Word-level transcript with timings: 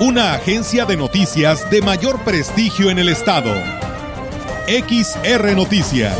Una 0.00 0.34
agencia 0.34 0.84
de 0.84 0.96
noticias 0.96 1.68
de 1.70 1.82
mayor 1.82 2.20
prestigio 2.20 2.88
en 2.88 3.00
el 3.00 3.08
estado. 3.08 3.52
XR 4.68 5.56
Noticias. 5.56 6.14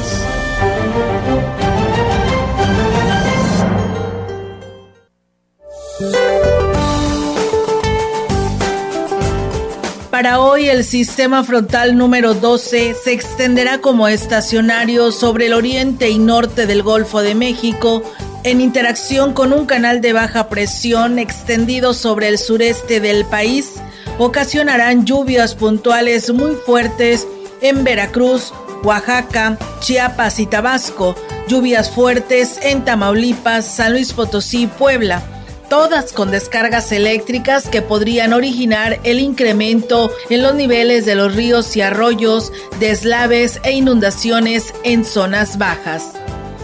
Para 10.10 10.40
hoy 10.40 10.68
el 10.68 10.82
sistema 10.82 11.44
frontal 11.44 11.96
número 11.96 12.34
12 12.34 12.94
se 12.94 13.12
extenderá 13.12 13.80
como 13.80 14.08
estacionario 14.08 15.12
sobre 15.12 15.46
el 15.46 15.52
oriente 15.52 16.10
y 16.10 16.18
norte 16.18 16.66
del 16.66 16.82
Golfo 16.82 17.22
de 17.22 17.36
México 17.36 18.02
en 18.44 18.60
interacción 18.60 19.32
con 19.32 19.52
un 19.52 19.66
canal 19.66 20.00
de 20.00 20.12
baja 20.12 20.48
presión 20.48 21.18
extendido 21.18 21.94
sobre 21.94 22.28
el 22.28 22.38
sureste 22.38 23.00
del 23.00 23.24
país. 23.24 23.74
Ocasionarán 24.18 25.04
lluvias 25.04 25.54
puntuales 25.54 26.32
muy 26.32 26.54
fuertes 26.54 27.26
en 27.60 27.84
Veracruz, 27.84 28.52
Oaxaca, 28.82 29.58
Chiapas 29.80 30.38
y 30.38 30.46
Tabasco, 30.46 31.14
lluvias 31.48 31.90
fuertes 31.90 32.58
en 32.62 32.84
Tamaulipas, 32.84 33.66
San 33.66 33.92
Luis 33.92 34.12
Potosí 34.12 34.62
y 34.62 34.66
Puebla 34.66 35.22
todas 35.68 36.12
con 36.12 36.30
descargas 36.30 36.92
eléctricas 36.92 37.68
que 37.68 37.82
podrían 37.82 38.32
originar 38.32 38.98
el 39.04 39.20
incremento 39.20 40.10
en 40.30 40.42
los 40.42 40.54
niveles 40.54 41.04
de 41.04 41.14
los 41.14 41.34
ríos 41.34 41.76
y 41.76 41.82
arroyos, 41.82 42.52
deslaves 42.80 43.60
e 43.64 43.72
inundaciones 43.72 44.74
en 44.82 45.04
zonas 45.04 45.58
bajas. 45.58 46.17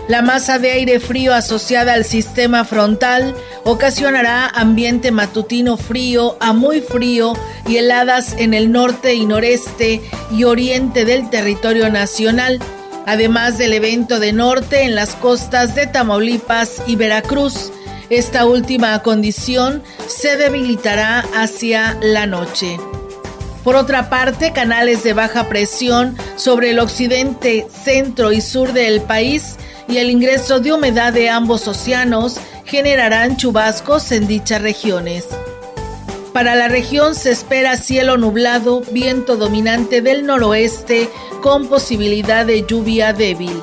La 0.08 0.20
masa 0.20 0.58
de 0.58 0.70
aire 0.70 1.00
frío 1.00 1.32
asociada 1.34 1.94
al 1.94 2.04
sistema 2.04 2.64
frontal 2.64 3.34
ocasionará 3.64 4.46
ambiente 4.46 5.10
matutino 5.10 5.76
frío 5.76 6.36
a 6.40 6.52
muy 6.52 6.80
frío 6.80 7.32
y 7.66 7.78
heladas 7.78 8.34
en 8.38 8.52
el 8.52 8.70
norte 8.70 9.14
y 9.14 9.24
noreste 9.24 10.02
y 10.30 10.44
oriente 10.44 11.04
del 11.04 11.30
territorio 11.30 11.90
nacional, 11.90 12.60
además 13.06 13.56
del 13.56 13.72
evento 13.72 14.20
de 14.20 14.32
norte 14.32 14.82
en 14.82 14.94
las 14.94 15.14
costas 15.14 15.74
de 15.74 15.86
Tamaulipas 15.86 16.82
y 16.86 16.96
Veracruz 16.96 17.72
esta 18.10 18.44
última 18.44 19.02
condición 19.02 19.82
se 20.06 20.36
debilitará 20.36 21.24
hacia 21.34 21.98
la 22.02 22.26
noche. 22.26 22.76
Por 23.64 23.76
otra 23.76 24.10
parte, 24.10 24.52
canales 24.52 25.02
de 25.02 25.14
baja 25.14 25.48
presión 25.48 26.16
sobre 26.36 26.70
el 26.70 26.78
occidente, 26.78 27.66
centro 27.72 28.30
y 28.30 28.42
sur 28.42 28.74
del 28.74 29.00
país 29.00 29.56
y 29.88 29.96
el 29.96 30.10
ingreso 30.10 30.60
de 30.60 30.74
humedad 30.74 31.14
de 31.14 31.30
ambos 31.30 31.66
océanos 31.66 32.36
generarán 32.66 33.38
chubascos 33.38 34.12
en 34.12 34.26
dichas 34.26 34.60
regiones. 34.60 35.26
Para 36.34 36.54
la 36.56 36.68
región 36.68 37.14
se 37.14 37.30
espera 37.30 37.76
cielo 37.76 38.18
nublado, 38.18 38.82
viento 38.90 39.36
dominante 39.36 40.02
del 40.02 40.26
noroeste 40.26 41.08
con 41.40 41.68
posibilidad 41.68 42.44
de 42.44 42.66
lluvia 42.66 43.14
débil. 43.14 43.62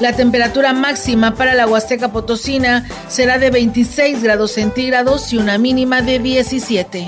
La 0.00 0.14
temperatura 0.14 0.72
máxima 0.72 1.34
para 1.34 1.54
la 1.54 1.66
Huasteca 1.66 2.10
Potosina 2.10 2.88
será 3.08 3.38
de 3.38 3.50
26 3.50 4.22
grados 4.22 4.52
centígrados 4.52 5.32
y 5.32 5.36
una 5.36 5.58
mínima 5.58 6.00
de 6.00 6.20
17. 6.20 7.06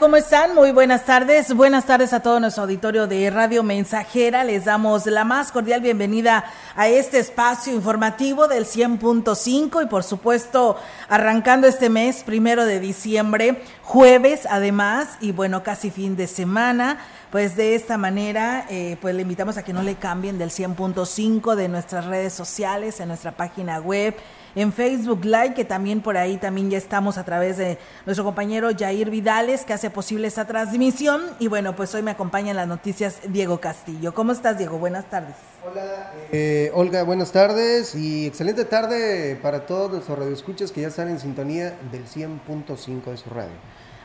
¿Cómo 0.00 0.16
están? 0.16 0.54
Muy 0.54 0.72
buenas 0.72 1.04
tardes. 1.04 1.54
Buenas 1.54 1.84
tardes 1.84 2.12
a 2.12 2.20
todo 2.20 2.40
nuestro 2.40 2.64
auditorio 2.64 3.06
de 3.06 3.30
Radio 3.30 3.62
Mensajera. 3.62 4.42
Les 4.42 4.64
damos 4.64 5.06
la 5.06 5.24
más 5.24 5.52
cordial 5.52 5.80
bienvenida 5.80 6.44
a 6.74 6.88
este 6.88 7.18
espacio 7.18 7.72
informativo 7.72 8.48
del 8.48 8.64
100.5 8.64 9.84
y 9.84 9.86
por 9.86 10.02
supuesto 10.02 10.76
arrancando 11.08 11.66
este 11.66 11.90
mes, 11.90 12.24
primero 12.24 12.64
de 12.64 12.80
diciembre, 12.80 13.62
jueves 13.82 14.48
además 14.50 15.16
y 15.20 15.32
bueno, 15.32 15.62
casi 15.62 15.90
fin 15.90 16.16
de 16.16 16.26
semana. 16.26 16.98
Pues 17.30 17.56
de 17.56 17.74
esta 17.74 17.96
manera, 17.96 18.66
eh, 18.70 18.96
pues 19.00 19.14
le 19.14 19.22
invitamos 19.22 19.56
a 19.56 19.62
que 19.62 19.72
no 19.72 19.82
le 19.82 19.96
cambien 19.96 20.38
del 20.38 20.50
100.5 20.50 21.54
de 21.54 21.68
nuestras 21.68 22.06
redes 22.06 22.32
sociales, 22.32 23.00
en 23.00 23.08
nuestra 23.08 23.32
página 23.32 23.80
web 23.80 24.14
en 24.54 24.72
Facebook 24.72 25.24
Live, 25.24 25.54
que 25.54 25.64
también 25.64 26.00
por 26.00 26.16
ahí 26.16 26.36
también 26.36 26.70
ya 26.70 26.78
estamos 26.78 27.18
a 27.18 27.24
través 27.24 27.56
de 27.56 27.78
nuestro 28.06 28.24
compañero 28.24 28.70
Jair 28.76 29.10
Vidales, 29.10 29.64
que 29.64 29.72
hace 29.72 29.90
posible 29.90 30.28
esta 30.28 30.46
transmisión. 30.46 31.22
Y 31.38 31.48
bueno, 31.48 31.74
pues 31.76 31.94
hoy 31.94 32.02
me 32.02 32.10
acompaña 32.10 32.50
en 32.50 32.56
las 32.56 32.68
noticias 32.68 33.20
Diego 33.28 33.60
Castillo. 33.60 34.14
¿Cómo 34.14 34.32
estás, 34.32 34.58
Diego? 34.58 34.78
Buenas 34.78 35.08
tardes. 35.10 35.36
Hola, 35.66 36.12
eh, 36.30 36.70
Olga, 36.74 37.02
buenas 37.04 37.32
tardes 37.32 37.94
y 37.94 38.26
excelente 38.26 38.64
tarde 38.64 39.38
para 39.40 39.66
todos 39.66 39.90
nuestros 39.90 40.18
radioescuchas 40.18 40.72
que 40.72 40.82
ya 40.82 40.88
están 40.88 41.08
en 41.08 41.18
sintonía 41.18 41.78
del 41.90 42.04
100.5 42.06 43.04
de 43.10 43.16
su 43.16 43.30
radio. 43.30 43.54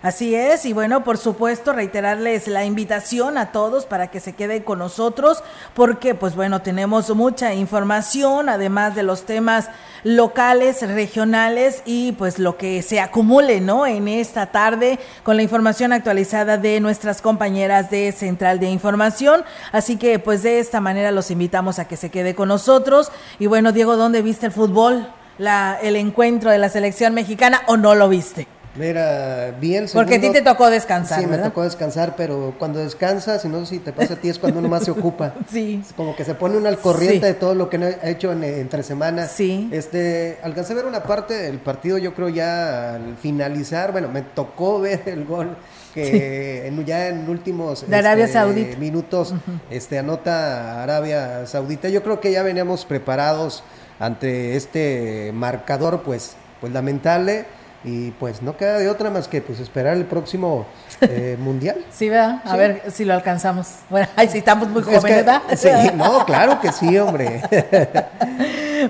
Así 0.02 0.34
es, 0.34 0.66
y 0.66 0.72
bueno, 0.72 1.04
por 1.04 1.18
supuesto, 1.18 1.74
reiterarles 1.74 2.48
la 2.48 2.64
invitación 2.64 3.38
a 3.38 3.52
todos 3.52 3.86
para 3.86 4.08
que 4.08 4.22
se 4.22 4.32
queden 4.32 4.64
con 4.64 4.80
nosotros, 4.80 5.44
porque 5.74 6.16
pues 6.16 6.36
bueno, 6.36 6.62
tenemos 6.62 7.14
mucha 7.14 7.54
información, 7.54 8.48
además 8.48 8.96
de 8.96 9.04
los 9.04 9.26
temas 9.26 9.68
locales, 10.06 10.88
regionales 10.88 11.82
y 11.84 12.14
pues 12.14 12.40
lo 12.40 12.56
que 12.56 12.82
se 12.82 13.02
acumule, 13.02 13.60
¿no? 13.60 13.86
En 13.86 14.08
esta 14.08 14.46
tarde 14.46 15.00
con 15.24 15.36
la 15.36 15.44
información 15.44 15.92
actualizada 15.92 16.58
de 16.58 16.80
nuestras 16.80 17.22
compañeras 17.22 17.90
de 17.90 18.14
Central 18.14 18.62
de 18.62 18.70
Información. 18.70 19.44
Así 19.74 19.98
que 19.98 20.18
pues 20.18 20.44
de 20.44 20.60
esta 20.60 20.80
manera 20.80 21.12
los 21.12 21.30
invitamos 21.30 21.78
a 21.78 21.90
que 21.90 21.98
se 21.98 22.10
quede 22.10 22.36
con 22.36 22.48
nosotros. 22.48 23.12
Y 23.38 23.48
bueno, 23.48 23.74
Diego, 23.74 23.98
¿dónde 23.98 24.22
viste 24.22 24.46
el 24.46 24.54
fútbol? 24.54 25.12
La, 25.38 25.78
el 25.82 25.98
encuentro 25.98 26.52
de 26.52 26.58
la 26.58 26.70
selección 26.70 27.14
mexicana 27.14 27.64
o 27.68 27.76
no 27.76 27.96
lo 27.96 28.08
viste? 28.08 28.48
Mira, 28.76 29.56
bien. 29.60 29.88
Porque 29.92 30.16
a 30.16 30.22
ti 30.22 30.32
te 30.32 30.42
tocó 30.42 30.70
descansar. 30.70 31.20
Sí, 31.20 31.28
me 31.28 31.38
tocó 31.38 31.64
descansar, 31.64 32.16
pero 32.16 32.54
cuando 32.60 32.80
descansas, 32.80 33.44
y 33.46 33.50
no 33.50 33.60
sé 33.62 33.76
si 33.76 33.80
te 33.80 33.92
pasa 33.92 34.14
a 34.14 34.18
ti, 34.18 34.30
es 34.30 34.38
cuando 34.38 34.60
uno 34.60 34.70
más 34.70 34.86
se 34.86 34.92
ocupa. 34.92 35.34
sí. 35.52 35.82
como 35.96 36.16
que 36.16 36.24
se 36.24 36.36
pone 36.36 36.58
uno 36.58 36.70
al 36.70 36.78
corriente 36.78 37.26
de 37.26 37.34
todo 37.34 37.56
lo 37.56 37.70
que 37.70 37.78
ha 37.78 38.10
hecho 38.10 38.32
en, 38.32 38.44
entre 38.44 38.84
semanas. 38.84 39.32
Sí. 39.32 39.70
Este, 39.72 40.38
alcancé 40.44 40.74
a 40.74 40.76
ver 40.78 40.86
una 40.86 41.04
parte 41.04 41.34
del 41.34 41.58
partido, 41.60 41.98
yo 41.98 42.14
creo 42.14 42.30
ya 42.30 42.96
al 42.96 43.18
finalizar, 43.18 43.92
bueno, 43.92 44.08
me 44.10 44.22
tocó 44.22 44.80
ver 44.80 45.02
el 45.08 45.26
gol 45.26 45.58
que 45.94 46.68
en, 46.68 46.86
ya 46.86 47.08
en 47.08 47.28
últimos 47.28 47.90
de 47.90 47.96
Arabia 47.96 48.26
este, 48.26 48.38
Saudita. 48.38 48.78
minutos 48.78 49.34
este, 49.72 49.98
anota 49.98 50.84
Arabia 50.84 51.48
Saudita. 51.48 51.90
Yo 51.90 52.04
creo 52.04 52.20
que 52.20 52.32
ya 52.32 52.44
veníamos 52.44 52.86
preparados 52.86 53.64
ante 54.00 54.56
este 54.56 55.32
marcador, 55.34 56.04
pues, 56.04 56.36
pues 56.62 56.72
lamentable 56.72 57.46
y 57.84 58.12
pues 58.12 58.42
no 58.42 58.58
queda 58.58 58.78
de 58.78 58.90
otra 58.90 59.10
más 59.10 59.28
que 59.28 59.42
pues 59.42 59.60
esperar 59.60 59.96
el 59.96 60.06
próximo 60.06 60.66
eh, 61.02 61.38
mundial. 61.40 61.86
Sí, 61.92 62.10
¿verdad? 62.10 62.42
A 62.46 62.56
ver 62.56 62.84
si 62.92 63.06
lo 63.06 63.14
alcanzamos. 63.14 63.68
Bueno, 63.90 64.08
ay, 64.16 64.28
si 64.30 64.40
estamos 64.40 64.68
muy 64.70 64.82
jóvenes, 64.82 65.04
¿verdad? 65.04 65.42
Sí, 65.56 65.70
no, 65.96 66.26
claro 66.26 66.60
que 66.60 66.72
sí, 66.72 66.98
hombre. 66.98 67.42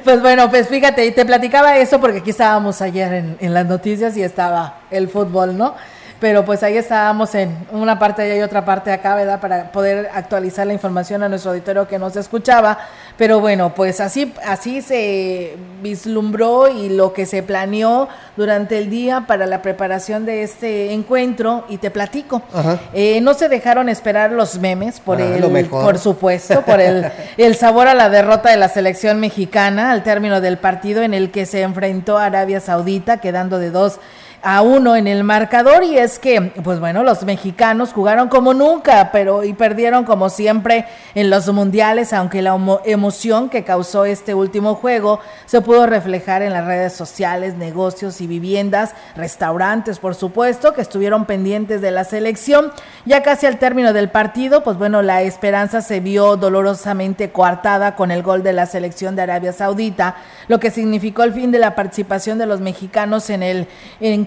Pues 0.03 0.21
bueno, 0.21 0.51
pues 0.51 0.68
fíjate, 0.68 1.03
y 1.03 1.12
te 1.12 1.25
platicaba 1.25 1.75
eso 1.77 2.00
porque 2.00 2.19
aquí 2.19 2.30
estábamos 2.30 2.80
ayer 2.80 3.12
en, 3.12 3.38
en 3.39 3.56
las 3.56 3.65
noticias 3.65 4.15
y 4.18 4.21
estaba 4.21 4.81
el 4.91 5.09
fútbol, 5.09 5.57
¿no? 5.57 5.74
Pero 6.19 6.44
pues 6.44 6.63
ahí 6.63 6.77
estábamos 6.77 7.33
en 7.36 7.56
una 7.71 7.98
parte 7.98 8.24
allá 8.24 8.36
y 8.36 8.42
otra 8.42 8.66
parte 8.66 8.92
acá, 8.92 9.16
¿verdad? 9.16 9.39
Para 9.39 9.71
poder 9.71 10.10
actualizar 10.13 10.68
la 10.68 10.74
información 10.74 11.24
a 11.24 11.30
nuestro 11.30 11.51
auditorio 11.51 11.88
que 11.88 11.98
nos 11.98 12.16
escuchaba. 12.16 12.77
Pero 13.18 13.39
bueno, 13.39 13.74
pues 13.74 14.00
así, 14.00 14.33
así 14.45 14.81
se 14.81 15.56
vislumbró 15.81 16.68
y 16.68 16.89
lo 16.89 17.13
que 17.13 17.25
se 17.25 17.44
planeó 17.44 18.10
durante 18.36 18.77
el 18.77 18.89
día 18.89 19.25
para 19.27 19.45
la 19.45 19.62
preparación 19.62 20.25
de 20.25 20.44
este 20.44 20.94
encuentro 20.94 21.66
y 21.69 21.77
te 21.77 21.92
platico. 21.92 22.42
Eh, 22.94 23.19
no 23.22 23.33
se 23.33 23.50
dejaron 23.50 23.89
esperar 23.89 24.31
los 24.31 24.60
memes 24.60 25.00
por 25.00 25.22
ah, 25.22 25.25
el, 25.25 25.65
por 25.68 25.98
supuesto, 25.98 26.62
por 26.62 26.81
el, 26.81 27.12
el 27.38 27.56
sabor 27.56 27.88
a 27.88 27.94
la 27.94 28.10
derrota 28.10 28.50
de 28.50 28.57
la 28.57 28.69
selección 28.69 29.19
mexicana 29.19 29.92
al 29.92 30.04
término 30.04 30.42
del 30.42 30.57
partido 30.57 31.01
en 31.01 31.13
el 31.13 31.31
que 31.31 31.45
se 31.45 31.62
enfrentó 31.62 32.18
a 32.18 32.25
Arabia 32.25 32.60
Saudita, 32.60 33.18
quedando 33.18 33.60
de 33.60 33.72
dos 33.72 34.00
a 34.41 34.62
uno 34.62 34.95
en 34.95 35.07
el 35.07 35.24
marcador 35.24 35.83
y 35.83 35.97
es 35.97 36.18
que, 36.18 36.53
pues 36.63 36.80
bueno, 36.80 37.03
los 37.03 37.24
mexicanos 37.24 37.91
jugaron 37.91 38.30
como 38.30 38.53
nunca, 38.53 39.09
pero 39.12 39.44
y 39.44 39.53
perdieron 39.53 40.06
como 40.06 40.30
siempre 40.30 40.86
en 41.15 41.30
los 41.30 41.51
mundiales, 41.51 42.13
aunque 42.13 42.41
la 42.41 42.57
emoción 42.86 43.50
que 43.50 43.63
causó 43.63 44.06
este 44.06 44.33
último 44.33 44.75
juego 44.75 45.19
se 45.45 45.62
pudo 45.62 45.86
reflejar 45.86 46.41
en 46.41 46.53
las 46.53 46.65
redes 46.65 46.94
sociales, 46.94 47.56
negocios 47.56 48.21
y 48.21 48.27
viviendas, 48.27 48.94
restaurantes, 49.15 50.00
por 50.00 50.15
supuesto, 50.15 50.74
que 50.74 50.81
estuvieron 50.81 51.25
pendientes 51.25 51.81
de 51.81 51.91
la 51.91 52.03
selección. 52.03 52.71
Ya 53.06 53.24
casi 53.24 53.45
al 53.45 53.59
término 53.59 53.91
del 53.91 54.09
partido, 54.09 54.63
pues 54.63 54.77
bueno, 54.77 55.01
la 55.01 55.21
esperanza 55.21 55.81
se 55.81 56.00
vio 56.00 56.38
dolorosamente 56.38 57.31
coartada 57.31 57.95
con 57.95 58.12
el 58.12 58.24
gol 58.24 58.44
de 58.44 58.53
la 58.53 58.65
selección 58.65 59.15
de 59.15 59.24
Arabia 59.24 59.51
Saudita, 59.51 60.15
lo 60.47 60.59
que 60.59 60.71
significó 60.71 61.24
el 61.24 61.33
fin 61.33 61.51
de 61.51 61.59
la 61.59 61.75
participación 61.75 62.38
de 62.38 62.45
los 62.45 62.62
mexicanos 62.62 63.30
en 63.30 63.44
el 63.44 63.68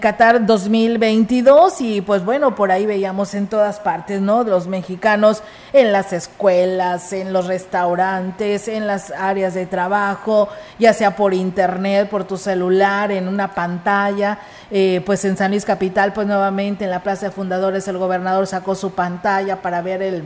Qatar 0.03 0.45
2022 0.45 1.79
y 1.79 2.01
pues 2.01 2.25
bueno, 2.25 2.55
por 2.55 2.73
ahí 2.73 2.85
veíamos 2.85 3.33
en 3.35 3.47
todas 3.47 3.79
partes, 3.79 4.19
¿no? 4.19 4.43
Los 4.43 4.67
mexicanos 4.67 5.41
en 5.71 5.93
las 5.93 6.11
escuelas, 6.11 7.13
en 7.13 7.31
los 7.31 7.47
restaurantes, 7.47 8.67
en 8.67 8.85
las 8.85 9.11
áreas 9.11 9.53
de 9.53 9.65
trabajo, 9.65 10.49
ya 10.77 10.91
sea 10.91 11.15
por 11.15 11.33
internet, 11.33 12.09
por 12.09 12.25
tu 12.25 12.35
celular, 12.35 13.13
en 13.13 13.29
una 13.29 13.55
pantalla, 13.55 14.39
eh, 14.69 15.01
pues 15.05 15.23
en 15.23 15.37
San 15.37 15.51
Luis 15.51 15.63
Capital, 15.63 16.11
pues 16.11 16.27
nuevamente 16.27 16.83
en 16.83 16.89
la 16.91 17.01
Plaza 17.01 17.27
de 17.27 17.31
Fundadores 17.31 17.87
el 17.87 17.97
gobernador 17.97 18.45
sacó 18.45 18.75
su 18.75 18.91
pantalla 18.91 19.61
para 19.61 19.81
ver 19.81 20.01
el, 20.01 20.23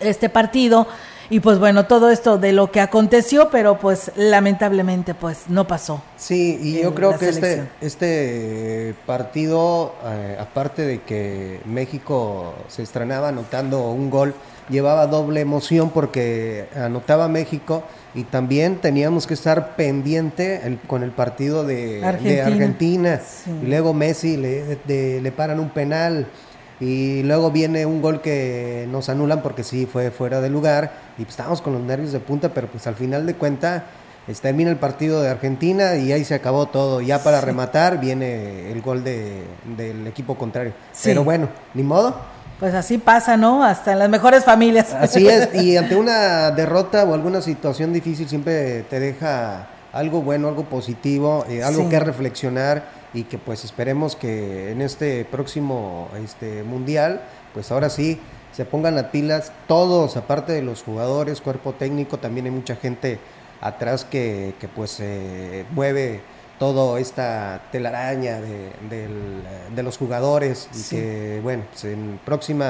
este 0.00 0.28
partido 0.28 0.88
y 1.30 1.40
pues 1.40 1.58
bueno, 1.58 1.86
todo 1.86 2.10
esto 2.10 2.38
de 2.38 2.52
lo 2.52 2.70
que 2.70 2.80
aconteció, 2.80 3.50
pero 3.50 3.78
pues 3.78 4.12
lamentablemente 4.16 5.14
pues 5.14 5.44
no 5.48 5.66
pasó. 5.66 6.02
Sí, 6.16 6.58
y 6.62 6.82
yo 6.82 6.94
creo 6.94 7.18
que 7.18 7.28
este, 7.28 7.68
este 7.80 8.94
partido, 9.06 9.94
eh, 10.04 10.36
aparte 10.40 10.82
de 10.82 11.02
que 11.02 11.60
México 11.66 12.54
se 12.68 12.82
estrenaba 12.82 13.28
anotando 13.28 13.90
un 13.90 14.10
gol, 14.10 14.34
llevaba 14.70 15.06
doble 15.06 15.40
emoción 15.40 15.90
porque 15.90 16.68
anotaba 16.74 17.28
México 17.28 17.82
y 18.14 18.24
también 18.24 18.76
teníamos 18.76 19.26
que 19.26 19.34
estar 19.34 19.76
pendiente 19.76 20.78
con 20.86 21.02
el 21.02 21.10
partido 21.10 21.64
de 21.64 22.04
Argentina. 22.04 23.20
Y 23.62 23.66
luego 23.66 23.92
Messi 23.92 24.36
le, 24.36 24.78
le 25.20 25.32
paran 25.32 25.60
un 25.60 25.70
penal 25.70 26.26
y 26.80 27.22
luego 27.24 27.50
viene 27.50 27.86
un 27.86 28.00
gol 28.00 28.20
que 28.20 28.86
nos 28.90 29.08
anulan 29.08 29.42
porque 29.42 29.64
sí 29.64 29.86
fue 29.86 30.10
fuera 30.10 30.40
de 30.40 30.48
lugar 30.48 30.92
y 31.18 31.22
pues 31.22 31.30
estábamos 31.30 31.60
con 31.60 31.72
los 31.72 31.82
nervios 31.82 32.12
de 32.12 32.20
punta, 32.20 32.50
pero 32.50 32.68
pues 32.68 32.86
al 32.86 32.94
final 32.94 33.26
de 33.26 33.34
cuenta 33.34 33.84
termina 34.36 34.70
el 34.70 34.76
partido 34.76 35.22
de 35.22 35.30
Argentina 35.30 35.96
y 35.96 36.12
ahí 36.12 36.24
se 36.24 36.34
acabó 36.34 36.66
todo. 36.66 37.00
Ya 37.00 37.22
para 37.22 37.40
rematar 37.40 37.98
viene 37.98 38.70
el 38.70 38.82
gol 38.82 39.02
de, 39.02 39.44
del 39.76 40.06
equipo 40.06 40.36
contrario. 40.36 40.72
Pero 41.02 41.24
bueno, 41.24 41.48
ni 41.74 41.82
modo. 41.82 42.14
Pues 42.60 42.74
así 42.74 42.98
pasa, 42.98 43.36
¿no? 43.36 43.64
Hasta 43.64 43.92
en 43.92 44.00
las 44.00 44.10
mejores 44.10 44.44
familias. 44.44 44.92
Así 44.92 45.26
es, 45.26 45.54
y 45.62 45.76
ante 45.76 45.96
una 45.96 46.50
derrota 46.50 47.04
o 47.04 47.14
alguna 47.14 47.40
situación 47.40 47.92
difícil 47.92 48.28
siempre 48.28 48.82
te 48.82 49.00
deja 49.00 49.68
algo 49.92 50.22
bueno, 50.22 50.48
algo 50.48 50.64
positivo, 50.64 51.46
eh, 51.48 51.62
algo 51.62 51.88
que 51.88 51.98
reflexionar 51.98 52.97
y 53.14 53.24
que 53.24 53.38
pues 53.38 53.64
esperemos 53.64 54.16
que 54.16 54.70
en 54.70 54.82
este 54.82 55.24
próximo 55.24 56.08
este 56.22 56.62
mundial 56.62 57.22
pues 57.54 57.72
ahora 57.72 57.90
sí 57.90 58.20
se 58.52 58.64
pongan 58.64 58.94
las 58.94 59.06
pilas 59.06 59.52
todos 59.66 60.16
aparte 60.16 60.52
de 60.52 60.62
los 60.62 60.82
jugadores 60.82 61.40
cuerpo 61.40 61.72
técnico 61.72 62.18
también 62.18 62.46
hay 62.46 62.52
mucha 62.52 62.76
gente 62.76 63.18
atrás 63.60 64.04
que, 64.04 64.54
que 64.60 64.68
pues 64.68 64.98
eh, 65.00 65.64
mueve 65.70 66.20
toda 66.58 66.98
esta 67.00 67.62
telaraña 67.70 68.40
de, 68.40 68.72
de 69.74 69.82
los 69.82 69.96
jugadores 69.96 70.68
y 70.74 70.90
que 70.90 71.40
bueno 71.42 71.64
pues, 71.70 71.84
en 71.84 72.12
el 72.12 72.18
próximo 72.18 72.64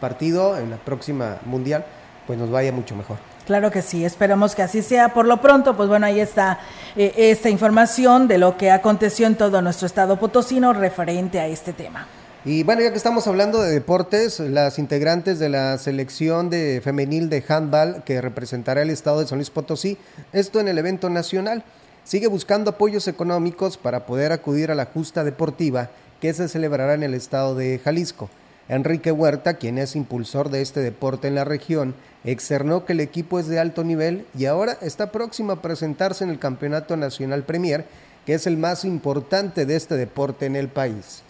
partido 0.00 0.58
en 0.58 0.70
la 0.70 0.76
próxima 0.76 1.38
mundial 1.44 1.84
pues 2.26 2.38
nos 2.38 2.50
vaya 2.50 2.70
mucho 2.72 2.94
mejor 2.94 3.29
Claro 3.50 3.72
que 3.72 3.82
sí, 3.82 4.04
esperamos 4.04 4.54
que 4.54 4.62
así 4.62 4.80
sea. 4.80 5.12
Por 5.12 5.26
lo 5.26 5.40
pronto, 5.40 5.76
pues 5.76 5.88
bueno, 5.88 6.06
ahí 6.06 6.20
está 6.20 6.60
eh, 6.94 7.12
esta 7.16 7.50
información 7.50 8.28
de 8.28 8.38
lo 8.38 8.56
que 8.56 8.70
aconteció 8.70 9.26
en 9.26 9.34
todo 9.34 9.60
nuestro 9.60 9.88
estado 9.88 10.20
potosino 10.20 10.72
referente 10.72 11.40
a 11.40 11.48
este 11.48 11.72
tema. 11.72 12.06
Y 12.44 12.62
bueno, 12.62 12.80
ya 12.80 12.92
que 12.92 12.96
estamos 12.96 13.26
hablando 13.26 13.60
de 13.60 13.72
deportes, 13.72 14.38
las 14.38 14.78
integrantes 14.78 15.40
de 15.40 15.48
la 15.48 15.78
selección 15.78 16.48
de 16.48 16.80
femenil 16.84 17.28
de 17.28 17.42
handball 17.48 18.04
que 18.04 18.20
representará 18.20 18.82
el 18.82 18.90
estado 18.90 19.18
de 19.18 19.26
San 19.26 19.38
Luis 19.38 19.50
Potosí, 19.50 19.98
esto 20.32 20.60
en 20.60 20.68
el 20.68 20.78
evento 20.78 21.10
nacional, 21.10 21.64
sigue 22.04 22.28
buscando 22.28 22.70
apoyos 22.70 23.08
económicos 23.08 23.76
para 23.78 24.06
poder 24.06 24.30
acudir 24.30 24.70
a 24.70 24.76
la 24.76 24.86
justa 24.86 25.24
deportiva 25.24 25.90
que 26.20 26.32
se 26.34 26.46
celebrará 26.46 26.94
en 26.94 27.02
el 27.02 27.14
estado 27.14 27.56
de 27.56 27.80
Jalisco. 27.82 28.30
Enrique 28.70 29.10
Huerta, 29.10 29.54
quien 29.54 29.78
es 29.78 29.96
impulsor 29.96 30.48
de 30.48 30.62
este 30.62 30.78
deporte 30.78 31.26
en 31.26 31.34
la 31.34 31.42
región, 31.42 31.92
externó 32.22 32.84
que 32.84 32.92
el 32.92 33.00
equipo 33.00 33.40
es 33.40 33.48
de 33.48 33.58
alto 33.58 33.82
nivel 33.82 34.26
y 34.38 34.44
ahora 34.44 34.78
está 34.80 35.10
próximo 35.10 35.50
a 35.50 35.60
presentarse 35.60 36.22
en 36.22 36.30
el 36.30 36.38
Campeonato 36.38 36.96
Nacional 36.96 37.42
Premier, 37.42 37.84
que 38.24 38.34
es 38.34 38.46
el 38.46 38.56
más 38.56 38.84
importante 38.84 39.66
de 39.66 39.74
este 39.74 39.96
deporte 39.96 40.46
en 40.46 40.54
el 40.54 40.68
país. 40.68 41.24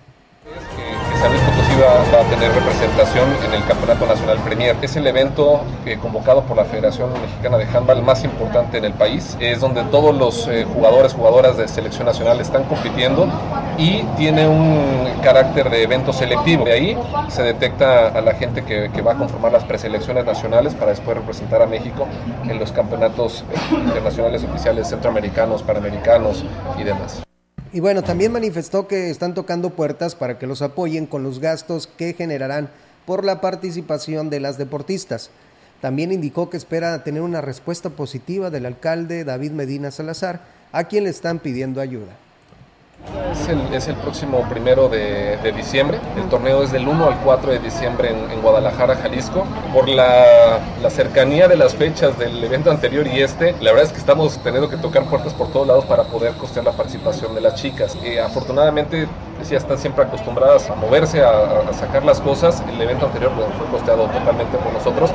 San 1.20 1.30
Luis 1.32 1.42
Potosí 1.42 1.74
va, 1.78 2.20
a 2.20 2.24
tener 2.30 2.50
representación 2.50 3.28
en 3.44 3.52
el 3.52 3.62
Campeonato 3.66 4.06
Nacional 4.06 4.38
Premier. 4.38 4.74
Es 4.80 4.96
el 4.96 5.06
evento 5.06 5.60
eh, 5.84 5.98
convocado 6.00 6.40
por 6.44 6.56
la 6.56 6.64
Federación 6.64 7.12
Mexicana 7.12 7.58
de 7.58 7.64
Handball 7.64 8.02
más 8.02 8.24
importante 8.24 8.78
en 8.78 8.86
el 8.86 8.94
país. 8.94 9.36
Es 9.38 9.60
donde 9.60 9.82
todos 9.84 10.16
los 10.16 10.48
eh, 10.48 10.64
jugadores, 10.64 11.12
jugadoras 11.12 11.58
de 11.58 11.68
selección 11.68 12.06
nacional 12.06 12.40
están 12.40 12.64
compitiendo 12.64 13.28
y 13.76 14.02
tiene 14.16 14.48
un 14.48 15.10
carácter 15.22 15.68
de 15.68 15.82
evento 15.82 16.14
selectivo. 16.14 16.64
De 16.64 16.72
ahí 16.72 16.98
se 17.28 17.42
detecta 17.42 18.08
a 18.08 18.22
la 18.22 18.32
gente 18.32 18.64
que, 18.64 18.90
que 18.90 19.02
va 19.02 19.12
a 19.12 19.16
conformar 19.16 19.52
las 19.52 19.64
preselecciones 19.64 20.24
nacionales 20.24 20.74
para 20.74 20.92
después 20.92 21.18
representar 21.18 21.60
a 21.60 21.66
México 21.66 22.08
en 22.48 22.58
los 22.58 22.72
campeonatos 22.72 23.44
eh, 23.52 23.74
internacionales 23.74 24.42
oficiales 24.42 24.88
centroamericanos, 24.88 25.62
panamericanos 25.62 26.46
y 26.78 26.82
demás. 26.82 27.20
Y 27.72 27.78
bueno, 27.78 28.02
también 28.02 28.32
manifestó 28.32 28.88
que 28.88 29.10
están 29.10 29.32
tocando 29.32 29.70
puertas 29.70 30.16
para 30.16 30.38
que 30.38 30.48
los 30.48 30.60
apoyen 30.60 31.06
con 31.06 31.22
los 31.22 31.38
gastos 31.38 31.86
que 31.86 32.14
generarán 32.14 32.68
por 33.06 33.24
la 33.24 33.40
participación 33.40 34.28
de 34.28 34.40
las 34.40 34.58
deportistas. 34.58 35.30
También 35.80 36.10
indicó 36.10 36.50
que 36.50 36.56
espera 36.56 37.04
tener 37.04 37.22
una 37.22 37.40
respuesta 37.40 37.90
positiva 37.90 38.50
del 38.50 38.66
alcalde 38.66 39.24
David 39.24 39.52
Medina 39.52 39.92
Salazar, 39.92 40.40
a 40.72 40.84
quien 40.84 41.04
le 41.04 41.10
están 41.10 41.38
pidiendo 41.38 41.80
ayuda. 41.80 42.16
Es 43.72 43.88
el, 43.88 43.96
próximo 43.96 44.46
primero 44.48 44.88
de, 44.88 45.38
diciembre. 45.56 45.98
El 46.16 46.28
torneo 46.28 46.62
es 46.62 46.70
del 46.70 46.86
1 46.86 47.06
al 47.06 47.18
4 47.20 47.52
de 47.52 47.58
diciembre 47.58 48.10
en, 48.10 48.40
Guadalajara, 48.40 48.96
Jalisco. 48.96 49.44
Por 49.72 49.88
la, 49.88 50.60
cercanía 50.90 51.48
de 51.48 51.56
las 51.56 51.74
fechas 51.74 52.18
del 52.18 52.42
evento 52.44 52.70
anterior 52.70 53.06
y 53.06 53.20
este, 53.20 53.52
la 53.60 53.72
verdad 53.72 53.86
es 53.86 53.92
que 53.92 53.98
estamos 53.98 54.38
teniendo 54.42 54.68
que 54.68 54.76
tocar 54.76 55.04
puertas 55.04 55.32
por 55.34 55.50
todos 55.52 55.66
lados 55.66 55.84
para 55.86 56.04
poder 56.04 56.34
costear 56.34 56.64
la 56.64 56.72
participación 56.72 57.34
de 57.34 57.40
las 57.40 57.54
chicas. 57.54 57.96
Eh, 58.04 58.20
afortunadamente, 58.20 59.08
pues, 59.36 59.48
ya 59.48 59.58
están 59.58 59.78
siempre 59.78 60.04
acostumbradas 60.04 60.68
a 60.70 60.74
moverse, 60.74 61.22
a, 61.22 61.72
sacar 61.72 62.04
las 62.04 62.20
cosas. 62.20 62.62
El 62.68 62.80
evento 62.80 63.06
anterior 63.06 63.32
pues, 63.34 63.46
fue 63.56 63.66
costeado 63.68 64.04
totalmente 64.06 64.58
por 64.58 64.72
nosotros. 64.72 65.10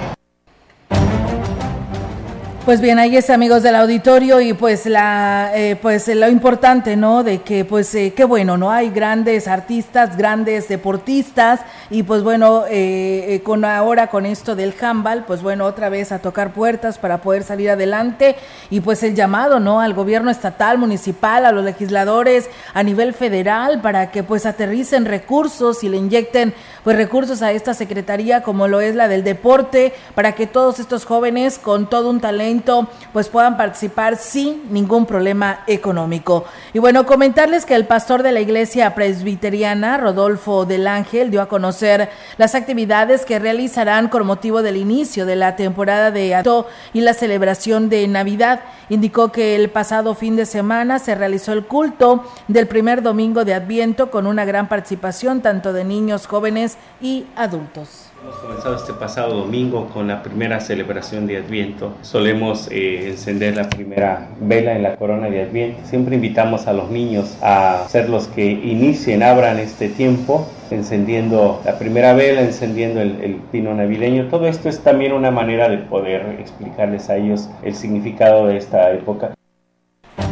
Pues 2.65 2.81
bien, 2.81 2.97
ahí 2.97 3.15
es 3.15 3.29
amigos 3.29 3.61
del 3.61 3.75
auditorio 3.75 4.41
y 4.41 4.53
pues 4.53 4.87
la 4.87 5.51
eh, 5.53 5.75
pues 5.79 6.07
lo 6.07 6.27
importante, 6.27 6.95
¿no? 6.95 7.23
De 7.23 7.43
que 7.43 7.63
pues 7.63 7.93
eh, 7.93 8.13
qué 8.17 8.23
bueno, 8.23 8.57
¿no? 8.57 8.71
Hay 8.71 8.89
grandes 8.89 9.47
artistas, 9.47 10.17
grandes 10.17 10.67
deportistas 10.67 11.59
y 11.91 12.01
pues 12.01 12.23
bueno, 12.23 12.63
eh, 12.67 13.39
con 13.43 13.63
ahora 13.65 14.07
con 14.07 14.25
esto 14.25 14.55
del 14.55 14.73
handball, 14.81 15.25
pues 15.25 15.43
bueno, 15.43 15.65
otra 15.65 15.89
vez 15.89 16.11
a 16.11 16.17
tocar 16.17 16.53
puertas 16.53 16.97
para 16.97 17.21
poder 17.21 17.43
salir 17.43 17.69
adelante 17.69 18.35
y 18.71 18.79
pues 18.79 19.03
el 19.03 19.13
llamado, 19.13 19.59
¿no? 19.59 19.79
Al 19.79 19.93
gobierno 19.93 20.31
estatal, 20.31 20.79
municipal, 20.79 21.45
a 21.45 21.51
los 21.51 21.63
legisladores 21.63 22.49
a 22.73 22.81
nivel 22.81 23.13
federal 23.13 23.79
para 23.79 24.09
que 24.09 24.23
pues 24.23 24.47
aterricen 24.47 25.05
recursos 25.05 25.83
y 25.83 25.89
le 25.89 25.97
inyecten 25.97 26.55
pues 26.85 26.95
recursos 26.97 27.41
a 27.41 27.51
esta 27.51 27.73
secretaría 27.73 28.43
como 28.43 28.67
lo 28.67 28.79
es 28.79 28.93
la 28.93 29.07
del 29.07 29.23
deporte 29.23 29.91
para 30.13 30.35
que 30.35 30.45
todos 30.45 30.79
estos 30.79 31.03
jóvenes 31.03 31.57
con 31.57 31.89
todo 31.89 32.11
un 32.11 32.21
talento 32.21 32.87
pues 33.11 33.27
puedan 33.27 33.57
participar 33.57 34.17
sin 34.17 34.71
ningún 34.71 35.07
problema 35.07 35.63
económico. 35.65 36.45
Y 36.73 36.79
bueno, 36.79 37.07
comentarles 37.07 37.65
que 37.65 37.73
el 37.73 37.87
pastor 37.87 38.21
de 38.21 38.31
la 38.31 38.39
iglesia 38.39 38.93
presbiteriana, 38.93 39.97
Rodolfo 39.97 40.65
del 40.65 40.85
Ángel, 40.85 41.31
dio 41.31 41.41
a 41.41 41.47
conocer 41.47 42.09
las 42.37 42.53
actividades 42.53 43.25
que 43.25 43.39
realizarán 43.39 44.07
con 44.07 44.25
motivo 44.25 44.61
del 44.61 44.77
inicio 44.77 45.25
de 45.25 45.35
la 45.35 45.55
temporada 45.55 46.11
de 46.11 46.35
Adviento 46.35 46.67
y 46.93 47.01
la 47.01 47.15
celebración 47.15 47.89
de 47.89 48.07
Navidad. 48.07 48.61
Indicó 48.89 49.31
que 49.31 49.55
el 49.55 49.71
pasado 49.71 50.13
fin 50.13 50.35
de 50.35 50.45
semana 50.45 50.99
se 50.99 51.15
realizó 51.15 51.51
el 51.53 51.65
culto 51.65 52.25
del 52.47 52.67
primer 52.67 53.01
domingo 53.01 53.43
de 53.43 53.55
Adviento 53.55 54.11
con 54.11 54.27
una 54.27 54.45
gran 54.45 54.69
participación 54.69 55.41
tanto 55.41 55.73
de 55.73 55.83
niños, 55.83 56.27
jóvenes 56.27 56.74
y 57.01 57.25
adultos. 57.35 58.09
Hemos 58.23 58.37
comenzado 58.37 58.75
este 58.75 58.93
pasado 58.93 59.35
domingo 59.35 59.87
con 59.89 60.07
la 60.07 60.23
primera 60.23 60.59
celebración 60.59 61.27
de 61.27 61.37
Adviento. 61.37 61.93
Solemos 62.01 62.67
eh, 62.71 63.09
encender 63.09 63.55
la 63.55 63.69
primera 63.69 64.29
vela 64.39 64.75
en 64.75 64.83
la 64.83 64.95
corona 64.95 65.29
de 65.29 65.43
Adviento. 65.43 65.81
Siempre 65.85 66.15
invitamos 66.15 66.67
a 66.67 66.73
los 66.73 66.89
niños 66.89 67.37
a 67.41 67.85
ser 67.89 68.09
los 68.09 68.27
que 68.27 68.45
inicien, 68.45 69.21
abran 69.21 69.59
este 69.59 69.89
tiempo 69.89 70.47
encendiendo 70.71 71.61
la 71.65 71.77
primera 71.77 72.13
vela, 72.13 72.41
encendiendo 72.41 73.01
el, 73.01 73.21
el, 73.21 73.35
pino 73.51 73.73
navideño. 73.75 74.29
Todo 74.29 74.47
esto 74.47 74.69
es 74.69 74.79
también 74.79 75.13
una 75.13 75.29
manera 75.29 75.69
de 75.69 75.77
poder 75.77 76.37
explicarles 76.39 77.09
a 77.09 77.17
ellos 77.17 77.49
el 77.61 77.75
significado 77.75 78.47
de 78.47 78.57
esta 78.57 78.91
época. 78.91 79.35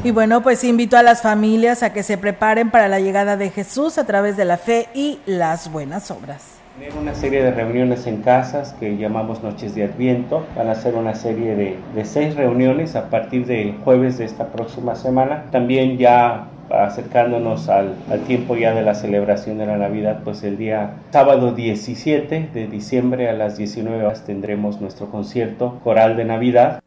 Y 0.03 0.11
bueno, 0.11 0.43
pues 0.43 0.63
invito 0.63 0.97
a 0.97 1.03
las 1.03 1.21
familias 1.21 1.81
a 1.81 1.93
que 1.93 2.03
se 2.03 2.17
preparen 2.17 2.71
para 2.71 2.89
la 2.89 2.99
llegada 2.99 3.37
de 3.37 3.49
Jesús 3.49 3.97
a 3.97 4.05
través 4.05 4.35
de 4.35 4.45
la 4.45 4.57
fe 4.57 4.87
y 4.93 5.19
las 5.25 5.71
buenas 5.71 6.11
obras. 6.11 6.59
Tener 6.77 6.97
una 6.97 7.13
serie 7.13 7.43
de 7.43 7.51
reuniones 7.51 8.07
en 8.07 8.21
casas 8.21 8.73
que 8.79 8.97
llamamos 8.97 9.43
Noches 9.43 9.75
de 9.75 9.83
Adviento. 9.83 10.45
Van 10.57 10.69
a 10.69 10.75
ser 10.75 10.95
una 10.95 11.15
serie 11.15 11.55
de, 11.55 11.77
de 11.95 12.05
seis 12.05 12.35
reuniones 12.35 12.95
a 12.95 13.09
partir 13.09 13.45
de 13.45 13.75
jueves 13.83 14.17
de 14.17 14.25
esta 14.25 14.47
próxima 14.47 14.95
semana. 14.95 15.45
También 15.51 15.97
ya 15.97 16.47
acercándonos 16.69 17.69
al, 17.69 17.95
al, 18.09 18.21
tiempo 18.21 18.55
ya 18.55 18.73
de 18.73 18.81
la 18.81 18.95
celebración 18.95 19.57
de 19.57 19.67
la 19.67 19.77
Navidad, 19.77 20.21
pues 20.23 20.43
el 20.43 20.57
día 20.57 20.95
sábado 21.11 21.53
17 21.53 22.49
de 22.53 22.67
diciembre 22.67 23.29
a 23.29 23.33
las 23.33 23.57
19 23.57 24.03
horas 24.03 24.25
tendremos 24.25 24.81
nuestro 24.81 25.09
concierto 25.09 25.79
coral 25.83 26.17
de 26.17 26.25
Navidad. 26.25 26.82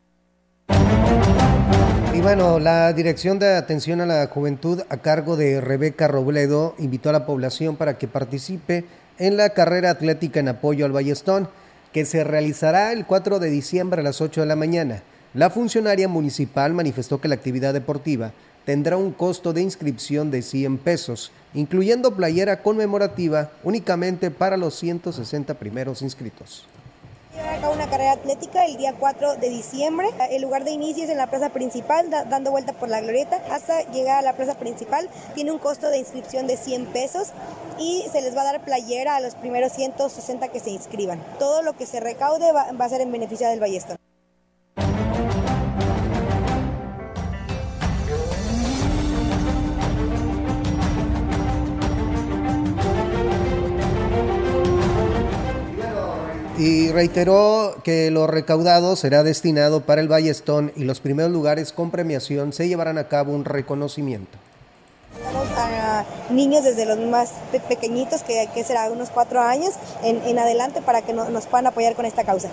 Y 2.17 2.23
bueno, 2.23 2.59
la 2.59 2.95
Dirección 2.95 3.39
de 3.39 3.57
Atención 3.57 4.01
a 4.01 4.07
la 4.07 4.27
Juventud 4.29 4.81
a 4.89 4.97
cargo 4.97 5.37
de 5.37 5.61
Rebeca 5.61 6.09
Robledo 6.09 6.75
invitó 6.79 7.11
a 7.11 7.13
la 7.13 7.27
población 7.27 7.77
para 7.77 7.99
que 7.99 8.09
participe 8.09 8.87
en 9.19 9.37
la 9.37 9.51
carrera 9.51 9.91
atlética 9.91 10.41
en 10.41 10.49
apoyo 10.49 10.87
al 10.87 10.93
Ballestón, 10.93 11.51
que 11.93 12.07
se 12.07 12.25
realizará 12.25 12.93
el 12.93 13.05
4 13.05 13.39
de 13.39 13.51
diciembre 13.51 14.01
a 14.01 14.03
las 14.03 14.23
8 14.23 14.41
de 14.41 14.47
la 14.47 14.57
mañana. 14.57 15.03
La 15.35 15.51
funcionaria 15.51 16.09
municipal 16.09 16.73
manifestó 16.73 17.21
que 17.21 17.29
la 17.29 17.35
actividad 17.35 17.75
deportiva 17.75 18.33
tendrá 18.65 18.97
un 18.97 19.13
costo 19.13 19.53
de 19.53 19.61
inscripción 19.61 20.31
de 20.31 20.41
100 20.41 20.79
pesos, 20.79 21.33
incluyendo 21.53 22.17
playera 22.17 22.63
conmemorativa 22.63 23.51
únicamente 23.63 24.31
para 24.31 24.57
los 24.57 24.75
160 24.77 25.53
primeros 25.53 26.01
inscritos 26.01 26.67
a 27.63 27.71
una 27.71 27.89
carrera 27.89 28.13
atlética 28.13 28.65
el 28.65 28.77
día 28.77 28.95
4 28.99 29.37
de 29.37 29.49
diciembre. 29.49 30.09
El 30.31 30.43
lugar 30.43 30.65
de 30.65 30.71
inicio 30.71 31.05
es 31.05 31.11
en 31.11 31.19
la 31.19 31.29
plaza 31.29 31.51
principal, 31.51 32.11
dando 32.11 32.51
vuelta 32.51 32.73
por 32.73 32.89
la 32.89 33.01
glorieta 33.01 33.43
hasta 33.51 33.83
llegar 33.91 34.19
a 34.19 34.23
la 34.23 34.35
plaza 34.35 34.55
principal. 34.55 35.09
Tiene 35.35 35.53
un 35.53 35.59
costo 35.59 35.89
de 35.89 35.99
inscripción 35.99 36.47
de 36.47 36.57
100 36.57 36.87
pesos 36.87 37.29
y 37.79 38.05
se 38.11 38.23
les 38.23 38.37
va 38.37 38.43
a 38.43 38.53
dar 38.53 38.65
playera 38.65 39.17
a 39.17 39.21
los 39.21 39.35
primeros 39.35 39.73
160 39.73 40.49
que 40.49 40.61
se 40.61 40.71
inscriban. 40.71 41.23
Todo 41.39 41.63
lo 41.63 41.75
que 41.75 41.87
se 41.87 42.01
recaude 42.01 42.53
va, 42.53 42.73
va 42.73 42.85
a 42.85 42.89
ser 42.89 43.01
en 43.01 43.13
beneficio 43.13 43.49
del 43.49 43.61
Ballestón. 43.61 44.06
Y 56.59 56.91
reiteró 56.91 57.77
que 57.85 58.11
lo 58.11 58.27
recaudado 58.27 58.97
será 58.97 59.23
destinado 59.23 59.83
para 59.83 60.01
el 60.01 60.09
Ballestón 60.09 60.73
y 60.75 60.85
los 60.85 61.01
primeros 61.01 61.31
lugares 61.31 61.73
con 61.73 61.91
premiación 61.91 62.53
se 62.53 62.69
llevarán 62.69 62.99
a 62.99 63.09
cabo 63.09 63.33
un 63.33 63.45
reconocimiento. 63.45 64.39
A 65.57 66.05
niños 66.31 66.65
desde 66.65 66.85
los 66.85 66.99
más 66.99 67.33
pequeñitos, 67.69 68.23
que, 68.23 68.49
será 68.65 68.91
unos 68.91 69.11
cuatro 69.11 69.41
años, 69.41 69.75
en, 70.03 70.39
adelante 70.39 70.83
para 70.83 71.03
que 71.03 71.13
nos 71.13 71.47
puedan 71.47 71.67
apoyar 71.67 71.95
con 71.95 72.05
esta 72.05 72.25
causa. 72.25 72.49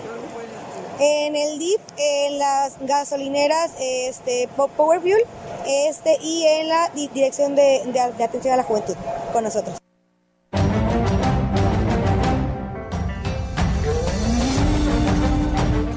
En 0.98 1.34
el 1.34 1.58
DIF, 1.58 1.80
en 1.96 2.38
las 2.38 2.74
gasolineras 2.80 3.72
este, 3.80 4.48
Power 4.56 5.00
Fuel 5.00 5.24
este, 5.66 6.16
y 6.22 6.44
en 6.44 6.68
la 6.68 6.90
Dirección 6.94 7.54
de 7.54 7.82
Atención 8.22 8.54
a 8.54 8.56
la 8.56 8.62
Juventud 8.62 8.94
con 9.32 9.44
nosotros. 9.44 9.84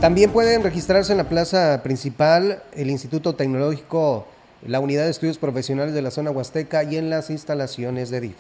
También 0.01 0.32
pueden 0.32 0.62
registrarse 0.62 1.12
en 1.12 1.18
la 1.18 1.27
plaza 1.27 1.82
principal, 1.82 2.62
el 2.74 2.92
Instituto 2.92 3.34
Tecnológico, 3.34 4.27
la 4.63 4.80
Unidad 4.80 5.06
de 5.06 5.10
Estudios 5.10 5.39
Profesionales 5.39 5.96
de 5.96 6.04
la 6.04 6.12
Zona 6.12 6.30
Huasteca 6.30 6.84
y 6.84 6.98
en 6.98 7.10
las 7.10 7.32
instalaciones 7.32 8.12
de 8.12 8.22
DIF. 8.22 8.36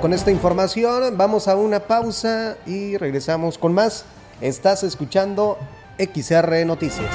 Con 0.00 0.12
esta 0.12 0.32
información 0.32 1.16
vamos 1.16 1.46
a 1.46 1.54
una 1.54 1.80
pausa 1.80 2.56
y 2.66 2.96
regresamos 2.96 3.56
con 3.56 3.72
más. 3.72 4.04
Estás 4.40 4.82
escuchando 4.82 5.56
XR 5.98 6.66
Noticias. 6.66 7.14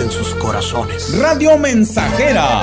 en 0.00 0.10
sus 0.10 0.34
corazones. 0.36 1.18
Radio 1.18 1.58
Mensajera, 1.58 2.62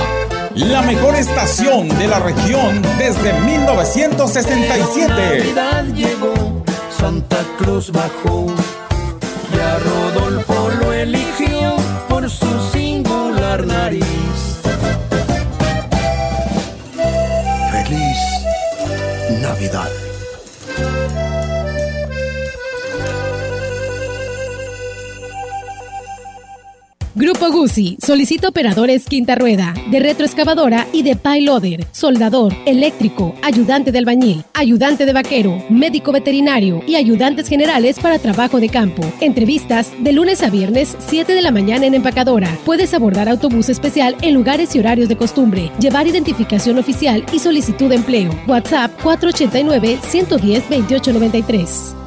la 0.55 0.81
mejor 0.81 1.15
estación 1.15 1.87
de 1.97 2.07
la 2.07 2.19
región 2.19 2.81
desde 2.97 3.33
1967. 3.41 5.07
Navidad 5.07 5.85
llegó, 5.93 6.63
Santa 6.97 7.37
Cruz 7.57 7.91
bajó 7.91 8.47
y 9.53 9.59
a 9.59 9.77
Rodolfo 9.79 10.71
lo 10.79 10.93
eligió 10.93 11.75
por 12.09 12.29
su 12.29 12.47
singular 12.71 13.65
nariz. 13.65 14.03
Feliz 17.71 18.17
Navidad. 19.41 20.06
Grupo 27.27 27.51
Guzzi 27.51 27.97
solicita 28.01 28.47
operadores 28.47 29.03
quinta 29.03 29.35
rueda, 29.35 29.73
de 29.91 29.99
retroexcavadora 29.99 30.87
y 30.93 31.03
de 31.03 31.17
payloader, 31.17 31.85
soldador, 31.91 32.55
eléctrico, 32.65 33.35
ayudante 33.43 33.91
de 33.91 33.97
albañil, 33.97 34.45
ayudante 34.53 35.05
de 35.05 35.11
vaquero, 35.11 35.61
médico 35.69 36.13
veterinario 36.13 36.81
y 36.87 36.95
ayudantes 36.95 37.49
generales 37.49 37.99
para 37.99 38.17
trabajo 38.17 38.61
de 38.61 38.69
campo. 38.69 39.03
Entrevistas 39.19 39.91
de 39.99 40.13
lunes 40.13 40.41
a 40.41 40.49
viernes, 40.49 40.95
7 40.99 41.33
de 41.33 41.41
la 41.41 41.51
mañana 41.51 41.85
en 41.85 41.95
empacadora. 41.95 42.57
Puedes 42.63 42.93
abordar 42.93 43.27
autobús 43.27 43.67
especial 43.67 44.15
en 44.21 44.33
lugares 44.33 44.73
y 44.73 44.79
horarios 44.79 45.09
de 45.09 45.17
costumbre, 45.17 45.69
llevar 45.81 46.07
identificación 46.07 46.79
oficial 46.79 47.25
y 47.33 47.39
solicitud 47.39 47.89
de 47.89 47.95
empleo. 47.95 48.31
WhatsApp 48.47 48.93
489 49.03 49.99
110 50.01 50.69
2893. 50.69 52.06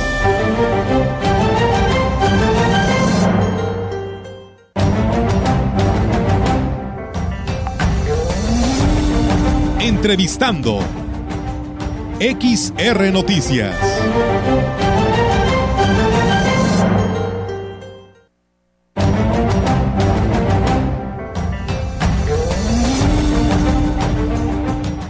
Entrevistando. 10.01 10.79
XR 12.19 13.13
Noticias. 13.13 13.75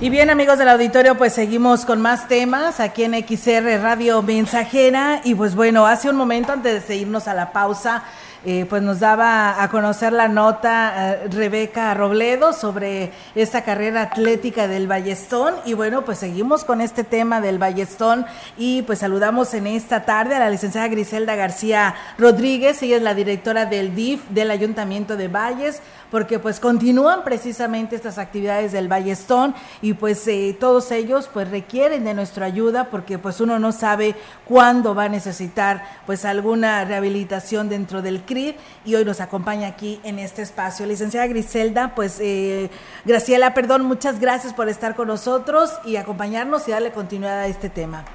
Y 0.01 0.09
bien 0.09 0.29
amigos 0.29 0.57
del 0.57 0.67
auditorio, 0.67 1.17
pues 1.17 1.31
seguimos 1.31 1.85
con 1.85 2.01
más 2.01 2.27
temas 2.27 2.81
aquí 2.81 3.05
en 3.05 3.13
XR 3.13 3.81
Radio 3.81 4.21
Mensajera. 4.21 5.21
Y 5.23 5.35
pues 5.35 5.55
bueno, 5.55 5.85
hace 5.85 6.09
un 6.09 6.17
momento 6.17 6.51
antes 6.51 6.89
de 6.89 6.97
irnos 6.97 7.29
a 7.29 7.33
la 7.33 7.53
pausa, 7.53 8.03
eh, 8.43 8.65
pues 8.67 8.81
nos 8.81 8.99
daba 8.99 9.61
a 9.61 9.69
conocer 9.69 10.13
la 10.13 10.27
nota 10.27 11.13
eh, 11.13 11.27
Rebeca 11.29 11.93
Robledo 11.93 12.53
sobre 12.53 13.11
esta 13.35 13.63
carrera 13.63 14.01
atlética 14.01 14.67
del 14.67 14.87
Ballestón. 14.87 15.53
Y 15.65 15.73
bueno, 15.73 16.03
pues 16.05 16.17
seguimos 16.17 16.63
con 16.63 16.81
este 16.81 17.03
tema 17.03 17.39
del 17.39 17.59
Ballestón. 17.59 18.25
Y 18.57 18.81
pues 18.83 18.99
saludamos 18.99 19.53
en 19.53 19.67
esta 19.67 20.05
tarde 20.05 20.35
a 20.35 20.39
la 20.39 20.49
licenciada 20.49 20.87
Griselda 20.87 21.35
García 21.35 21.93
Rodríguez, 22.17 22.81
ella 22.81 22.97
es 22.97 23.03
la 23.03 23.13
directora 23.13 23.65
del 23.65 23.93
DIF 23.93 24.27
del 24.29 24.49
Ayuntamiento 24.49 25.17
de 25.17 25.27
Valles 25.27 25.81
porque 26.11 26.39
pues 26.39 26.59
continúan 26.59 27.23
precisamente 27.23 27.95
estas 27.95 28.17
actividades 28.17 28.73
del 28.73 28.89
Ballestón. 28.89 29.55
Y 29.81 29.93
pues 29.93 30.27
eh, 30.27 30.55
todos 30.59 30.91
ellos 30.91 31.29
pues 31.33 31.49
requieren 31.49 32.03
de 32.03 32.13
nuestra 32.13 32.45
ayuda 32.45 32.89
porque 32.91 33.17
pues 33.17 33.39
uno 33.39 33.57
no 33.57 33.71
sabe 33.71 34.15
cuándo 34.45 34.93
va 34.93 35.05
a 35.05 35.09
necesitar 35.09 35.83
pues 36.05 36.25
alguna 36.25 36.83
rehabilitación 36.83 37.69
dentro 37.69 38.01
del 38.01 38.23
Y 38.31 38.95
hoy 38.95 39.03
nos 39.03 39.19
acompaña 39.19 39.67
aquí 39.67 39.99
en 40.03 40.17
este 40.19 40.41
espacio. 40.41 40.85
Licenciada 40.85 41.27
Griselda, 41.27 41.93
pues 41.95 42.19
eh, 42.21 42.69
Graciela, 43.03 43.53
perdón, 43.53 43.83
muchas 43.83 44.21
gracias 44.21 44.53
por 44.53 44.69
estar 44.69 44.95
con 44.95 45.09
nosotros 45.09 45.71
y 45.83 45.97
acompañarnos 45.97 46.65
y 46.67 46.71
darle 46.71 46.91
continuidad 46.91 47.39
a 47.39 47.47
este 47.47 47.69
tema. 47.69 48.05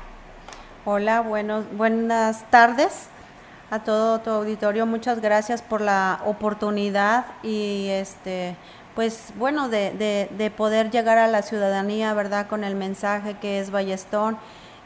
Hola, 0.86 1.20
buenos, 1.20 1.64
buenas 1.76 2.48
tardes 2.50 3.08
a 3.70 3.80
todo 3.80 4.20
tu 4.20 4.30
auditorio. 4.30 4.86
Muchas 4.86 5.20
gracias 5.20 5.60
por 5.60 5.82
la 5.82 6.20
oportunidad 6.24 7.26
y 7.42 7.88
este 7.88 8.56
pues 8.94 9.34
bueno 9.36 9.68
de, 9.68 10.30
de, 10.30 10.50
poder 10.50 10.90
llegar 10.90 11.18
a 11.18 11.26
la 11.26 11.42
ciudadanía, 11.42 12.14
¿verdad? 12.14 12.46
Con 12.46 12.64
el 12.64 12.74
mensaje 12.74 13.34
que 13.34 13.60
es 13.60 13.70
Ballestón 13.70 14.38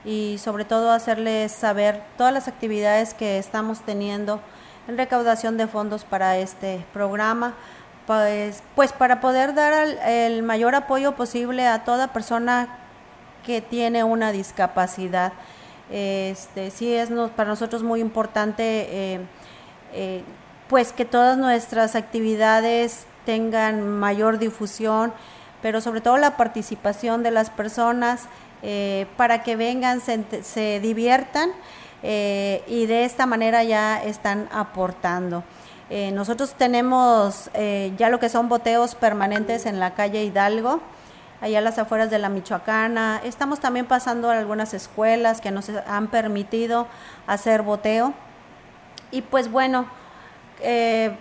y 0.04 0.38
sobre 0.38 0.64
todo 0.64 0.90
hacerles 0.90 1.52
saber 1.52 2.02
todas 2.18 2.32
las 2.32 2.48
actividades 2.48 3.14
que 3.14 3.38
estamos 3.38 3.82
teniendo 3.82 4.40
en 4.88 4.96
recaudación 4.96 5.56
de 5.56 5.66
fondos 5.66 6.04
para 6.04 6.36
este 6.38 6.84
programa. 6.92 7.54
Pues, 8.06 8.62
pues 8.74 8.92
para 8.92 9.20
poder 9.20 9.54
dar 9.54 9.72
el 10.06 10.42
mayor 10.42 10.74
apoyo 10.74 11.14
posible 11.14 11.66
a 11.66 11.84
toda 11.84 12.12
persona 12.12 12.68
que 13.44 13.60
tiene 13.60 14.04
una 14.04 14.32
discapacidad. 14.32 15.32
Este, 15.90 16.70
sí 16.70 16.92
es 16.92 17.10
para 17.36 17.48
nosotros 17.48 17.82
muy 17.82 18.00
importante 18.00 18.62
eh, 18.62 19.20
eh, 19.92 20.22
pues 20.68 20.92
que 20.92 21.04
todas 21.04 21.36
nuestras 21.36 21.96
actividades 21.96 23.06
tengan 23.26 23.98
mayor 23.98 24.38
difusión, 24.38 25.12
pero 25.62 25.80
sobre 25.80 26.00
todo 26.00 26.16
la 26.16 26.36
participación 26.36 27.24
de 27.24 27.32
las 27.32 27.50
personas 27.50 28.28
eh, 28.62 29.06
para 29.16 29.42
que 29.42 29.56
vengan, 29.56 30.00
se, 30.00 30.80
diviertan 30.80 31.50
y 32.02 32.86
de 32.86 33.04
esta 33.04 33.26
manera 33.26 33.62
ya 33.62 34.02
están 34.02 34.48
aportando. 34.52 35.44
nosotros 36.12 36.54
tenemos 36.54 37.50
ya 37.98 38.08
lo 38.08 38.18
que 38.18 38.28
son 38.28 38.48
boteos 38.48 38.94
permanentes 38.94 39.66
en 39.66 39.80
la 39.80 39.94
calle 39.94 40.24
Hidalgo, 40.24 40.80
allá 41.40 41.58
a 41.58 41.62
las 41.62 41.78
afueras 41.78 42.10
de 42.10 42.18
la 42.18 42.28
Michoacana. 42.28 43.20
Estamos 43.24 43.60
también 43.60 43.86
pasando 43.86 44.30
a 44.30 44.38
algunas 44.38 44.74
escuelas 44.74 45.40
que 45.40 45.50
nos 45.50 45.68
han 45.68 46.08
permitido 46.08 46.86
hacer 47.26 47.62
boteo. 47.62 48.14
Y 49.10 49.22
pues 49.22 49.50
bueno, 49.50 49.86
eh, 50.60 51.16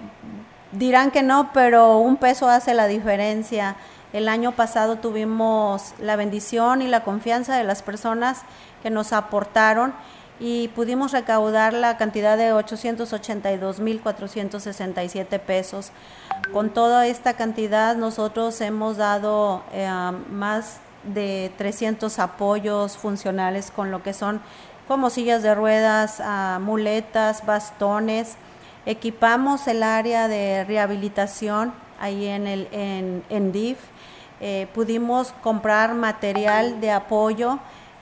dirán 0.71 1.11
que 1.11 1.23
no, 1.23 1.51
pero 1.53 1.97
un 1.97 2.17
peso 2.17 2.49
hace 2.49 2.73
la 2.73 2.87
diferencia. 2.87 3.75
El 4.13 4.27
año 4.27 4.51
pasado 4.53 4.97
tuvimos 4.97 5.93
la 5.99 6.15
bendición 6.15 6.81
y 6.81 6.87
la 6.87 7.03
confianza 7.03 7.55
de 7.55 7.63
las 7.63 7.81
personas 7.81 8.41
que 8.81 8.89
nos 8.89 9.13
aportaron 9.13 9.93
y 10.39 10.69
pudimos 10.69 11.11
recaudar 11.11 11.73
la 11.73 11.97
cantidad 11.97 12.37
de 12.37 12.53
882.467 12.53 15.39
pesos. 15.39 15.91
Con 16.53 16.69
toda 16.69 17.07
esta 17.07 17.33
cantidad 17.33 17.95
nosotros 17.95 18.61
hemos 18.61 18.97
dado 18.97 19.63
eh, 19.73 19.89
más 20.31 20.79
de 21.03 21.51
300 21.57 22.19
apoyos 22.19 22.97
funcionales 22.97 23.71
con 23.71 23.91
lo 23.91 24.03
que 24.03 24.13
son 24.13 24.41
como 24.87 25.09
sillas 25.11 25.43
de 25.43 25.53
ruedas, 25.53 26.19
ah, 26.19 26.57
muletas, 26.59 27.45
bastones. 27.45 28.37
Equipamos 28.87 29.67
el 29.67 29.83
área 29.83 30.27
de 30.27 30.63
rehabilitación 30.63 31.73
ahí 31.99 32.25
en, 32.25 32.47
el, 32.47 32.67
en, 33.29 33.51
DIF. 33.51 33.77
Eh, 34.41 34.67
pudimos 34.73 35.31
comprar 35.43 35.93
material 35.93 36.81
de 36.81 36.91
apoyo, 36.91 37.59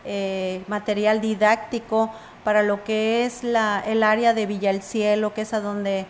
eh, 0.10 0.64
material 0.70 1.20
didáctico 1.20 2.10
para 2.46 2.64
lo 2.64 2.86
que 2.86 3.26
es 3.26 3.44
la, 3.44 3.84
el 3.86 4.04
área 4.04 4.34
de 4.34 4.46
Villa 4.46 4.70
el 4.70 4.82
Cielo, 4.82 5.34
que 5.34 5.42
es 5.42 5.54
a 5.54 5.60
donde 5.60 6.06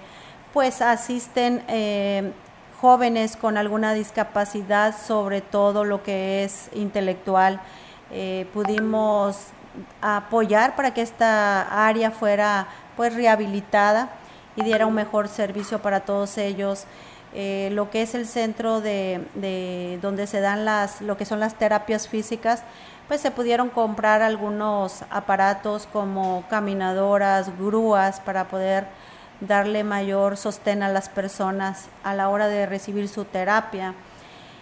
pues 0.54 0.84
asisten 0.84 1.64
eh, 1.68 2.32
jóvenes 2.80 3.36
con 3.36 3.58
alguna 3.58 3.96
discapacidad, 3.96 4.96
sobre 4.96 5.42
todo 5.42 5.84
lo 5.84 6.04
que 6.04 6.44
es 6.44 6.70
intelectual. 6.76 7.60
Eh, 8.12 8.46
pudimos 8.54 9.48
apoyar 10.00 10.76
para 10.76 10.94
que 10.94 11.02
esta 11.02 11.88
área 11.88 12.12
fuera 12.12 12.68
pues 12.96 13.16
rehabilitada 13.16 14.10
y 14.56 14.62
diera 14.62 14.86
un 14.86 14.94
mejor 14.94 15.28
servicio 15.28 15.82
para 15.82 16.02
todos 16.02 16.38
ellos. 16.38 16.86
lo 17.34 17.90
que 17.90 18.04
es 18.04 18.14
el 18.14 18.28
centro 18.28 18.80
de, 18.80 19.26
de, 19.34 19.98
donde 20.04 20.28
se 20.28 20.40
dan 20.40 20.66
las, 20.66 21.02
lo 21.02 21.18
que 21.18 21.26
son 21.26 21.40
las 21.40 21.56
terapias 21.56 22.08
físicas, 22.08 22.64
pues 23.08 23.22
se 23.22 23.32
pudieron 23.32 23.70
comprar 23.70 24.22
algunos 24.22 25.04
aparatos 25.10 25.88
como 25.92 26.44
caminadoras, 26.50 27.58
grúas 27.58 28.20
para 28.20 28.48
poder 28.48 28.86
darle 29.40 29.84
mayor 29.84 30.36
sostén 30.36 30.84
a 30.84 30.90
las 30.90 31.10
personas 31.10 31.88
a 32.04 32.14
la 32.14 32.30
hora 32.30 32.48
de 32.48 32.66
recibir 32.66 33.08
su 33.08 33.26
terapia. 33.26 33.94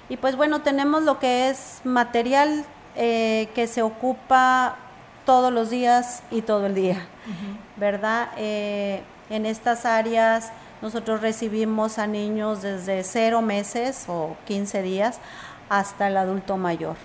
Y 0.09 0.17
pues 0.17 0.35
bueno, 0.35 0.61
tenemos 0.61 1.03
lo 1.03 1.17
que 1.19 1.49
es 1.49 1.81
material 1.83 2.65
eh, 2.95 3.49
que 3.55 3.67
se 3.67 3.81
ocupa 3.81 4.75
todos 5.25 5.51
los 5.51 5.71
días 5.71 6.21
y 6.29 6.43
todo 6.43 6.67
el 6.67 6.75
día, 6.75 7.07
¿verdad? 7.77 8.29
Eh, 8.37 9.01
en 9.31 9.47
estas 9.47 9.85
áreas 9.85 10.51
nosotros 10.83 11.21
recibimos 11.21 11.97
a 11.97 12.05
niños 12.05 12.61
desde 12.61 13.03
cero 13.03 13.41
meses 13.41 14.05
o 14.07 14.35
15 14.45 14.83
días 14.83 15.19
hasta 15.67 16.07
el 16.07 16.17
adulto 16.17 16.57
mayor. 16.57 16.95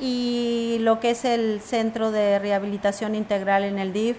Y 0.00 0.78
lo 0.80 0.98
que 0.98 1.10
es 1.10 1.24
el 1.24 1.60
centro 1.60 2.10
de 2.10 2.38
rehabilitación 2.38 3.14
integral 3.14 3.64
en 3.64 3.78
el 3.78 3.92
DIF 3.92 4.16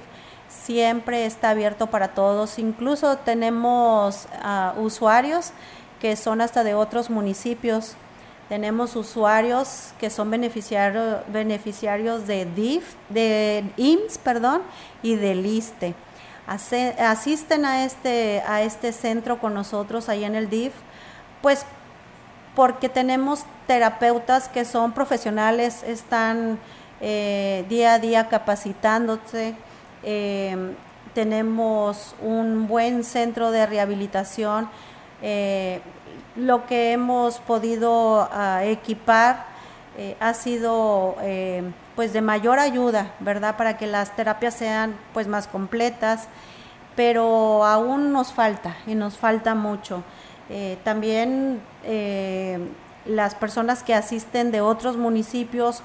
siempre 0.48 1.26
está 1.26 1.50
abierto 1.50 1.88
para 1.88 2.10
todos. 2.10 2.60
Incluso 2.60 3.18
tenemos 3.18 4.28
uh, 4.44 4.80
usuarios 4.80 5.52
que 6.00 6.16
son 6.16 6.42
hasta 6.42 6.64
de 6.64 6.76
otros 6.76 7.10
municipios. 7.10 7.96
Tenemos 8.48 8.96
usuarios 8.96 9.94
que 10.00 10.10
son 10.10 10.30
beneficiarios 10.30 11.22
beneficiarios 11.28 12.28
de 12.28 12.46
DIF, 12.46 12.96
de 13.10 13.64
IMSS, 13.78 14.18
perdón, 14.18 14.62
y 15.02 15.16
del 15.16 15.46
ISTE 15.46 15.96
asisten 16.48 17.66
a 17.66 17.86
este, 17.86 18.44
a 18.46 18.62
este 18.62 18.92
centro 18.92 19.40
con 19.40 19.54
nosotros 19.54 20.10
ahí 20.10 20.24
en 20.24 20.36
el 20.36 20.50
DIF, 20.50 20.74
pues 21.42 21.66
porque 22.56 22.90
tenemos 22.90 23.46
terapeutas 23.68 24.50
que 24.50 24.66
son 24.66 24.92
profesionales, 24.92 25.84
están 25.84 26.60
eh, 27.00 27.66
día 27.70 27.94
a 27.94 28.00
día 28.00 28.28
capacitándose, 28.28 29.56
eh, 30.04 30.76
tenemos 31.14 32.16
un 32.22 32.68
buen 32.68 33.04
centro 33.04 33.52
de 33.52 33.66
rehabilitación, 33.66 34.70
eh, 35.22 35.82
lo 36.36 36.66
que 36.66 36.94
hemos 36.94 37.40
podido 37.40 38.30
ah, 38.32 38.62
equipar 38.64 39.52
ha 40.20 40.34
sido 40.34 41.18
pues 41.96 42.14
de 42.14 42.22
mayor 42.22 42.60
ayuda, 42.60 43.12
¿verdad? 43.20 43.58
Para 43.58 43.78
que 43.78 43.86
las 43.86 44.16
terapias 44.16 44.56
sean 44.56 44.96
pues 45.14 45.28
más 45.28 45.48
completas, 45.48 46.28
pero 46.96 47.66
aún 47.66 48.12
nos 48.14 48.32
falta 48.32 48.78
y 48.88 48.96
nos 48.96 49.18
falta 49.18 49.54
mucho. 49.54 50.02
También 50.84 51.62
eh, 51.84 52.60
las 53.06 53.36
personas 53.36 53.84
que 53.84 53.94
asisten 53.94 54.52
de 54.52 54.62
otros 54.62 54.98
municipios 54.98 55.82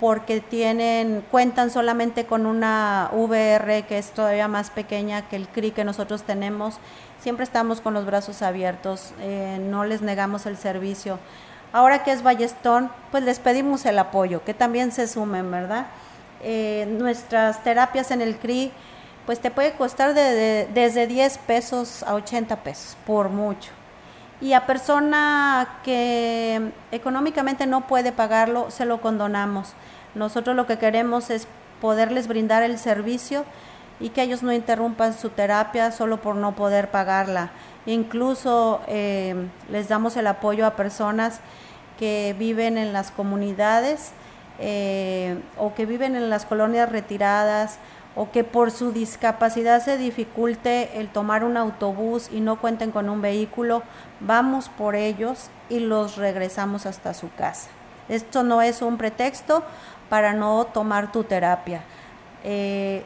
porque 0.00 0.40
tienen 0.40 1.24
cuentan 1.30 1.70
solamente 1.70 2.24
con 2.24 2.46
una 2.46 3.10
VR 3.12 3.84
que 3.86 3.98
es 3.98 4.12
todavía 4.12 4.46
más 4.46 4.70
pequeña 4.70 5.28
que 5.28 5.36
el 5.36 5.48
CRI 5.48 5.72
que 5.72 5.84
nosotros 5.84 6.22
tenemos 6.22 6.78
siempre 7.20 7.42
estamos 7.44 7.80
con 7.80 7.94
los 7.94 8.06
brazos 8.06 8.42
abiertos 8.42 9.12
eh, 9.20 9.58
no 9.60 9.84
les 9.84 10.00
negamos 10.00 10.46
el 10.46 10.56
servicio 10.56 11.18
Ahora 11.72 12.02
que 12.02 12.12
es 12.12 12.22
Ballestón, 12.22 12.90
pues 13.10 13.24
les 13.24 13.38
pedimos 13.38 13.84
el 13.84 13.98
apoyo, 13.98 14.42
que 14.42 14.54
también 14.54 14.90
se 14.90 15.06
sumen, 15.06 15.50
¿verdad? 15.50 15.86
Eh, 16.42 16.86
nuestras 16.98 17.62
terapias 17.62 18.10
en 18.10 18.22
el 18.22 18.38
CRI, 18.38 18.72
pues 19.26 19.40
te 19.40 19.50
puede 19.50 19.72
costar 19.72 20.14
desde 20.14 21.06
10 21.06 21.38
pesos 21.38 22.02
a 22.04 22.14
80 22.14 22.56
pesos, 22.62 22.96
por 23.06 23.28
mucho. 23.28 23.70
Y 24.40 24.52
a 24.52 24.66
persona 24.66 25.80
que 25.82 26.70
económicamente 26.92 27.66
no 27.66 27.86
puede 27.86 28.12
pagarlo, 28.12 28.70
se 28.70 28.84
lo 28.84 29.00
condonamos. 29.00 29.74
Nosotros 30.14 30.54
lo 30.54 30.66
que 30.66 30.78
queremos 30.78 31.30
es 31.30 31.48
poderles 31.80 32.28
brindar 32.28 32.62
el 32.62 32.78
servicio 32.78 33.44
y 34.00 34.10
que 34.10 34.22
ellos 34.22 34.42
no 34.42 34.52
interrumpan 34.52 35.12
su 35.12 35.30
terapia 35.30 35.90
solo 35.90 36.18
por 36.18 36.36
no 36.36 36.54
poder 36.54 36.90
pagarla. 36.90 37.50
Incluso 37.86 38.80
eh, 38.86 39.34
les 39.70 39.88
damos 39.88 40.16
el 40.16 40.26
apoyo 40.26 40.66
a 40.66 40.76
personas 40.76 41.40
que 41.98 42.34
viven 42.38 42.78
en 42.78 42.92
las 42.92 43.10
comunidades 43.10 44.12
eh, 44.60 45.40
o 45.56 45.74
que 45.74 45.86
viven 45.86 46.16
en 46.16 46.30
las 46.30 46.44
colonias 46.44 46.90
retiradas 46.90 47.78
o 48.18 48.32
que 48.32 48.42
por 48.42 48.72
su 48.72 48.90
discapacidad 48.90 49.80
se 49.80 49.96
dificulte 49.96 50.98
el 50.98 51.08
tomar 51.08 51.44
un 51.44 51.56
autobús 51.56 52.28
y 52.32 52.40
no 52.40 52.60
cuenten 52.60 52.90
con 52.90 53.08
un 53.08 53.22
vehículo, 53.22 53.84
vamos 54.18 54.68
por 54.68 54.96
ellos 54.96 55.50
y 55.68 55.78
los 55.78 56.16
regresamos 56.16 56.84
hasta 56.84 57.14
su 57.14 57.32
casa. 57.34 57.70
Esto 58.08 58.42
no 58.42 58.60
es 58.60 58.82
un 58.82 58.98
pretexto 58.98 59.62
para 60.08 60.32
no 60.32 60.64
tomar 60.64 61.12
tu 61.12 61.22
terapia. 61.22 61.82
Eh, 62.42 63.04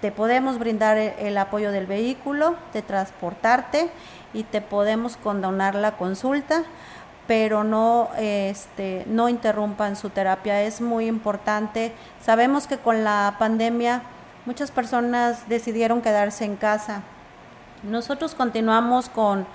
te 0.00 0.10
podemos 0.10 0.58
brindar 0.58 0.96
el 0.96 1.36
apoyo 1.36 1.70
del 1.70 1.84
vehículo, 1.84 2.54
de 2.72 2.80
transportarte 2.80 3.90
y 4.32 4.44
te 4.44 4.62
podemos 4.62 5.18
condonar 5.18 5.74
la 5.74 5.98
consulta, 5.98 6.62
pero 7.26 7.62
no, 7.62 8.08
este, 8.16 9.04
no 9.06 9.28
interrumpan 9.28 9.96
su 9.96 10.08
terapia. 10.08 10.62
Es 10.62 10.80
muy 10.80 11.08
importante. 11.08 11.92
Sabemos 12.22 12.66
que 12.66 12.78
con 12.78 13.04
la 13.04 13.36
pandemia 13.38 14.00
muchas 14.46 14.70
personas 14.70 15.48
decidieron 15.48 16.00
quedarse 16.00 16.44
en 16.44 16.56
casa. 16.56 17.02
Nosotros 17.82 18.34
continuamos 18.34 19.08
con 19.08 19.46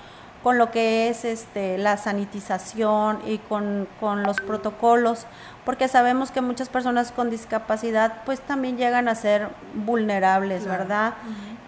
con 0.43 0.57
lo 0.57 0.71
que 0.71 1.09
es 1.09 1.23
este, 1.23 1.77
la 1.77 1.97
sanitización 1.97 3.19
y 3.27 3.37
con, 3.37 3.87
los 4.23 4.37
protocolos, 4.37 5.27
porque 5.65 5.87
sabemos 5.87 6.31
que 6.31 6.41
muchas 6.41 6.67
personas 6.67 7.11
con 7.11 7.29
discapacidad 7.29 8.23
pues 8.25 8.41
también 8.41 8.77
llegan 8.77 9.07
a 9.07 9.15
ser 9.15 9.49
vulnerables, 9.75 10.65
¿verdad? 10.65 11.13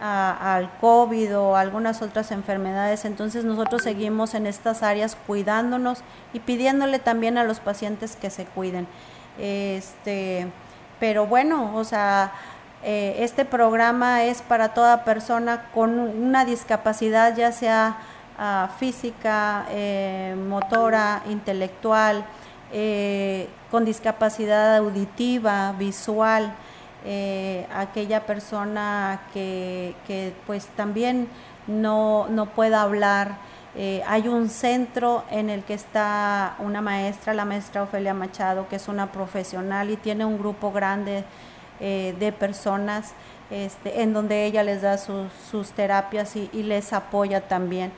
al 0.01 0.69
COVID 0.81 1.37
o 1.37 1.55
algunas 1.55 2.01
otras 2.01 2.31
enfermedades. 2.31 3.05
Entonces 3.05 3.45
nosotros 3.45 3.83
seguimos 3.83 4.33
en 4.33 4.47
estas 4.47 4.83
áreas 4.83 5.15
cuidándonos 5.27 5.99
y 6.33 6.39
pidiéndole 6.39 6.99
también 6.99 7.37
a 7.37 7.43
los 7.43 7.59
pacientes 7.59 8.15
que 8.15 8.29
se 8.29 8.45
cuiden. 8.45 8.87
Este, 9.39 10.47
pero 10.99 11.25
bueno, 11.25 11.75
o 11.75 11.83
sea, 11.83 12.33
eh, 12.85 13.23
este 13.23 13.45
programa 13.45 14.25
es 14.25 14.41
para 14.41 14.73
toda 14.73 15.05
persona 15.05 15.69
con 15.73 15.99
una 15.99 16.43
discapacidad, 16.43 17.35
ya 17.35 17.53
sea 17.53 17.97
física, 18.77 19.65
eh, 19.69 20.35
motora, 20.49 21.21
intelectual, 21.29 22.25
eh, 22.73 23.47
con 23.71 23.85
discapacidad 23.85 24.75
auditiva, 24.77 25.73
visual, 25.73 26.53
aquella 27.73 28.25
persona 28.25 29.21
que, 29.33 29.95
que, 30.07 30.33
pues 30.47 30.67
también 30.67 31.27
no, 31.67 32.27
no 32.29 32.47
pueda 32.47 32.81
hablar. 32.81 33.37
hay 34.07 34.27
un 34.27 34.49
centro 34.49 35.23
en 35.29 35.49
el 35.49 35.63
que 35.63 35.73
está 35.73 36.55
una 36.59 36.81
maestra, 36.81 37.33
la 37.33 37.45
maestra 37.45 37.83
Ofelia 37.83 38.13
Machado, 38.13 38.67
que 38.69 38.77
es 38.77 38.87
una 38.87 39.11
profesional 39.11 39.89
y 39.89 39.97
tiene 39.97 40.25
un 40.25 40.37
grupo 40.37 40.71
grande 40.71 41.25
de 41.83 42.31
personas 42.31 43.13
este, 43.53 44.01
en 44.01 44.13
donde 44.13 44.45
ella 44.45 44.63
les 44.63 44.81
da 44.81 44.97
sus, 44.97 45.71
terapias 45.75 46.35
y, 46.35 46.63
les 46.63 46.91
apoya 46.91 47.41
también. 47.41 47.91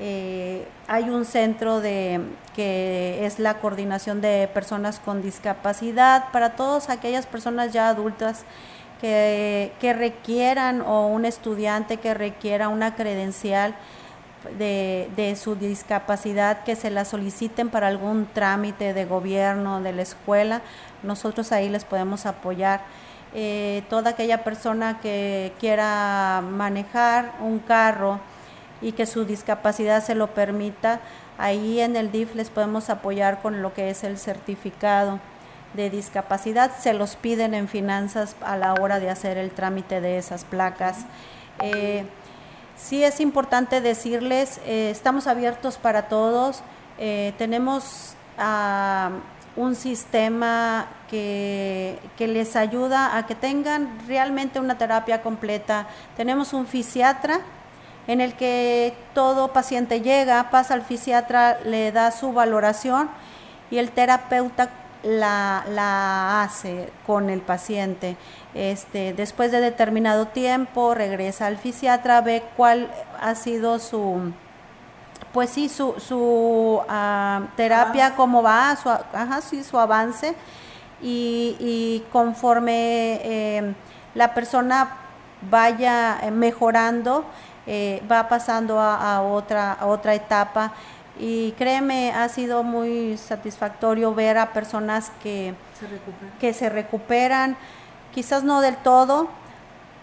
Eh, 0.00 0.66
hay 0.88 1.10
un 1.10 1.24
centro 1.24 1.80
de 1.80 2.20
que 2.56 3.24
es 3.24 3.38
la 3.38 3.58
coordinación 3.60 4.20
de 4.20 4.48
personas 4.52 4.98
con 4.98 5.22
discapacidad 5.22 6.32
para 6.32 6.56
todas 6.56 6.90
aquellas 6.90 7.24
personas 7.24 7.72
ya 7.72 7.88
adultas 7.88 8.44
que, 9.00 9.70
requieran 9.80 10.80
o 10.80 11.06
un 11.06 11.24
estudiante 11.24 11.98
que 11.98 12.12
requiera 12.12 12.68
una 12.68 12.96
credencial 12.96 13.76
de, 14.58 15.08
de, 15.14 15.36
su 15.36 15.54
discapacidad 15.54 16.64
que 16.64 16.74
se 16.74 16.90
la 16.90 17.04
soliciten 17.04 17.68
para 17.70 17.86
algún 17.86 18.26
trámite 18.26 18.92
de 18.92 19.04
gobierno 19.04 19.80
de 19.80 19.92
la 19.92 20.02
escuela 20.02 20.62
nosotros 21.02 21.52
ahí 21.52 21.68
les 21.68 21.84
podemos 21.84 22.26
apoyar 22.26 22.80
eh, 23.34 23.82
toda 23.90 24.10
aquella 24.10 24.44
persona 24.44 25.00
que 25.00 25.52
quiera 25.58 26.42
manejar 26.42 27.34
un 27.40 27.58
carro 27.58 28.20
y 28.80 28.92
que 28.92 29.06
su 29.06 29.24
discapacidad 29.24 30.02
se 30.04 30.14
lo 30.14 30.28
permita, 30.28 31.00
ahí 31.38 31.80
en 31.80 31.96
el 31.96 32.12
DIF 32.12 32.34
les 32.34 32.50
podemos 32.50 32.88
apoyar 32.88 33.42
con 33.42 33.62
lo 33.62 33.74
que 33.74 33.90
es 33.90 34.04
el 34.04 34.18
certificado 34.18 35.18
de 35.74 35.90
discapacidad. 35.90 36.72
Se 36.78 36.94
los 36.94 37.16
piden 37.16 37.54
en 37.54 37.68
finanzas 37.68 38.36
a 38.40 38.56
la 38.56 38.74
hora 38.74 39.00
de 39.00 39.10
hacer 39.10 39.36
el 39.36 39.50
trámite 39.50 40.00
de 40.00 40.18
esas 40.18 40.44
placas. 40.44 41.04
Eh, 41.60 42.06
sí 42.76 43.04
es 43.04 43.20
importante 43.20 43.80
decirles, 43.80 44.60
eh, 44.64 44.90
estamos 44.90 45.26
abiertos 45.26 45.76
para 45.78 46.08
todos. 46.08 46.62
Tenemos 47.36 48.14
ah, 48.38 49.10
un 49.56 49.74
sistema 49.74 50.86
que, 51.10 51.98
que, 52.16 52.28
les 52.28 52.56
ayuda 52.56 53.16
a 53.16 53.26
que 53.26 53.34
tengan 53.34 53.98
realmente 54.06 54.60
una 54.60 54.78
terapia 54.78 55.22
completa. 55.22 55.86
Tenemos 56.16 56.52
un 56.52 56.66
fisiatra 56.66 57.40
en 58.06 58.20
el 58.20 58.34
que 58.34 58.94
todo 59.14 59.52
paciente 59.52 60.00
llega, 60.00 60.50
pasa 60.50 60.74
al 60.74 60.82
fisiatra, 60.82 61.58
le 61.64 61.90
da 61.90 62.10
su 62.10 62.32
valoración 62.32 63.08
y 63.70 63.78
el 63.78 63.90
terapeuta 63.90 64.70
la, 65.02 65.64
la 65.70 66.42
hace 66.42 66.90
con 67.06 67.30
el 67.30 67.40
paciente. 67.40 68.16
Este, 68.54 69.12
después 69.12 69.52
de 69.52 69.60
determinado 69.60 70.26
tiempo 70.26 70.94
regresa 70.94 71.46
al 71.46 71.56
fisiatra, 71.56 72.20
ve 72.20 72.42
cuál 72.56 72.90
ha 73.20 73.34
sido 73.34 73.78
su, 73.78 74.32
pues 75.32 75.50
sí, 75.50 75.68
su, 75.68 75.94
su 75.98 76.80
ah, 76.88 77.42
terapia, 77.56 78.14
cómo 78.16 78.42
va, 78.42 78.76
su, 78.76 78.88
ajá, 78.88 79.40
sí, 79.40 79.62
su 79.62 79.78
avance. 79.78 80.34
Y, 81.02 82.02
conforme 82.10 83.20
eh, 83.22 83.74
la 84.14 84.32
persona 84.32 84.96
vaya 85.50 86.18
mejorando, 86.32 87.24
eh, 87.66 88.02
va 88.10 88.28
pasando 88.28 88.80
a, 88.80 89.20
otra, 89.22 89.72
a 89.72 89.86
otra 89.86 90.14
etapa. 90.14 90.72
Y 91.18 91.52
créeme, 91.52 92.12
ha 92.12 92.28
sido 92.28 92.62
muy 92.62 93.16
satisfactorio 93.16 94.14
ver 94.14 94.38
a 94.38 94.52
personas 94.52 95.10
que 95.22 95.54
se, 95.78 95.86
que 96.40 96.52
se 96.52 96.68
recuperan, 96.68 97.56
quizás 98.14 98.44
no 98.44 98.60
del 98.60 98.76
todo, 98.76 99.28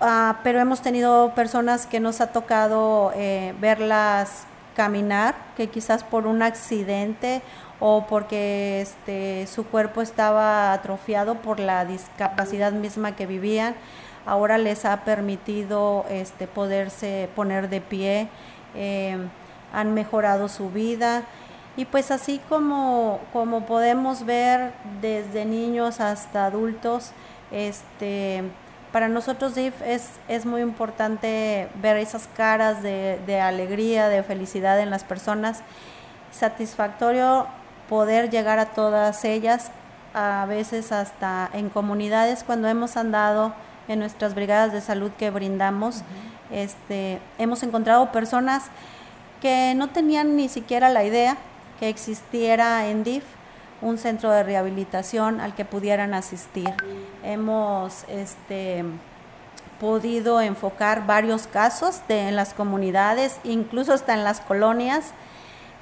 ah, 0.02 0.38
pero 0.44 0.60
hemos 0.60 0.82
tenido 0.82 1.34
personas 1.36 1.86
que 1.86 2.00
nos 2.00 2.22
ha 2.22 2.28
tocado 2.28 3.12
eh, 3.16 3.54
verlas 3.60 4.46
caminar, 4.76 5.36
que 5.56 5.70
quizás 5.70 6.04
por 6.04 6.28
un 6.28 6.42
accidente 6.42 7.42
o 7.80 8.06
porque 8.08 8.82
este, 8.82 9.48
su 9.48 9.66
cuerpo 9.66 10.02
estaba 10.02 10.74
atrofiado 10.74 11.36
por 11.36 11.60
la 11.60 11.86
discapacidad 11.86 12.72
misma 12.72 13.16
que 13.16 13.26
vivían, 13.26 13.76
ahora 14.26 14.58
les 14.58 14.86
ha 14.86 15.04
permitido 15.04 16.06
este, 16.10 16.48
poderse 16.48 17.30
poner 17.36 17.70
de 17.70 17.82
pie. 17.82 18.28
Eh, 18.76 19.18
han 19.74 19.94
mejorado 19.94 20.48
su 20.48 20.70
vida 20.70 21.24
y 21.76 21.86
pues 21.86 22.12
así 22.12 22.40
como, 22.48 23.20
como 23.34 23.66
podemos 23.66 24.26
ver 24.26 24.72
desde 25.02 25.46
niños 25.46 26.00
hasta 26.00 26.46
adultos, 26.46 27.12
este, 27.52 28.44
para 28.94 29.10
nosotros 29.10 29.56
DIF 29.56 29.82
es, 29.82 30.12
es 30.28 30.46
muy 30.46 30.62
importante 30.62 31.68
ver 31.82 31.98
esas 31.98 32.30
caras 32.38 32.84
de, 32.84 33.20
de 33.26 33.42
alegría, 33.42 34.08
de 34.08 34.22
felicidad 34.22 34.80
en 34.80 34.92
las 34.92 35.04
personas, 35.04 35.64
satisfactorio 36.32 37.48
poder 37.90 38.30
llegar 38.30 38.60
a 38.60 38.68
todas 38.68 39.26
ellas, 39.26 39.72
a 40.14 40.46
veces 40.48 40.92
hasta 40.92 41.50
en 41.54 41.70
comunidades 41.70 42.44
cuando 42.44 42.68
hemos 42.68 42.96
andado 42.96 43.54
en 43.88 43.98
nuestras 43.98 44.36
brigadas 44.36 44.72
de 44.72 44.80
salud 44.80 45.12
que 45.18 45.32
brindamos, 45.32 46.04
este, 46.52 47.20
hemos 47.40 47.64
encontrado 47.64 48.12
personas 48.12 48.66
que 49.42 49.74
no 49.76 49.90
tenían 49.90 50.38
ni 50.38 50.50
siquiera 50.50 50.90
la 50.90 51.04
idea 51.04 51.36
que 51.80 51.90
existiera 51.90 52.88
en 52.88 53.04
DIF 53.04 53.24
un 53.84 53.98
centro 53.98 54.32
de 54.32 54.43
rehabilitación 54.43 55.41
al 55.41 55.54
que 55.54 55.65
pudieran 55.65 56.13
asistir. 56.13 56.74
Hemos 57.24 58.06
este, 58.08 58.84
podido 59.80 60.41
enfocar 60.41 61.06
varios 61.06 61.46
casos 61.48 62.02
de, 62.08 62.30
en 62.30 62.36
las 62.36 62.54
comunidades, 62.54 63.39
incluso 63.43 63.93
hasta 63.93 64.13
en 64.13 64.24
las 64.24 64.39
colonias. 64.39 65.12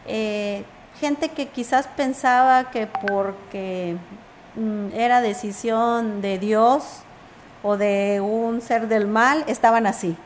Eh, 0.08 0.66
gente 1.00 1.30
que 1.30 1.50
quizás 1.50 1.88
pensaba 1.88 2.72
que 2.72 2.88
porque 2.88 3.98
mm, 4.56 4.88
era 4.96 5.22
decisión 5.22 6.22
de 6.22 6.40
Dios 6.40 7.04
o 7.62 7.78
de 7.78 8.20
un 8.22 8.62
ser 8.62 8.88
del 8.88 9.08
mal, 9.08 9.44
estaban 9.48 9.86
así. 9.86 10.18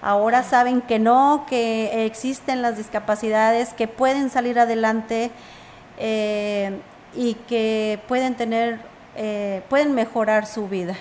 Ahora 0.00 0.44
saben 0.44 0.80
que 0.80 1.00
no, 1.00 1.44
que 1.48 2.06
existen 2.06 2.62
las 2.62 2.76
discapacidades, 2.76 3.72
que 3.74 3.88
pueden 3.88 4.30
salir 4.30 4.60
adelante 4.60 5.32
eh, 5.98 6.78
y 7.14 7.34
que 7.34 8.00
pueden 8.08 8.36
tener, 8.36 8.80
eh, 9.16 9.62
pueden 9.68 9.94
mejorar 9.94 10.46
su 10.46 10.68
vida. 10.68 10.96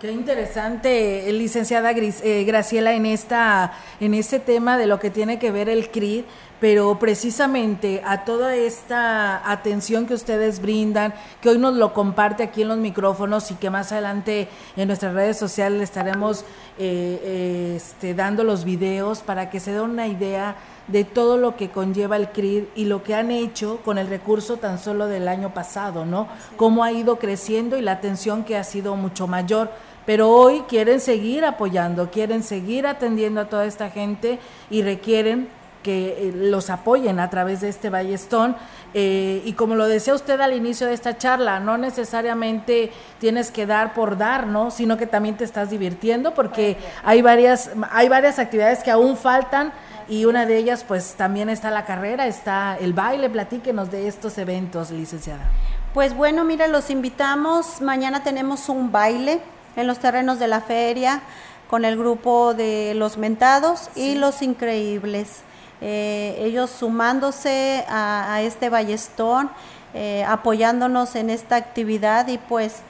Qué 0.00 0.12
interesante, 0.12 1.30
licenciada 1.32 1.90
eh, 1.90 2.44
Graciela, 2.46 2.92
en 2.92 3.04
esta, 3.04 3.72
en 3.98 4.14
este 4.14 4.38
tema 4.38 4.78
de 4.78 4.86
lo 4.86 5.00
que 5.00 5.10
tiene 5.10 5.40
que 5.40 5.50
ver 5.50 5.68
el 5.68 5.90
CRID 5.90 6.24
pero 6.60 6.98
precisamente 6.98 8.02
a 8.04 8.24
toda 8.24 8.54
esta 8.56 9.50
atención 9.50 10.06
que 10.06 10.14
ustedes 10.14 10.60
brindan, 10.60 11.14
que 11.40 11.50
hoy 11.50 11.58
nos 11.58 11.74
lo 11.74 11.92
comparte 11.94 12.42
aquí 12.42 12.62
en 12.62 12.68
los 12.68 12.78
micrófonos 12.78 13.50
y 13.50 13.54
que 13.54 13.70
más 13.70 13.92
adelante 13.92 14.48
en 14.76 14.88
nuestras 14.88 15.14
redes 15.14 15.36
sociales 15.36 15.82
estaremos 15.82 16.40
eh, 16.78 17.20
eh, 17.22 17.74
este, 17.76 18.14
dando 18.14 18.44
los 18.44 18.64
videos 18.64 19.20
para 19.20 19.50
que 19.50 19.60
se 19.60 19.72
dé 19.72 19.80
una 19.80 20.08
idea 20.08 20.56
de 20.88 21.04
todo 21.04 21.36
lo 21.36 21.56
que 21.56 21.70
conlleva 21.70 22.16
el 22.16 22.30
CRID 22.30 22.64
y 22.74 22.86
lo 22.86 23.02
que 23.02 23.14
han 23.14 23.30
hecho 23.30 23.78
con 23.84 23.98
el 23.98 24.08
recurso 24.08 24.56
tan 24.56 24.78
solo 24.78 25.06
del 25.06 25.28
año 25.28 25.54
pasado, 25.54 26.04
¿no? 26.04 26.28
Cómo 26.56 26.82
ha 26.82 26.92
ido 26.92 27.18
creciendo 27.18 27.76
y 27.76 27.82
la 27.82 27.92
atención 27.92 28.44
que 28.44 28.56
ha 28.56 28.64
sido 28.64 28.96
mucho 28.96 29.26
mayor 29.26 29.70
pero 30.08 30.30
hoy 30.30 30.62
quieren 30.66 31.00
seguir 31.00 31.44
apoyando, 31.44 32.10
quieren 32.10 32.42
seguir 32.42 32.86
atendiendo 32.86 33.42
a 33.42 33.50
toda 33.50 33.66
esta 33.66 33.90
gente 33.90 34.38
y 34.70 34.80
requieren 34.80 35.50
que 35.82 36.28
eh, 36.28 36.32
los 36.34 36.70
apoyen 36.70 37.20
a 37.20 37.28
través 37.28 37.60
de 37.60 37.68
este 37.68 37.90
ballestón. 37.90 38.56
Eh, 38.94 39.42
y 39.44 39.52
como 39.52 39.74
lo 39.74 39.86
decía 39.86 40.14
usted 40.14 40.40
al 40.40 40.54
inicio 40.54 40.86
de 40.86 40.94
esta 40.94 41.18
charla, 41.18 41.60
no 41.60 41.76
necesariamente 41.76 42.90
tienes 43.18 43.50
que 43.50 43.66
dar 43.66 43.92
por 43.92 44.16
dar, 44.16 44.46
¿no? 44.46 44.70
Sino 44.70 44.96
que 44.96 45.06
también 45.06 45.36
te 45.36 45.44
estás 45.44 45.70
divirtiendo 45.70 46.32
porque 46.32 46.76
hay 47.04 47.20
varias, 47.20 47.70
hay 47.90 48.08
varias 48.08 48.38
actividades 48.38 48.82
que 48.82 48.90
aún 48.90 49.16
faltan 49.16 49.72
y 50.08 50.24
una 50.24 50.46
de 50.46 50.56
ellas 50.56 50.84
pues 50.88 51.14
también 51.14 51.50
está 51.50 51.70
la 51.70 51.84
carrera, 51.84 52.26
está 52.26 52.78
el 52.80 52.94
baile. 52.94 53.28
Platíquenos 53.28 53.90
de 53.90 54.08
estos 54.08 54.38
eventos, 54.38 54.90
licenciada. 54.90 55.44
Pues 55.92 56.14
bueno, 56.14 56.44
mira, 56.44 56.66
los 56.66 56.88
invitamos. 56.88 57.82
Mañana 57.82 58.22
tenemos 58.22 58.70
un 58.70 58.90
baile 58.90 59.40
en 59.76 59.86
los 59.86 59.98
terrenos 59.98 60.38
de 60.38 60.48
la 60.48 60.62
feria 60.62 61.20
con 61.68 61.84
el 61.84 61.98
grupo 61.98 62.54
de 62.54 62.94
los 62.94 63.18
mentados 63.18 63.90
y 63.94 64.14
los 64.14 64.40
increíbles. 64.40 65.42
Eh, 65.80 66.36
ellos 66.40 66.70
sumándose 66.70 67.84
a, 67.88 68.40
este 68.42 68.68
ballestón, 68.68 69.50
eh, 69.94 70.24
apoyándonos 70.24 71.14
en 71.14 71.30
esta 71.30 71.56
actividad 71.56 72.28
y 72.28 72.38
pues 72.38 72.82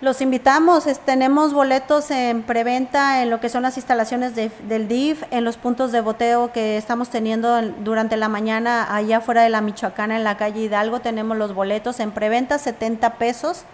los 0.00 0.22
invitamos, 0.22 0.84
tenemos 1.04 1.52
boletos 1.52 2.10
en 2.10 2.42
preventa 2.42 3.22
en 3.22 3.28
lo 3.28 3.38
que 3.38 3.50
son 3.50 3.62
las 3.62 3.76
instalaciones 3.76 4.34
del 4.34 4.88
DIF, 4.88 5.24
en 5.30 5.44
los 5.44 5.58
puntos 5.58 5.92
de 5.92 6.00
boteo 6.00 6.52
que 6.52 6.78
estamos 6.78 7.10
teniendo 7.10 7.60
durante 7.84 8.16
la 8.16 8.30
mañana 8.30 8.94
allá 8.94 9.18
afuera 9.18 9.42
de 9.42 9.50
la 9.50 9.60
Michoacana 9.60 10.16
en 10.16 10.24
la 10.24 10.38
calle 10.38 10.62
Hidalgo, 10.62 11.00
tenemos 11.00 11.36
los 11.36 11.54
boletos 11.54 12.00
en 12.00 12.12
preventa 12.12 12.58
70 12.58 13.14
pesos, 13.16 13.64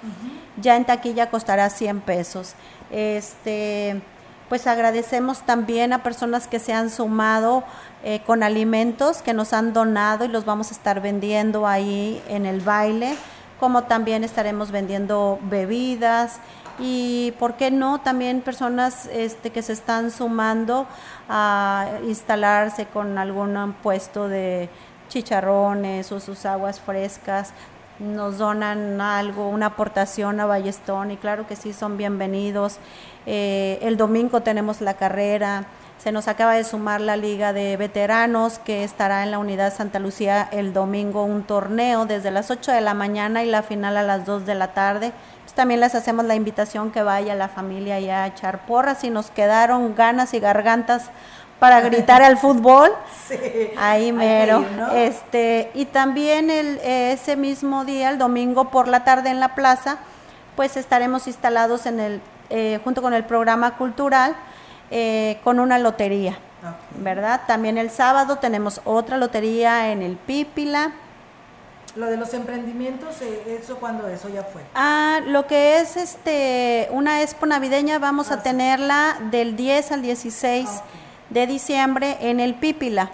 ya 0.60 0.74
en 0.74 0.84
taquilla 0.84 1.30
costará 1.30 1.70
100 1.70 2.00
pesos. 2.00 2.54
Este, 2.90 4.00
pues 4.48 4.66
agradecemos 4.66 5.42
también 5.42 5.92
a 5.92 6.02
personas 6.02 6.48
que 6.48 6.58
se 6.58 6.72
han 6.72 6.90
sumado 6.90 7.62
eh, 8.04 8.20
con 8.26 8.42
alimentos 8.42 9.22
que 9.22 9.34
nos 9.34 9.52
han 9.52 9.72
donado 9.72 10.24
y 10.24 10.28
los 10.28 10.44
vamos 10.44 10.70
a 10.70 10.74
estar 10.74 11.00
vendiendo 11.00 11.66
ahí 11.66 12.22
en 12.28 12.46
el 12.46 12.60
baile, 12.60 13.16
como 13.58 13.84
también 13.84 14.24
estaremos 14.24 14.70
vendiendo 14.70 15.38
bebidas 15.42 16.40
y, 16.78 17.32
¿por 17.38 17.54
qué 17.54 17.70
no? 17.70 18.00
También 18.00 18.42
personas 18.42 19.06
este, 19.12 19.50
que 19.50 19.62
se 19.62 19.72
están 19.72 20.10
sumando 20.10 20.86
a 21.28 21.88
instalarse 22.06 22.86
con 22.86 23.16
algún 23.16 23.74
puesto 23.82 24.28
de 24.28 24.68
chicharrones 25.08 26.12
o 26.12 26.20
sus 26.20 26.44
aguas 26.44 26.80
frescas 26.80 27.52
nos 27.98 28.38
donan 28.38 29.00
algo, 29.00 29.48
una 29.48 29.66
aportación 29.66 30.40
a 30.40 30.46
Ballestón 30.46 31.10
y 31.10 31.16
claro 31.16 31.46
que 31.46 31.56
sí, 31.56 31.72
son 31.72 31.96
bienvenidos. 31.96 32.78
Eh, 33.24 33.78
el 33.82 33.96
domingo 33.96 34.42
tenemos 34.42 34.80
la 34.80 34.94
carrera, 34.94 35.64
se 35.98 36.12
nos 36.12 36.28
acaba 36.28 36.54
de 36.54 36.64
sumar 36.64 37.00
la 37.00 37.16
Liga 37.16 37.52
de 37.52 37.76
Veteranos 37.76 38.58
que 38.58 38.84
estará 38.84 39.22
en 39.22 39.30
la 39.30 39.38
Unidad 39.38 39.74
Santa 39.74 39.98
Lucía 39.98 40.48
el 40.52 40.72
domingo 40.72 41.24
un 41.24 41.42
torneo 41.42 42.04
desde 42.04 42.30
las 42.30 42.50
8 42.50 42.72
de 42.72 42.80
la 42.80 42.94
mañana 42.94 43.42
y 43.42 43.46
la 43.46 43.62
final 43.62 43.96
a 43.96 44.02
las 44.02 44.26
2 44.26 44.46
de 44.46 44.54
la 44.54 44.68
tarde. 44.68 45.12
Pues 45.42 45.54
también 45.54 45.80
les 45.80 45.94
hacemos 45.94 46.24
la 46.24 46.34
invitación 46.34 46.90
que 46.90 47.02
vaya 47.02 47.34
la 47.34 47.48
familia 47.48 47.98
ya 47.98 48.24
a 48.24 48.26
echar 48.28 48.66
porras 48.66 49.04
y 49.04 49.10
nos 49.10 49.30
quedaron 49.30 49.94
ganas 49.94 50.34
y 50.34 50.40
gargantas 50.40 51.10
para 51.58 51.80
gritar 51.80 52.22
al 52.22 52.36
fútbol. 52.36 52.90
ahí 53.78 54.12
mero. 54.12 54.64
Este, 54.94 55.70
y 55.74 55.86
también 55.86 56.50
el, 56.50 56.78
ese 56.84 57.36
mismo 57.36 57.84
día, 57.84 58.10
el 58.10 58.18
domingo 58.18 58.70
por 58.70 58.86
la 58.86 59.02
tarde 59.02 59.30
en 59.30 59.40
la 59.40 59.54
plaza, 59.54 59.96
pues 60.56 60.76
estaremos 60.76 61.26
instalados 61.26 61.86
en 61.86 62.00
el, 62.00 62.20
eh, 62.50 62.80
junto 62.84 63.02
con 63.02 63.14
el 63.14 63.24
programa 63.24 63.76
cultural 63.76 64.36
eh, 64.90 65.38
con 65.44 65.60
una 65.60 65.78
lotería. 65.78 66.38
¿Verdad? 66.98 67.42
También 67.46 67.78
el 67.78 67.90
sábado 67.90 68.38
tenemos 68.38 68.80
otra 68.84 69.18
lotería 69.18 69.92
en 69.92 70.02
el 70.02 70.16
Pípila. 70.16 70.92
Lo 71.94 72.06
de 72.06 72.16
los 72.16 72.34
emprendimientos, 72.34 73.22
eh, 73.22 73.58
¿eso 73.62 73.78
cuándo 73.78 74.08
eso 74.08 74.28
ya 74.28 74.42
fue? 74.42 74.62
Ah, 74.74 75.20
lo 75.26 75.46
que 75.46 75.80
es 75.80 75.96
este 75.96 76.88
una 76.90 77.22
expo 77.22 77.46
navideña, 77.46 77.98
vamos 77.98 78.30
a 78.30 78.34
ah, 78.34 78.42
tenerla 78.42 79.16
del 79.30 79.56
10 79.56 79.92
al 79.92 80.02
16 80.02 80.68
de 81.30 81.46
diciembre 81.46 82.18
en 82.20 82.40
el 82.40 82.54
Pípila. 82.54 83.10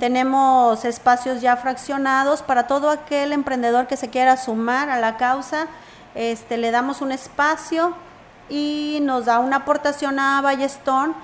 Tenemos 0.00 0.84
espacios 0.84 1.40
ya 1.40 1.56
fraccionados 1.56 2.42
para 2.42 2.66
todo 2.66 2.90
aquel 2.90 3.32
emprendedor 3.32 3.86
que 3.86 3.96
se 3.96 4.10
quiera 4.10 4.36
sumar 4.36 4.90
a 4.90 4.98
la 4.98 5.16
causa. 5.16 5.68
Este, 6.14 6.56
le 6.56 6.70
damos 6.70 7.00
un 7.00 7.12
espacio 7.12 7.94
y 8.48 8.98
nos 9.02 9.26
da 9.26 9.38
una 9.38 9.56
aportación 9.56 10.18
a 10.18 10.40
Ballestón 10.40 11.14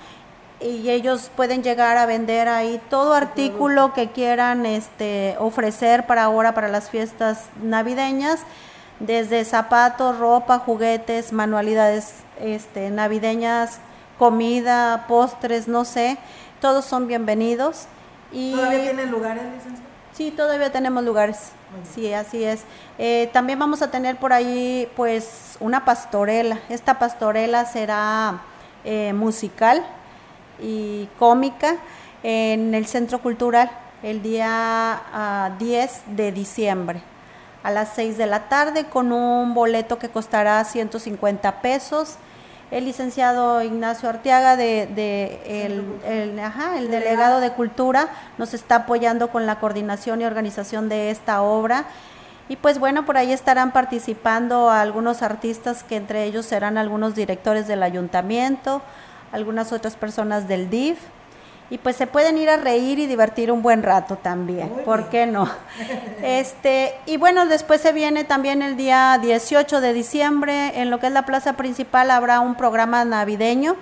y 0.60 0.90
ellos 0.90 1.30
pueden 1.34 1.62
llegar 1.62 1.96
a 1.96 2.06
vender 2.06 2.48
ahí 2.48 2.80
todo 2.90 3.14
artículo 3.14 3.94
que 3.94 4.10
quieran 4.10 4.66
este, 4.66 5.36
ofrecer 5.38 6.06
para 6.06 6.24
ahora, 6.24 6.52
para 6.54 6.68
las 6.68 6.90
fiestas 6.90 7.46
navideñas, 7.62 8.40
desde 8.98 9.44
zapatos, 9.44 10.18
ropa, 10.18 10.58
juguetes, 10.58 11.32
manualidades 11.32 12.12
este, 12.38 12.90
navideñas, 12.90 13.78
comida, 14.18 15.06
postres, 15.08 15.66
no 15.66 15.86
sé, 15.86 16.18
todos 16.60 16.84
son 16.84 17.06
bienvenidos. 17.06 17.86
Y, 18.30 18.52
¿Todavía 18.52 18.82
tienen 18.82 19.10
lugares, 19.10 19.42
licenciado? 19.44 19.89
Sí, 20.20 20.30
todavía 20.30 20.70
tenemos 20.70 21.02
lugares. 21.02 21.52
Sí, 21.94 22.12
así 22.12 22.44
es. 22.44 22.64
Eh, 22.98 23.30
también 23.32 23.58
vamos 23.58 23.80
a 23.80 23.90
tener 23.90 24.18
por 24.18 24.34
ahí, 24.34 24.86
pues, 24.94 25.56
una 25.60 25.86
pastorela. 25.86 26.60
Esta 26.68 26.98
pastorela 26.98 27.64
será 27.64 28.42
eh, 28.84 29.14
musical 29.14 29.82
y 30.60 31.08
cómica 31.18 31.76
en 32.22 32.74
el 32.74 32.84
Centro 32.84 33.22
Cultural 33.22 33.70
el 34.02 34.20
día 34.20 35.54
10 35.58 35.90
ah, 35.90 36.10
de 36.10 36.32
diciembre 36.32 37.02
a 37.62 37.70
las 37.70 37.94
6 37.94 38.18
de 38.18 38.26
la 38.26 38.50
tarde 38.50 38.84
con 38.84 39.12
un 39.12 39.54
boleto 39.54 39.98
que 39.98 40.10
costará 40.10 40.62
150 40.62 41.62
pesos. 41.62 42.16
El 42.70 42.84
licenciado 42.84 43.62
Ignacio 43.62 44.08
Arteaga, 44.08 44.56
de, 44.56 44.82
el, 45.44 45.84
el 46.04 46.90
delegado 46.90 47.40
de 47.40 47.50
Cultura, 47.50 48.08
nos 48.38 48.54
está 48.54 48.76
apoyando 48.76 49.28
con 49.28 49.44
la 49.44 49.58
coordinación 49.58 50.20
y 50.20 50.24
organización 50.24 50.88
de 50.88 51.10
esta 51.10 51.42
obra. 51.42 51.86
Y 52.48 52.56
pues 52.56 52.78
bueno, 52.78 53.04
por 53.04 53.16
ahí 53.16 53.32
estarán 53.32 53.72
participando 53.72 54.70
algunos 54.70 55.22
artistas 55.22 55.82
que 55.82 55.96
entre 55.96 56.24
ellos 56.24 56.46
serán 56.46 56.78
algunos 56.78 57.14
directores 57.16 57.66
del 57.66 57.82
ayuntamiento, 57.82 58.82
algunas 59.32 59.72
otras 59.72 59.96
personas 59.96 60.46
del 60.46 60.70
DIF 60.70 60.98
y 61.70 61.78
pues 61.78 61.96
se 61.96 62.06
pueden 62.06 62.36
ir 62.36 62.50
a 62.50 62.56
reír 62.56 62.98
y 62.98 63.06
divertir 63.06 63.52
un 63.52 63.62
buen 63.62 63.82
rato 63.82 64.16
también, 64.16 64.68
¿por 64.84 65.08
qué 65.08 65.26
no? 65.26 65.48
Este, 66.22 66.94
y 67.06 67.16
bueno, 67.16 67.46
después 67.46 67.80
se 67.80 67.92
viene 67.92 68.24
también 68.24 68.60
el 68.60 68.76
día 68.76 69.18
18 69.22 69.80
de 69.80 69.92
diciembre, 69.92 70.80
en 70.80 70.90
lo 70.90 71.00
que 71.00 71.06
es 71.06 71.12
la 71.12 71.24
plaza 71.24 71.54
principal 71.54 72.10
habrá 72.10 72.40
un 72.40 72.56
programa 72.56 73.04
navideño 73.04 73.76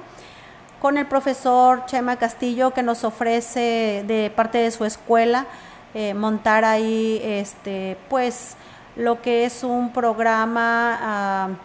con 0.80 0.98
el 0.98 1.06
profesor 1.06 1.84
Chema 1.86 2.16
Castillo 2.16 2.72
que 2.72 2.82
nos 2.82 3.02
ofrece 3.04 4.04
de 4.06 4.32
parte 4.34 4.58
de 4.58 4.70
su 4.70 4.84
escuela 4.84 5.46
eh, 5.94 6.14
montar 6.14 6.64
ahí 6.64 7.20
este 7.24 7.96
pues 8.08 8.56
lo 8.94 9.22
que 9.22 9.44
es 9.44 9.64
un 9.64 9.92
programa 9.92 11.56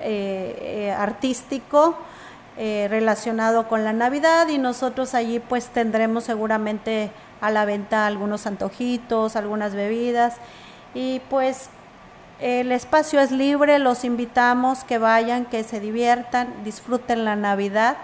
eh, 0.00 0.58
eh, 0.60 0.90
artístico 0.90 1.96
eh, 2.60 2.88
relacionado 2.90 3.68
con 3.68 3.84
la 3.84 3.92
Navidad 3.92 4.48
y 4.48 4.58
nosotros 4.58 5.14
allí 5.14 5.38
pues 5.38 5.68
tendremos 5.68 6.24
seguramente 6.24 7.12
a 7.40 7.52
la 7.52 7.64
venta 7.64 8.06
algunos 8.06 8.48
antojitos, 8.48 9.36
algunas 9.36 9.74
bebidas 9.74 10.34
y 10.92 11.20
pues 11.30 11.70
el 12.40 12.72
espacio 12.72 13.20
es 13.20 13.30
libre, 13.30 13.78
los 13.78 14.04
invitamos 14.04 14.82
que 14.82 14.98
vayan, 14.98 15.44
que 15.44 15.62
se 15.62 15.78
diviertan, 15.78 16.52
disfruten 16.64 17.24
la 17.24 17.36
Navidad 17.36 17.96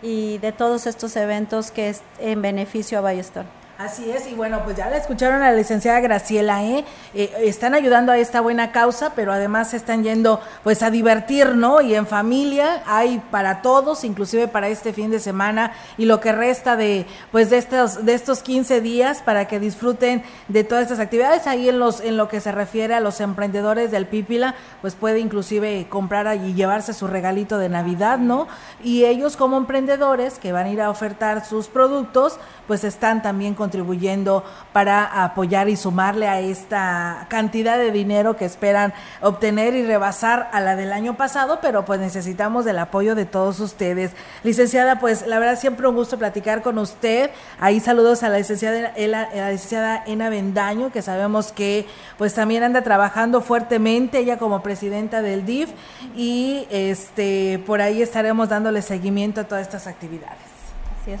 y 0.00 0.38
de 0.38 0.52
todos 0.52 0.86
estos 0.86 1.16
eventos 1.16 1.72
que 1.72 1.88
es 1.88 2.02
en 2.20 2.40
beneficio 2.40 2.98
a 2.98 3.00
Ballestón. 3.00 3.46
Así 3.78 4.10
es, 4.10 4.26
y 4.26 4.34
bueno, 4.34 4.62
pues 4.64 4.76
ya 4.76 4.90
la 4.90 4.96
escucharon 4.96 5.40
a 5.40 5.52
la 5.52 5.56
licenciada 5.56 6.00
Graciela, 6.00 6.64
¿eh? 6.64 6.84
¿eh? 7.14 7.30
Están 7.44 7.74
ayudando 7.76 8.10
a 8.10 8.18
esta 8.18 8.40
buena 8.40 8.72
causa, 8.72 9.12
pero 9.14 9.32
además 9.32 9.70
se 9.70 9.76
están 9.76 10.02
yendo 10.02 10.40
pues 10.64 10.82
a 10.82 10.90
divertir, 10.90 11.54
¿no? 11.54 11.80
Y 11.80 11.94
en 11.94 12.08
familia 12.08 12.82
hay 12.86 13.22
para 13.30 13.62
todos, 13.62 14.02
inclusive 14.02 14.48
para 14.48 14.66
este 14.66 14.92
fin 14.92 15.12
de 15.12 15.20
semana 15.20 15.74
y 15.96 16.06
lo 16.06 16.18
que 16.18 16.32
resta 16.32 16.74
de 16.74 17.06
pues 17.30 17.50
de 17.50 17.58
estos 17.58 18.04
de 18.04 18.14
estos 18.14 18.42
15 18.42 18.80
días 18.80 19.22
para 19.22 19.46
que 19.46 19.60
disfruten 19.60 20.24
de 20.48 20.64
todas 20.64 20.82
estas 20.82 20.98
actividades. 20.98 21.46
Ahí 21.46 21.68
en 21.68 21.78
los 21.78 22.00
en 22.00 22.16
lo 22.16 22.26
que 22.26 22.40
se 22.40 22.50
refiere 22.50 22.94
a 22.94 23.00
los 23.00 23.20
emprendedores 23.20 23.92
del 23.92 24.08
Pípila, 24.08 24.56
pues 24.80 24.96
puede 24.96 25.20
inclusive 25.20 25.86
comprar 25.88 26.26
allí 26.26 26.50
y 26.50 26.54
llevarse 26.54 26.92
su 26.94 27.06
regalito 27.06 27.58
de 27.58 27.68
Navidad, 27.68 28.18
¿no? 28.18 28.48
Y 28.82 29.04
ellos 29.04 29.36
como 29.36 29.56
emprendedores 29.56 30.40
que 30.40 30.50
van 30.50 30.66
a 30.66 30.70
ir 30.70 30.80
a 30.80 30.90
ofertar 30.90 31.46
sus 31.46 31.68
productos, 31.68 32.40
pues 32.68 32.84
están 32.84 33.22
también 33.22 33.54
con 33.54 33.68
contribuyendo 33.68 34.44
para 34.72 35.24
apoyar 35.24 35.68
y 35.68 35.76
sumarle 35.76 36.26
a 36.26 36.40
esta 36.40 37.26
cantidad 37.28 37.76
de 37.76 37.90
dinero 37.90 38.34
que 38.34 38.46
esperan 38.46 38.94
obtener 39.20 39.74
y 39.74 39.84
rebasar 39.84 40.48
a 40.54 40.62
la 40.62 40.74
del 40.74 40.94
año 40.94 41.18
pasado, 41.18 41.58
pero 41.60 41.84
pues 41.84 42.00
necesitamos 42.00 42.64
del 42.64 42.78
apoyo 42.78 43.14
de 43.14 43.26
todos 43.26 43.60
ustedes. 43.60 44.12
Licenciada, 44.42 45.00
pues 45.00 45.26
la 45.26 45.38
verdad 45.38 45.58
siempre 45.58 45.86
un 45.86 45.96
gusto 45.96 46.16
platicar 46.16 46.62
con 46.62 46.78
usted. 46.78 47.30
Ahí 47.60 47.78
saludos 47.78 48.22
a 48.22 48.30
la 48.30 48.38
licenciada, 48.38 48.94
la 48.96 49.50
licenciada 49.50 50.02
Ena 50.06 50.30
Bendaño, 50.30 50.90
que 50.90 51.02
sabemos 51.02 51.52
que 51.52 51.86
pues 52.16 52.32
también 52.32 52.62
anda 52.62 52.80
trabajando 52.80 53.42
fuertemente, 53.42 54.16
ella 54.16 54.38
como 54.38 54.62
presidenta 54.62 55.20
del 55.20 55.44
DIF, 55.44 55.68
y 56.16 56.66
este 56.70 57.62
por 57.66 57.82
ahí 57.82 58.00
estaremos 58.00 58.48
dándole 58.48 58.80
seguimiento 58.80 59.42
a 59.42 59.44
todas 59.44 59.60
estas 59.60 59.86
actividades. 59.86 60.57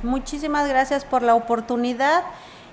Muchísimas 0.02 0.68
gracias 0.68 1.04
por 1.04 1.22
la 1.22 1.34
oportunidad 1.34 2.22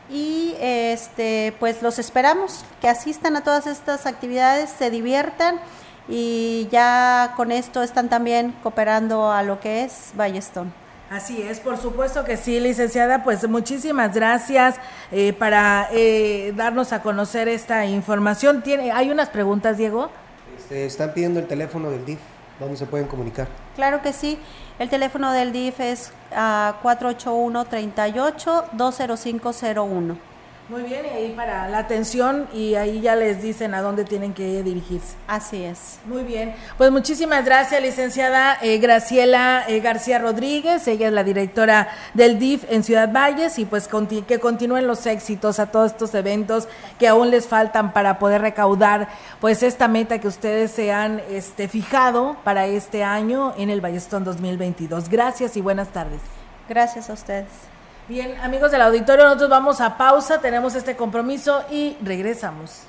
y 0.10 0.56
este 0.60 1.54
pues 1.60 1.82
los 1.82 1.97
esperamos 1.97 2.63
que 2.82 2.88
asistan 2.88 3.36
a 3.36 3.43
todas 3.43 3.67
estas 3.67 4.06
actividades, 4.06 4.69
se 4.69 4.89
diviertan 4.89 5.60
y 6.08 6.67
ya 6.71 7.34
con 7.36 7.51
esto 7.51 7.82
están 7.82 8.10
también 8.10 8.54
cooperando 8.62 9.32
a 9.32 9.43
lo 9.43 9.60
que 9.60 9.84
es 9.84 10.12
Ballestón. 10.15 10.73
Así 11.10 11.41
es, 11.41 11.60
por 11.60 11.78
supuesto 11.78 12.25
que 12.25 12.36
sí, 12.36 12.60
licenciada. 12.60 13.23
Pues 13.23 13.47
muchísimas 13.47 14.13
gracias 14.13 14.75
eh, 15.12 15.34
para 15.34 15.88
eh, 15.91 16.51
darnos 16.56 16.93
a 16.93 17.01
conocer 17.01 17.47
esta 17.47 17.86
información. 17.86 18.63
¿Tiene, 18.63 18.91
¿Hay 18.91 19.12
unas 19.12 19.30
preguntas, 19.30 19.78
Diego? 19.78 20.10
Este, 20.58 20.86
están 20.86 21.13
pidiendo 21.13 21.39
el 21.39 21.47
teléfono 21.47 21.91
del 21.91 22.06
DIF. 22.06 22.19
¿Dónde 22.60 22.78
se 22.78 22.86
pueden 22.86 23.08
comunicar? 23.08 23.48
Claro 23.76 24.02
que 24.02 24.13
sí. 24.13 24.39
El 24.80 24.89
teléfono 24.89 25.32
del 25.32 25.52
DIF 25.52 25.80
es 25.80 26.13
481 26.30 27.65
38 27.65 28.65
20501. 28.74 30.35
Muy 30.67 30.82
bien, 30.82 31.06
y 31.06 31.10
ahí 31.10 31.34
para 31.36 31.69
la 31.69 31.78
atención 31.78 32.47
y 32.51 32.73
ahí 32.73 32.99
ya 32.99 33.15
les 33.15 33.39
dicen 33.39 33.75
a 33.75 33.84
dónde 33.84 34.04
tienen 34.04 34.34
que 34.34 34.63
dirigirse. 34.63 35.15
Así 35.28 35.63
es. 35.63 35.99
Muy 36.06 36.23
bien, 36.23 36.56
pues 36.75 36.89
muchísimas 36.89 37.45
gracias, 37.45 37.80
licenciada 37.84 38.58
eh, 38.63 38.80
Graciela 38.80 39.63
eh, 39.67 39.80
García 39.80 40.17
Rodríguez, 40.17 40.88
ella 40.88 41.08
es 41.08 41.13
la 41.13 41.23
directora 41.23 41.89
del 42.15 42.39
DIF 42.39 42.63
en 42.71 42.84
Ciudad 42.84 43.12
Valles 43.13 43.60
y 43.60 43.65
pues 43.65 43.88
que 44.28 44.39
continúen 44.39 44.88
los 44.88 45.06
éxitos 45.06 45.60
a 45.60 45.67
todos 45.67 45.91
estos 45.91 46.15
eventos 46.15 46.67
que 46.97 47.08
aún 47.08 47.30
les 47.30 47.47
faltan 47.47 47.93
para 47.93 48.17
poder 48.17 48.41
recaudar 48.41 49.08
pues 49.39 49.62
esta 49.62 49.88
meta 49.88 50.17
que 50.17 50.28
ustedes 50.28 50.71
se 50.71 50.91
han 50.91 51.21
este, 51.30 51.67
fijado 51.67 52.38
para 52.43 52.65
este 52.65 53.04
año 53.04 53.54
en 53.60 53.69
el 53.69 53.82
Ballestón 53.82 54.23
2022. 54.23 55.10
Gracias 55.10 55.58
y 55.58 55.62
buenas 55.62 55.89
tardes. 55.89 56.21
Gracias 56.67 57.12
a 57.12 57.13
ustedes. 57.13 57.75
Bien, 58.08 58.36
amigos 58.44 58.72
del 58.72 58.84
auditorio, 58.84 59.26
nosotros 59.26 59.50
vamos 59.50 59.82
a 59.82 59.98
pausa, 59.98 60.39
tenemos 60.39 60.76
este 60.76 60.96
compromiso 60.96 61.63
y 61.72 61.98
regresamos. 62.04 62.82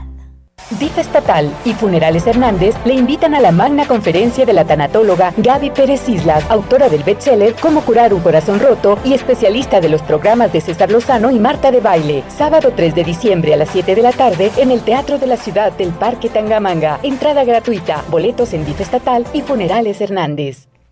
DIF 0.70 0.98
Estatal 0.98 1.50
y 1.64 1.72
Funerales 1.72 2.26
Hernández 2.26 2.74
le 2.84 2.92
invitan 2.92 3.34
a 3.34 3.40
la 3.40 3.52
magna 3.52 3.86
conferencia 3.86 4.44
de 4.44 4.52
la 4.52 4.66
tanatóloga 4.66 5.32
Gaby 5.38 5.70
Pérez 5.70 6.06
Islas, 6.10 6.44
autora 6.50 6.90
del 6.90 7.04
bestseller 7.04 7.54
Cómo 7.54 7.80
curar 7.80 8.12
un 8.12 8.20
corazón 8.20 8.60
roto 8.60 8.98
y 9.02 9.14
especialista 9.14 9.80
de 9.80 9.88
los 9.88 10.02
programas 10.02 10.52
de 10.52 10.60
César 10.60 10.90
Lozano 10.90 11.30
y 11.30 11.38
Marta 11.38 11.70
de 11.70 11.80
Baile. 11.80 12.22
Sábado 12.28 12.72
3 12.76 12.94
de 12.94 13.04
diciembre 13.04 13.54
a 13.54 13.56
las 13.56 13.70
7 13.70 13.94
de 13.94 14.02
la 14.02 14.12
tarde 14.12 14.52
en 14.58 14.70
el 14.70 14.82
Teatro 14.82 15.18
de 15.18 15.26
la 15.26 15.38
Ciudad 15.38 15.72
del 15.72 15.90
Parque 15.90 16.28
Tangamanga. 16.28 17.00
Entrada 17.02 17.44
gratuita, 17.44 18.04
boletos 18.10 18.52
en 18.52 18.66
DIF 18.66 18.82
Estatal 18.82 19.24
y 19.32 19.40
Funerales 19.40 20.02
Hernández. 20.02 20.68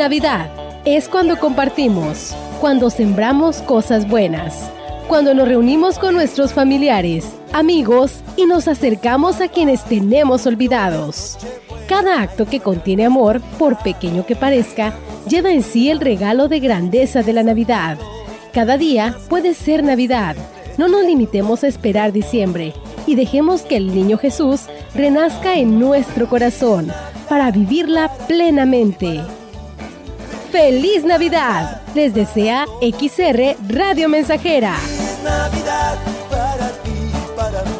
Navidad 0.00 0.48
es 0.86 1.10
cuando 1.10 1.38
compartimos, 1.38 2.34
cuando 2.58 2.88
sembramos 2.88 3.60
cosas 3.60 4.08
buenas, 4.08 4.70
cuando 5.08 5.34
nos 5.34 5.46
reunimos 5.46 5.98
con 5.98 6.14
nuestros 6.14 6.54
familiares, 6.54 7.26
amigos 7.52 8.20
y 8.34 8.46
nos 8.46 8.66
acercamos 8.66 9.42
a 9.42 9.48
quienes 9.48 9.84
tenemos 9.84 10.46
olvidados. 10.46 11.36
Cada 11.86 12.22
acto 12.22 12.46
que 12.46 12.60
contiene 12.60 13.04
amor, 13.04 13.42
por 13.58 13.76
pequeño 13.82 14.24
que 14.24 14.36
parezca, 14.36 14.94
lleva 15.28 15.52
en 15.52 15.62
sí 15.62 15.90
el 15.90 16.00
regalo 16.00 16.48
de 16.48 16.60
grandeza 16.60 17.22
de 17.22 17.34
la 17.34 17.42
Navidad. 17.42 17.98
Cada 18.54 18.78
día 18.78 19.14
puede 19.28 19.52
ser 19.52 19.84
Navidad. 19.84 20.34
No 20.78 20.88
nos 20.88 21.04
limitemos 21.04 21.62
a 21.62 21.68
esperar 21.68 22.10
diciembre 22.10 22.72
y 23.06 23.16
dejemos 23.16 23.60
que 23.60 23.76
el 23.76 23.94
niño 23.94 24.16
Jesús 24.16 24.62
renazca 24.94 25.56
en 25.56 25.78
nuestro 25.78 26.26
corazón 26.26 26.90
para 27.28 27.50
vivirla 27.50 28.10
plenamente. 28.26 29.20
¡Feliz 30.50 31.04
Navidad! 31.04 31.80
Les 31.94 32.12
desea 32.12 32.66
XR 32.80 33.56
Radio 33.68 34.08
Mensajera. 34.08 34.74
Feliz 34.74 35.18
Navidad 35.22 35.98
para 36.28 36.68
ti, 36.82 37.10
para 37.36 37.62
mí. 37.62 37.70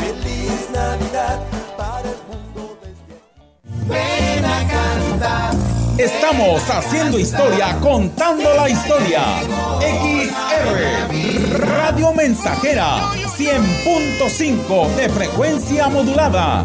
Feliz 0.00 0.70
Navidad 0.72 1.40
para 1.76 2.08
el 2.08 2.16
mundo 2.28 2.78
desde 2.82 3.92
Ven 3.92 4.44
a 4.44 4.66
cantar. 4.68 5.54
Estamos 5.98 6.62
haciendo 6.70 7.18
historia, 7.18 7.76
contando 7.82 8.54
la 8.54 8.70
historia. 8.70 9.22
XR 9.80 11.58
Radio 11.58 12.12
Mensajera 12.14 13.10
100.5 13.36 14.94
de 14.94 15.08
frecuencia 15.10 15.88
modulada. 15.88 16.64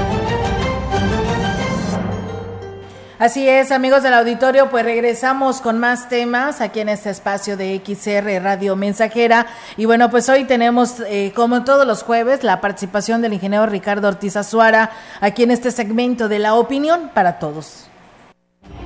Así 3.21 3.47
es, 3.47 3.71
amigos 3.71 4.01
del 4.01 4.15
auditorio, 4.15 4.71
pues 4.71 4.83
regresamos 4.83 5.61
con 5.61 5.77
más 5.77 6.09
temas 6.09 6.59
aquí 6.59 6.79
en 6.79 6.89
este 6.89 7.11
espacio 7.11 7.55
de 7.55 7.79
XR 7.85 8.41
Radio 8.41 8.75
Mensajera. 8.75 9.45
Y 9.77 9.85
bueno, 9.85 10.09
pues 10.09 10.27
hoy 10.27 10.45
tenemos, 10.45 10.99
eh, 11.01 11.31
como 11.35 11.63
todos 11.63 11.85
los 11.85 12.01
jueves, 12.01 12.43
la 12.43 12.59
participación 12.61 13.21
del 13.21 13.33
ingeniero 13.33 13.67
Ricardo 13.67 14.07
Ortiz 14.07 14.37
Azuara 14.37 14.89
aquí 15.19 15.43
en 15.43 15.51
este 15.51 15.69
segmento 15.69 16.29
de 16.29 16.39
la 16.39 16.55
opinión 16.55 17.11
para 17.13 17.37
todos. 17.37 17.87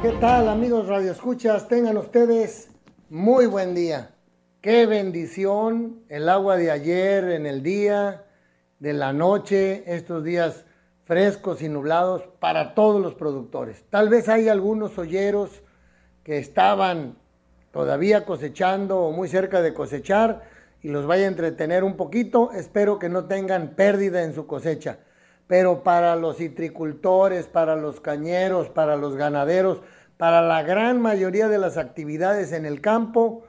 ¿Qué 0.01 0.09
tal, 0.19 0.49
amigos 0.49 0.87
Radio 0.87 1.13
Escuchas? 1.13 1.69
Tengan 1.69 1.95
ustedes 1.95 2.67
muy 3.09 3.45
buen 3.45 3.73
día. 3.73 4.09
Qué 4.59 4.85
bendición 4.85 6.03
el 6.09 6.27
agua 6.27 6.57
de 6.57 6.71
ayer 6.71 7.23
en 7.29 7.45
el 7.45 7.63
día, 7.63 8.25
de 8.79 8.91
la 8.91 9.13
noche, 9.13 9.85
estos 9.87 10.25
días 10.25 10.65
frescos 11.05 11.61
y 11.61 11.69
nublados 11.69 12.23
para 12.39 12.73
todos 12.73 13.01
los 13.01 13.13
productores. 13.13 13.83
Tal 13.89 14.09
vez 14.09 14.27
hay 14.27 14.49
algunos 14.49 14.97
olleros 14.97 15.61
que 16.23 16.39
estaban 16.39 17.15
todavía 17.71 18.25
cosechando 18.25 18.99
o 18.99 19.11
muy 19.11 19.29
cerca 19.29 19.61
de 19.61 19.73
cosechar 19.73 20.43
y 20.81 20.89
los 20.89 21.05
vaya 21.05 21.25
a 21.25 21.29
entretener 21.29 21.83
un 21.83 21.95
poquito. 21.95 22.51
Espero 22.51 22.97
que 22.99 23.09
no 23.09 23.25
tengan 23.25 23.75
pérdida 23.75 24.23
en 24.23 24.33
su 24.33 24.47
cosecha. 24.47 24.97
Pero 25.47 25.83
para 25.83 26.15
los 26.15 26.37
citricultores, 26.37 27.45
para 27.45 27.75
los 27.75 28.01
cañeros, 28.01 28.69
para 28.69 28.95
los 28.95 29.15
ganaderos, 29.15 29.81
para 30.17 30.41
la 30.41 30.63
gran 30.63 30.99
mayoría 30.99 31.47
de 31.49 31.59
las 31.59 31.77
actividades 31.77 32.51
en 32.51 32.65
el 32.65 32.81
campo, 32.81 33.43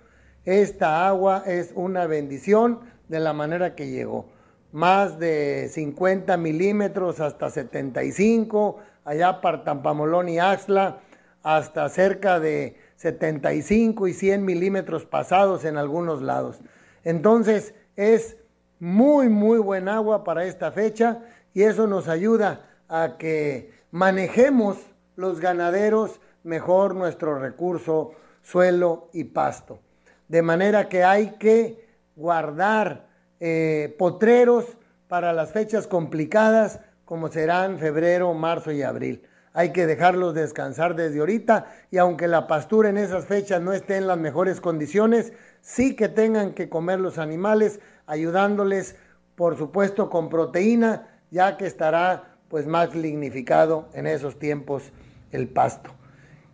esta 0.44 1.08
agua 1.08 1.42
es 1.46 1.72
una 1.74 2.06
bendición 2.06 2.80
de 3.08 3.20
la 3.20 3.32
manera 3.32 3.74
que 3.74 3.88
llegó 3.88 4.35
más 4.72 5.18
de 5.18 5.68
50 5.70 6.36
milímetros 6.36 7.20
hasta 7.20 7.50
75, 7.50 8.78
allá 9.04 9.40
para 9.40 9.64
Tampamolón 9.64 10.28
y 10.28 10.38
Axla, 10.38 11.00
hasta 11.42 11.88
cerca 11.88 12.40
de 12.40 12.76
75 12.96 14.08
y 14.08 14.12
100 14.12 14.44
milímetros 14.44 15.06
pasados 15.06 15.64
en 15.64 15.76
algunos 15.76 16.22
lados. 16.22 16.58
Entonces 17.04 17.74
es 17.94 18.36
muy, 18.80 19.28
muy 19.28 19.58
buen 19.58 19.88
agua 19.88 20.24
para 20.24 20.44
esta 20.44 20.72
fecha 20.72 21.22
y 21.54 21.62
eso 21.62 21.86
nos 21.86 22.08
ayuda 22.08 22.66
a 22.88 23.16
que 23.16 23.72
manejemos 23.90 24.78
los 25.14 25.40
ganaderos 25.40 26.20
mejor 26.42 26.94
nuestro 26.94 27.38
recurso, 27.38 28.12
suelo 28.42 29.08
y 29.12 29.24
pasto. 29.24 29.80
De 30.28 30.42
manera 30.42 30.88
que 30.88 31.04
hay 31.04 31.36
que 31.38 31.88
guardar 32.16 33.06
eh, 33.40 33.94
potreros 33.98 34.64
para 35.08 35.32
las 35.32 35.52
fechas 35.52 35.86
complicadas 35.86 36.80
como 37.04 37.28
serán 37.28 37.78
febrero, 37.78 38.34
marzo 38.34 38.72
y 38.72 38.82
abril. 38.82 39.22
Hay 39.52 39.72
que 39.72 39.86
dejarlos 39.86 40.34
descansar 40.34 40.96
desde 40.96 41.20
ahorita 41.20 41.66
y 41.90 41.96
aunque 41.98 42.28
la 42.28 42.46
pastura 42.46 42.90
en 42.90 42.98
esas 42.98 43.24
fechas 43.24 43.62
no 43.62 43.72
esté 43.72 43.96
en 43.96 44.06
las 44.06 44.18
mejores 44.18 44.60
condiciones, 44.60 45.32
sí 45.62 45.96
que 45.96 46.08
tengan 46.08 46.52
que 46.52 46.68
comer 46.68 47.00
los 47.00 47.16
animales, 47.18 47.80
ayudándoles, 48.06 48.96
por 49.34 49.56
supuesto, 49.56 50.10
con 50.10 50.28
proteína, 50.28 51.08
ya 51.30 51.56
que 51.56 51.66
estará 51.66 52.36
pues 52.48 52.66
más 52.66 52.94
lignificado 52.94 53.88
en 53.94 54.06
esos 54.06 54.38
tiempos 54.38 54.92
el 55.32 55.48
pasto. 55.48 55.90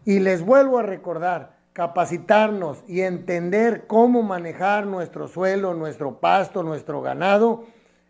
Y 0.05 0.21
les 0.21 0.43
vuelvo 0.43 0.79
a 0.79 0.83
recordar, 0.83 1.52
capacitarnos 1.73 2.85
y 2.87 3.01
entender 3.01 3.87
cómo 3.87 4.23
manejar 4.23 4.87
nuestro 4.87 5.29
suelo, 5.29 5.75
nuestro 5.75 6.21
pasto, 6.21 6.63
nuestro 6.63 7.01
ganado, 7.01 7.65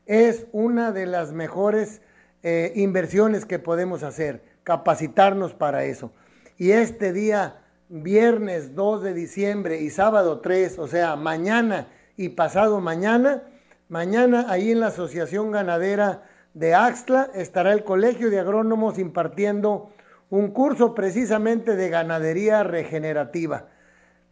es 0.07 0.47
una 0.53 0.91
de 0.91 1.07
las 1.07 1.33
mejores 1.33 2.03
eh, 2.43 2.73
inversiones 2.75 3.45
que 3.45 3.61
podemos 3.61 4.03
hacer, 4.03 4.43
capacitarnos 4.65 5.55
para 5.55 5.85
eso. 5.85 6.11
Y 6.59 6.73
este 6.73 7.13
día, 7.13 7.61
viernes 7.89 8.75
2 8.75 9.03
de 9.03 9.15
diciembre 9.15 9.81
y 9.81 9.91
sábado 9.91 10.41
3, 10.41 10.79
o 10.79 10.89
sea, 10.89 11.15
mañana 11.15 11.87
y 12.17 12.31
pasado 12.31 12.81
mañana, 12.81 13.45
mañana 13.89 14.47
ahí 14.49 14.73
en 14.73 14.81
la 14.81 14.89
Asociación 14.89 15.53
Ganadera 15.53 16.25
de 16.55 16.75
Axtla 16.75 17.31
estará 17.35 17.73
el 17.73 17.85
Colegio 17.85 18.29
de 18.29 18.41
Agrónomos 18.41 18.99
impartiendo 18.99 19.91
un 20.33 20.51
curso 20.51 20.95
precisamente 20.95 21.76
de 21.76 21.91
ganadería 21.91 22.62
regenerativa. 22.62 23.66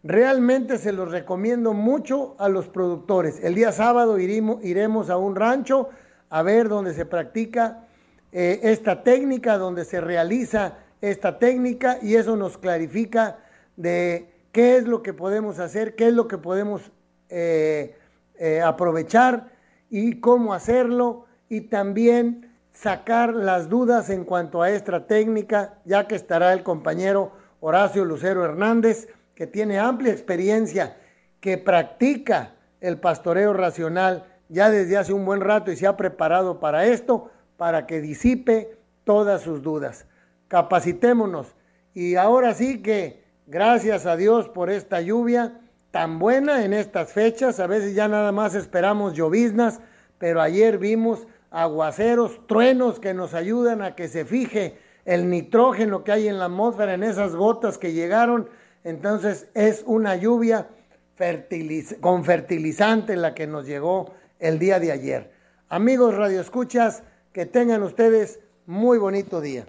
Realmente 0.03 0.79
se 0.79 0.93
los 0.93 1.11
recomiendo 1.11 1.75
mucho 1.75 2.37
a 2.39 2.49
los 2.49 2.69
productores. 2.69 3.39
El 3.45 3.55
día 3.55 3.71
sábado 3.71 4.19
iremos, 4.19 5.11
a 5.11 5.19
un 5.19 5.37
rancho 5.37 5.91
a 6.31 6.43
ver 6.43 6.71
dónde 6.71 6.95
se 6.95 7.05
practica 7.05 7.85
eh, 8.33 8.61
esta 8.63 9.03
técnica, 9.03 9.59
donde 9.59 9.85
se 9.85 10.01
realiza 10.01 10.79
esta 11.03 11.39
técnica 11.39 11.99
y 12.01 12.15
eso 12.15 12.35
nos 12.35 12.57
clarifica 12.57 13.37
de 13.77 14.33
qué 14.53 14.79
es 14.79 14.85
lo 14.85 15.03
que 15.03 15.13
podemos 15.13 15.59
hacer, 15.59 15.97
qué 15.97 16.09
es 16.09 16.15
lo 16.15 16.29
que 16.29 16.39
podemos 16.39 16.93
eh, 17.29 17.95
eh, 18.39 18.63
aprovechar 18.63 19.51
y 19.91 20.19
cómo 20.21 20.55
hacerlo 20.55 21.27
y 21.51 21.61
también 21.61 22.50
sacar 22.73 23.35
las 23.35 23.69
dudas 23.69 24.11
en 24.11 24.25
cuanto 24.25 24.63
a 24.63 24.71
esta 24.71 25.07
técnica, 25.07 25.75
ya 25.85 26.07
que 26.07 26.15
estará 26.15 26.53
el 26.53 26.63
compañero 26.63 27.33
Horacio 27.61 28.05
Lucero 28.05 28.45
Hernández, 28.45 29.09
que 29.35 29.47
tiene 29.47 29.79
amplia 29.79 30.13
experiencia, 30.13 30.97
que 31.41 31.59
practica 31.59 32.53
el 32.81 32.99
pastoreo 32.99 33.53
racional 33.53 34.27
ya 34.49 34.71
desde 34.71 34.97
hace 34.97 35.13
un 35.13 35.25
buen 35.25 35.41
rato 35.41 35.71
y 35.71 35.77
se 35.77 35.87
ha 35.87 35.97
preparado 35.97 36.61
para 36.61 36.87
esto, 36.87 37.31
para 37.57 37.87
que 37.87 38.01
disipe 38.01 38.77
todas 39.05 39.43
sus 39.43 39.63
dudas. 39.63 40.07
Capacitémonos. 40.49 41.55
Y 41.95 42.17
ahora 42.17 42.55
sí 42.55 42.83
que, 42.83 43.25
gracias 43.47 44.07
a 44.07 44.17
Dios 44.17 44.49
por 44.49 44.71
esta 44.71 45.01
lluvia 45.01 45.61
tan 45.91 46.19
buena 46.19 46.65
en 46.65 46.73
estas 46.73 47.13
fechas, 47.13 47.61
a 47.61 47.67
veces 47.67 47.95
ya 47.95 48.09
nada 48.09 48.33
más 48.33 48.55
esperamos 48.55 49.15
lloviznas, 49.15 49.81
pero 50.19 50.41
ayer 50.41 50.79
vimos 50.79 51.27
aguaceros, 51.51 52.41
truenos 52.47 53.01
que 53.01 53.15
nos 53.15 53.35
ayudan 53.35 53.83
a 53.83 53.95
que 53.95 54.09
se 54.09 54.25
fije 54.25 54.79
el 55.05 55.29
nitrógeno 55.29 56.05
que 56.05 56.13
hay 56.13 56.29
en 56.29 56.39
la 56.39 56.47
atmósfera 56.47 56.95
en 56.95 57.03
esas 57.03 57.35
gotas 57.35 57.79
que 57.79 57.93
llegaron. 57.93 58.49
Entonces 58.85 59.49
es 59.55 59.83
una 59.87 60.17
lluvia 60.17 60.69
con 62.01 62.25
fertilizante 62.25 63.17
la 63.17 63.35
que 63.35 63.47
nos 63.47 63.67
llegó 63.67 64.15
el 64.39 64.59
día 64.59 64.79
de 64.79 64.93
ayer. 64.93 65.33
Amigos 65.69 66.17
radioescuchas, 66.17 67.03
que 67.33 67.47
tengan 67.47 67.83
ustedes 67.83 68.41
muy 68.67 68.99
bonito 68.99 69.41
día. 69.41 69.67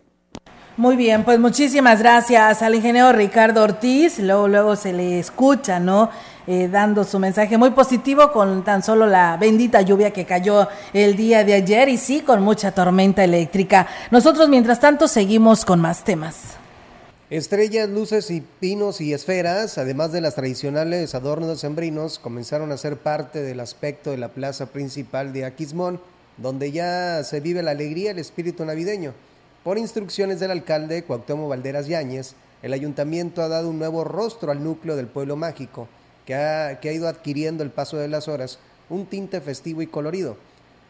Muy 0.77 0.95
bien, 0.95 1.25
pues 1.25 1.37
muchísimas 1.37 1.99
gracias 1.99 2.61
al 2.61 2.73
ingeniero 2.73 3.11
Ricardo 3.11 3.61
Ortiz. 3.61 4.19
Luego, 4.19 4.47
luego 4.47 4.75
se 4.75 4.93
le 4.93 5.19
escucha, 5.19 5.79
¿no? 5.79 6.09
Eh, 6.47 6.67
dando 6.69 7.03
su 7.03 7.19
mensaje 7.19 7.55
muy 7.57 7.69
positivo 7.69 8.31
con 8.31 8.63
tan 8.63 8.81
solo 8.81 9.05
la 9.05 9.37
bendita 9.37 9.81
lluvia 9.81 10.11
que 10.11 10.25
cayó 10.25 10.67
el 10.91 11.15
día 11.15 11.43
de 11.43 11.53
ayer 11.53 11.87
y 11.87 11.97
sí, 11.97 12.21
con 12.21 12.41
mucha 12.41 12.71
tormenta 12.71 13.23
eléctrica. 13.23 13.87
Nosotros, 14.09 14.49
mientras 14.49 14.79
tanto, 14.79 15.07
seguimos 15.07 15.65
con 15.65 15.79
más 15.79 16.03
temas. 16.03 16.55
Estrellas, 17.29 17.87
luces 17.87 18.29
y 18.31 18.41
pinos 18.41 18.99
y 18.99 19.13
esferas, 19.13 19.77
además 19.77 20.11
de 20.11 20.19
las 20.19 20.35
tradicionales 20.35 21.15
adornos 21.15 21.59
sembrinos, 21.59 22.19
comenzaron 22.19 22.71
a 22.71 22.77
ser 22.77 22.97
parte 22.97 23.41
del 23.41 23.59
aspecto 23.59 24.09
de 24.09 24.17
la 24.17 24.29
plaza 24.29 24.65
principal 24.65 25.31
de 25.31 25.45
Aquismón, 25.45 26.01
donde 26.37 26.71
ya 26.71 27.23
se 27.23 27.39
vive 27.39 27.63
la 27.63 27.71
alegría 27.71 28.11
el 28.11 28.19
espíritu 28.19 28.65
navideño. 28.65 29.13
Por 29.63 29.77
instrucciones 29.77 30.39
del 30.39 30.51
alcalde 30.51 31.03
Cuauhtémoc 31.03 31.49
Valderas 31.49 31.87
Yáñez, 31.87 32.33
el 32.63 32.73
ayuntamiento 32.73 33.43
ha 33.43 33.47
dado 33.47 33.69
un 33.69 33.79
nuevo 33.79 34.03
rostro 34.03 34.51
al 34.51 34.63
núcleo 34.63 34.95
del 34.95 35.07
pueblo 35.07 35.35
mágico, 35.35 35.87
que 36.25 36.35
ha, 36.35 36.79
que 36.79 36.89
ha 36.89 36.93
ido 36.93 37.07
adquiriendo 37.07 37.63
el 37.63 37.69
paso 37.69 37.97
de 37.97 38.07
las 38.07 38.27
horas 38.27 38.59
un 38.89 39.05
tinte 39.05 39.41
festivo 39.41 39.81
y 39.81 39.87
colorido. 39.87 40.37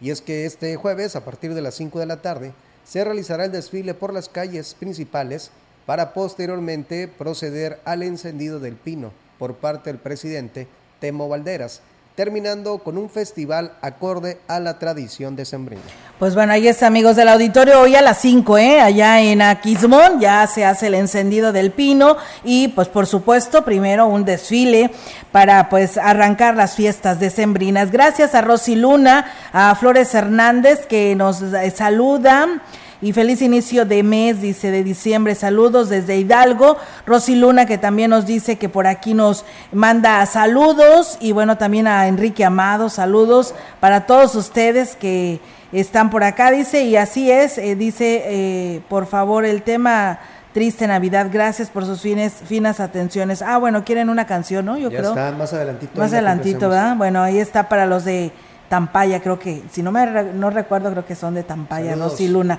Y 0.02 0.10
es 0.10 0.22
que 0.22 0.46
este 0.46 0.76
jueves, 0.76 1.16
a 1.16 1.24
partir 1.24 1.54
de 1.54 1.62
las 1.62 1.76
5 1.76 2.00
de 2.00 2.06
la 2.08 2.22
tarde, 2.22 2.54
se 2.84 3.04
realizará 3.04 3.46
el 3.46 3.52
desfile 3.52 3.94
por 3.94 4.14
las 4.14 4.28
calles 4.28 4.74
principales 4.74 5.52
para 5.86 6.14
posteriormente 6.14 7.08
proceder 7.08 7.80
al 7.86 8.04
encendido 8.04 8.60
del 8.60 8.76
pino 8.76 9.12
por 9.38 9.56
parte 9.56 9.92
del 9.92 10.00
presidente 10.00 10.68
Temo 11.00 11.30
Valderas, 11.30 11.82
terminando 12.16 12.80
con 12.80 12.98
un 12.98 13.10
festival 13.10 13.74
acorde 13.82 14.40
a 14.48 14.60
la 14.60 14.80
tradición 14.80 15.36
de 15.36 15.46
Sembrina. 15.46 15.82
Pues 16.20 16.36
bueno, 16.36 16.54
ahí 16.54 16.68
está, 16.68 16.88
amigos 16.88 17.16
del 17.16 17.30
auditorio, 17.30 17.80
hoy 17.80 17.96
a 17.96 18.02
las 18.02 18.20
5, 18.20 18.58
¿eh? 18.58 18.80
allá 18.80 19.22
en 19.22 19.42
Aquismón, 19.42 20.20
ya 20.20 20.46
se 20.46 20.66
hace 20.66 20.88
el 20.88 20.96
encendido 20.96 21.52
del 21.52 21.72
pino 21.72 22.18
y 22.44 22.68
pues 22.70 22.90
por 22.90 23.08
supuesto, 23.08 23.66
primero 23.66 24.06
un 24.08 24.24
desfile 24.24 24.92
para 25.32 25.70
pues 25.70 25.98
arrancar 25.98 26.56
las 26.56 26.76
fiestas 26.76 27.20
decembrinas. 27.20 27.92
Gracias 27.92 28.36
a 28.36 28.42
Rosy 28.42 28.76
Luna, 28.76 29.32
a 29.52 29.74
Flores 29.76 30.14
Hernández 30.14 30.86
que 30.86 31.16
nos 31.16 31.42
eh, 31.42 31.72
saluda 31.72 32.62
y 33.02 33.14
feliz 33.14 33.42
inicio 33.42 33.86
de 33.86 34.04
mes, 34.04 34.42
dice, 34.42 34.70
de 34.70 34.84
diciembre. 34.84 35.34
Saludos 35.36 35.90
desde 35.90 36.18
Hidalgo. 36.18 36.78
Rosy 37.06 37.36
Luna, 37.36 37.66
que 37.66 37.78
también 37.78 38.12
nos 38.12 38.26
dice 38.26 38.58
que 38.58 38.70
por 38.70 38.86
aquí 38.86 39.14
nos 39.14 39.44
manda 39.72 40.24
saludos. 40.26 41.18
Y 41.20 41.32
bueno, 41.32 41.58
también 41.58 41.88
a 41.88 42.08
Enrique 42.08 42.46
Amado, 42.46 42.90
saludos 42.90 43.56
para 43.80 44.06
todos 44.06 44.36
ustedes 44.36 44.96
que 44.96 45.40
están 45.72 46.10
por 46.10 46.24
acá, 46.24 46.52
dice, 46.52 46.84
y 46.84 46.98
así 46.98 47.32
es, 47.32 47.58
eh, 47.58 47.76
dice, 47.76 48.24
eh, 48.26 48.82
por 48.90 49.06
favor, 49.06 49.46
el 49.46 49.64
tema 49.64 50.20
Triste 50.54 50.86
Navidad, 50.86 51.28
gracias 51.32 51.70
por 51.70 51.86
sus 51.86 52.02
fines, 52.02 52.34
finas 52.46 52.82
atenciones. 52.82 53.42
Ah, 53.42 53.58
bueno, 53.58 53.86
quieren 53.86 54.10
una 54.10 54.26
canción, 54.26 54.66
¿no? 54.66 54.78
Yo 54.78 54.90
ya 54.90 54.98
creo. 54.98 55.10
está, 55.12 55.32
más 55.32 55.54
adelantito. 55.54 55.98
Más 55.98 56.12
adelantito, 56.12 56.70
¿verdad? 56.70 56.98
Bueno, 56.98 57.24
ahí 57.24 57.40
está 57.40 57.70
para 57.70 57.86
los 57.86 58.04
de 58.04 58.34
Tampaya, 58.72 59.20
creo 59.20 59.38
que, 59.38 59.64
si 59.70 59.84
no 59.84 59.92
me 59.92 60.06
no 60.34 60.50
recuerdo, 60.50 60.90
creo 60.92 61.06
que 61.06 61.14
son 61.14 61.34
de 61.34 61.44
Tampaya, 61.44 61.90
Saludos. 61.90 62.12
no 62.14 62.18
sí 62.18 62.30
Luna. 62.30 62.58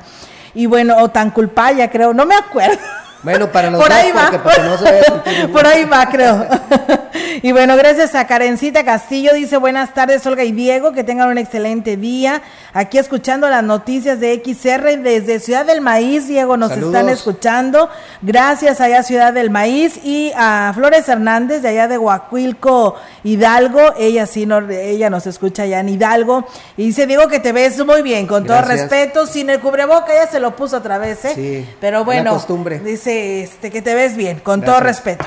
Y 0.52 0.66
bueno, 0.66 0.98
o 0.98 1.08
Tanculpaya, 1.08 1.90
creo, 1.90 2.12
no 2.12 2.26
me 2.26 2.34
acuerdo. 2.34 2.76
Bueno, 3.22 3.50
para 3.50 3.70
los 3.70 3.80
Por 3.80 3.90
ahí 3.90 4.12
va. 4.12 4.30
porque 4.30 4.38
para 4.40 4.56
que 4.56 4.62
no 4.62 4.76
se 4.76 5.48
Por 5.48 5.66
ahí 5.66 5.84
va, 5.86 6.06
creo. 6.10 6.46
y 7.42 7.52
bueno, 7.52 7.76
gracias 7.76 8.14
a 8.14 8.26
Karencita 8.26 8.84
Castillo. 8.84 9.32
Dice 9.34 9.56
buenas 9.56 9.94
tardes, 9.94 10.26
Olga 10.26 10.44
y 10.44 10.52
Diego. 10.52 10.92
Que 10.92 11.04
tengan 11.04 11.28
un 11.28 11.38
excelente 11.38 11.96
día. 11.96 12.42
Aquí 12.74 12.98
escuchando 12.98 13.48
las 13.48 13.62
noticias 13.62 14.20
de 14.20 14.42
XR 14.44 14.98
desde 14.98 15.40
Ciudad 15.40 15.64
del 15.64 15.80
Maíz. 15.80 16.28
Diego, 16.28 16.56
nos 16.56 16.70
Saludos. 16.70 16.94
están 16.94 17.08
escuchando. 17.08 17.88
Gracias 18.20 18.80
allá 18.80 19.02
Ciudad 19.02 19.32
del 19.32 19.50
Maíz. 19.50 19.98
Y 20.04 20.32
a 20.36 20.72
Flores 20.74 21.08
Hernández 21.08 21.62
de 21.62 21.68
allá 21.68 21.88
de 21.88 21.98
Huacuilco, 21.98 22.96
Hidalgo. 23.24 23.94
Ella 23.96 24.26
sí, 24.26 24.44
no, 24.44 24.68
ella 24.68 25.08
nos 25.08 25.26
escucha 25.26 25.62
allá 25.62 25.80
en 25.80 25.88
Hidalgo. 25.88 26.44
Y 26.76 26.86
dice, 26.86 27.06
Diego, 27.06 27.28
que 27.28 27.40
te 27.40 27.52
ves 27.52 27.84
muy 27.84 28.02
bien, 28.02 28.26
con 28.26 28.44
todo 28.44 28.60
respeto. 28.62 29.26
Sin 29.26 29.48
el 29.50 29.60
cubreboca, 29.60 30.12
ya 30.14 30.26
se 30.26 30.40
lo 30.40 30.56
puso 30.56 30.78
otra 30.78 30.98
vez, 30.98 31.24
¿eh? 31.24 31.32
Sí, 31.34 31.74
Pero 31.80 32.04
bueno, 32.04 32.32
costumbre. 32.32 32.80
dice 32.80 33.42
este, 33.42 33.70
que 33.70 33.82
te 33.82 33.94
ves 33.94 34.16
bien, 34.16 34.40
con 34.40 34.62
todo 34.62 34.80
respeto. 34.80 35.24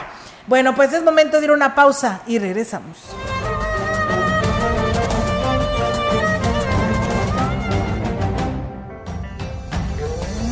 Bueno, 0.47 0.75
pues 0.75 0.93
es 0.93 1.03
momento 1.03 1.39
de 1.39 1.45
ir 1.45 1.51
a 1.51 1.53
una 1.53 1.73
pausa 1.73 2.21
y 2.27 2.37
regresamos. 2.37 2.97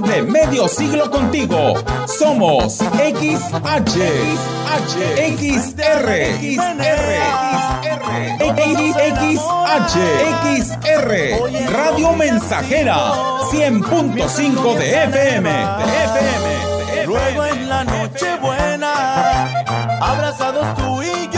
De 0.02 0.22
medio 0.22 0.68
siglo 0.68 1.10
contigo. 1.10 1.74
Somos 2.06 2.76
XH, 2.76 3.98
XH, 4.38 4.94
XR, 5.36 6.06
XR, 6.38 7.18
XH, 9.18 9.96
XR, 10.56 11.10
Radio 11.72 12.12
Mensajera, 12.12 13.12
100.5 13.50 14.74
de 14.76 15.04
FM, 15.04 15.50
de 15.50 16.04
FM. 16.04 17.06
Luego 17.06 17.44
en 17.46 17.68
la 17.68 17.84
noche 17.84 18.36
buena, 18.40 19.62
abrazados 20.00 20.76
tú 20.76 21.02
y 21.02 21.28
yo, 21.32 21.37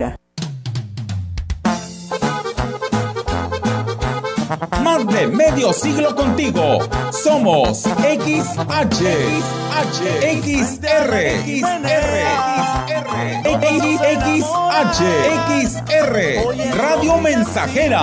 De 5.07 5.27
medio 5.27 5.73
siglo 5.73 6.15
contigo. 6.15 6.79
Somos 7.11 7.79
XH, 7.79 9.01
XH, 9.41 10.01
XR, 10.41 11.11
XR, 11.43 12.15
XH, 14.23 15.01
XR, 15.63 16.15
Radio 16.77 17.17
Mensajera, 17.17 18.01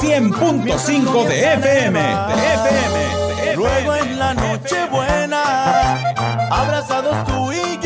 100.5 0.00 1.24
de 1.26 1.54
FM, 1.54 2.00
de 2.00 2.54
FM. 2.54 3.56
Luego 3.56 3.96
en 3.96 4.18
la 4.18 4.34
noche 4.34 4.86
buena, 4.90 6.12
abrazados 6.50 7.24
tú 7.24 7.52
y 7.52 7.78
yo, 7.82 7.85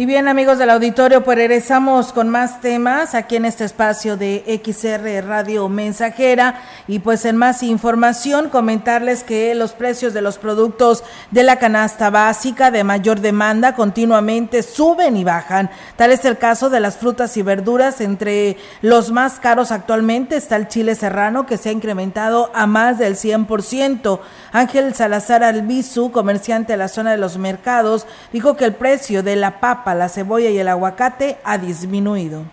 Y 0.00 0.06
bien 0.06 0.28
amigos 0.28 0.56
del 0.56 0.70
auditorio, 0.70 1.22
pues 1.22 1.36
regresamos 1.36 2.14
con 2.14 2.30
más 2.30 2.62
temas 2.62 3.14
aquí 3.14 3.36
en 3.36 3.44
este 3.44 3.66
espacio 3.66 4.16
de 4.16 4.42
XR 4.64 5.28
Radio 5.28 5.68
Mensajera 5.68 6.62
y 6.88 7.00
pues 7.00 7.26
en 7.26 7.36
más 7.36 7.62
información 7.62 8.48
comentarles 8.48 9.24
que 9.24 9.54
los 9.54 9.72
precios 9.72 10.14
de 10.14 10.22
los 10.22 10.38
productos 10.38 11.04
de 11.32 11.42
la 11.42 11.58
canasta 11.58 12.08
básica 12.08 12.70
de 12.70 12.82
mayor 12.82 13.20
demanda 13.20 13.74
continuamente 13.74 14.62
suben 14.62 15.18
y 15.18 15.24
bajan. 15.24 15.68
Tal 15.96 16.12
es 16.12 16.24
el 16.24 16.38
caso 16.38 16.70
de 16.70 16.80
las 16.80 16.96
frutas 16.96 17.36
y 17.36 17.42
verduras. 17.42 18.00
Entre 18.00 18.56
los 18.80 19.10
más 19.10 19.38
caros 19.38 19.70
actualmente 19.70 20.34
está 20.34 20.56
el 20.56 20.68
chile 20.68 20.94
serrano 20.94 21.44
que 21.44 21.58
se 21.58 21.68
ha 21.68 21.72
incrementado 21.72 22.50
a 22.54 22.66
más 22.66 22.98
del 22.98 23.16
100%. 23.16 24.18
Ángel 24.52 24.94
Salazar 24.94 25.44
Albizu, 25.44 26.10
comerciante 26.10 26.72
de 26.72 26.78
la 26.78 26.88
zona 26.88 27.10
de 27.10 27.18
los 27.18 27.36
mercados, 27.36 28.06
dijo 28.32 28.56
que 28.56 28.64
el 28.64 28.74
precio 28.74 29.22
de 29.22 29.36
la 29.36 29.60
papa 29.60 29.89
la 29.94 30.08
cebolla 30.08 30.50
y 30.50 30.58
el 30.58 30.68
aguacate 30.68 31.38
ha 31.44 31.58
disminuido. 31.58 32.44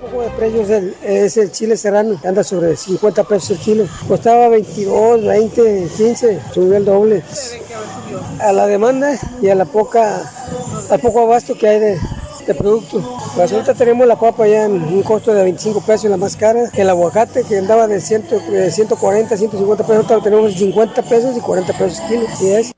Un 0.00 0.10
poco 0.10 0.22
de 0.22 0.30
precios 0.30 0.70
es 1.02 1.36
el 1.38 1.50
chile 1.50 1.76
serrano, 1.76 2.20
anda 2.24 2.44
sobre 2.44 2.76
50 2.76 3.24
pesos 3.24 3.50
el 3.50 3.58
kilo. 3.58 3.84
Costaba 4.06 4.48
22, 4.48 5.24
20, 5.24 5.88
15, 5.96 6.40
subió 6.54 6.76
el 6.76 6.84
doble. 6.84 7.24
A 8.40 8.52
la 8.52 8.68
demanda 8.68 9.18
y 9.42 9.48
a 9.48 9.56
la 9.56 9.64
poca, 9.64 10.22
al 10.88 11.00
poco 11.00 11.22
abasto 11.22 11.58
que 11.58 11.68
hay 11.68 11.80
de, 11.80 11.98
producto. 12.54 13.02
Pues 13.34 13.52
ahorita 13.52 13.74
tenemos 13.74 14.06
la 14.06 14.18
papa 14.18 14.46
ya 14.46 14.64
en 14.64 14.72
un 14.72 15.02
costo 15.02 15.34
de 15.34 15.42
25 15.42 15.80
pesos, 15.82 16.08
la 16.08 16.16
más 16.16 16.36
cara, 16.36 16.70
que 16.72 16.82
el 16.82 16.88
aguacate 16.88 17.42
que 17.42 17.58
andaba 17.58 17.86
de, 17.86 18.00
100, 18.00 18.28
de 18.50 18.70
140, 18.70 19.36
150 19.36 19.82
pesos, 19.84 19.96
ahorita 19.96 20.14
lo 20.14 20.22
tenemos 20.22 20.52
en 20.52 20.58
50 20.58 21.02
pesos 21.02 21.36
y 21.36 21.40
40 21.40 21.72
pesos 21.72 22.00
el 22.00 22.08
kilo. 22.08 22.26
Y 22.40 22.46
es. 22.52 22.77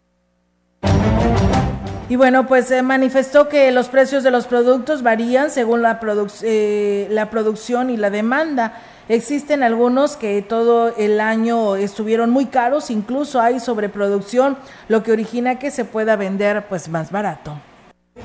Y 2.11 2.17
bueno, 2.17 2.49
pues 2.49 2.73
manifestó 2.83 3.49
que 3.49 3.71
los 3.71 3.89
precios 3.89 4.25
de 4.25 4.33
los 4.33 4.49
productos 4.49 5.05
varían 5.05 5.49
según 5.49 5.81
la, 5.81 6.01
produc 6.01 6.33
eh, 6.43 7.07
la 7.09 7.31
producción 7.31 7.89
y 7.89 7.97
la 7.97 8.11
demanda. 8.11 8.73
Existen 9.09 9.63
algunos 9.63 10.17
que 10.17 10.43
todo 10.43 10.93
el 10.97 11.21
año 11.21 11.77
estuvieron 11.77 12.31
muy 12.31 12.47
caros, 12.47 12.91
incluso 12.91 13.41
hay 13.41 13.61
sobreproducción, 13.61 14.57
lo 14.89 15.05
que 15.05 15.13
origina 15.13 15.61
que 15.61 15.71
se 15.71 15.85
pueda 15.85 16.17
vender 16.17 16.67
pues 16.69 16.89
más 16.89 17.13
barato. 17.13 17.55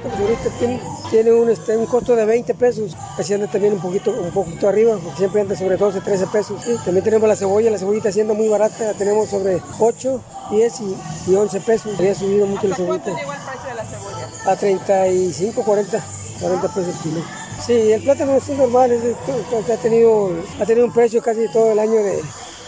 Ahorita 0.04 0.50
tiene, 0.60 0.82
tiene 1.10 1.32
un, 1.32 1.50
este, 1.50 1.76
un 1.76 1.86
costo 1.88 2.16
de 2.16 2.26
20 2.26 2.54
pesos, 2.54 2.96
así 3.18 3.34
anda 3.34 3.48
también 3.48 3.74
un 3.74 3.80
poquito, 3.80 4.12
un 4.12 4.32
poquito 4.32 4.68
arriba, 4.68 4.98
porque 5.02 5.18
siempre 5.18 5.42
anda 5.42 5.56
sobre 5.56 5.78
12, 5.78 6.02
13 6.02 6.28
pesos. 6.28 6.62
Sí, 6.64 6.76
también 6.84 7.04
tenemos 7.04 7.28
la 7.28 7.36
cebolla, 7.36 7.72
la 7.72 7.78
cebollita 7.78 8.12
siendo 8.12 8.36
muy 8.36 8.48
barata, 8.48 8.86
la 8.86 8.94
tenemos 8.94 9.30
sobre 9.30 9.62
8, 9.80 10.22
10 10.52 10.80
y, 10.82 11.32
y 11.32 11.36
11 11.36 11.62
pesos. 11.62 11.98
Había 11.98 12.14
subido 12.14 12.46
mucho 12.46 12.68
la 12.68 12.76
cebollita. 12.76 13.12
llegó 13.16 13.34
el 13.34 13.40
precio 13.40 13.70
de 13.70 13.76
la 13.76 13.86
cebolla? 13.86 14.52
A 14.52 14.56
35, 14.56 15.64
40, 15.64 16.04
40 16.42 16.68
pesos 16.68 16.96
el 16.96 17.02
kilo. 17.02 17.22
Sí, 17.66 17.92
el 17.92 18.04
plátano 18.04 18.36
es 18.36 18.50
normal, 18.50 18.92
es, 18.92 19.04
es, 19.04 19.70
ha, 19.72 19.78
tenido, 19.78 20.32
ha 20.60 20.66
tenido 20.66 20.86
un 20.86 20.94
precio 20.94 21.22
casi 21.22 21.48
todo 21.52 21.72
el 21.72 21.80
año 21.80 21.96
de, 21.96 22.22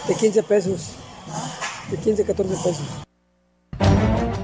de 0.08 0.14
15 0.14 0.42
pesos, 0.42 0.92
de 1.90 1.96
15, 1.98 2.24
14 2.24 2.54
pesos. 2.64 2.84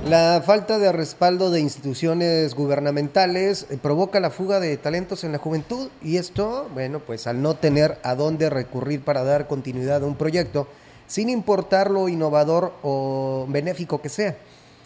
La 0.08 0.42
falta 0.44 0.78
de 0.78 0.92
respaldo 0.92 1.50
de 1.50 1.60
instituciones 1.60 2.54
gubernamentales 2.54 3.66
eh, 3.70 3.78
provoca 3.80 4.20
la 4.20 4.28
fuga 4.28 4.60
de 4.60 4.76
talentos 4.76 5.24
en 5.24 5.32
la 5.32 5.38
juventud 5.38 5.88
y 6.02 6.18
esto, 6.18 6.68
bueno, 6.74 7.00
pues 7.00 7.26
al 7.26 7.40
no 7.40 7.54
tener 7.54 7.96
a 8.02 8.14
dónde 8.14 8.50
recurrir 8.50 9.00
para 9.00 9.24
dar 9.24 9.46
continuidad 9.46 10.02
a 10.02 10.06
un 10.06 10.16
proyecto, 10.16 10.68
sin 11.06 11.30
importar 11.30 11.90
lo 11.90 12.10
innovador 12.10 12.74
o 12.82 13.46
benéfico 13.48 14.02
que 14.02 14.10
sea. 14.10 14.36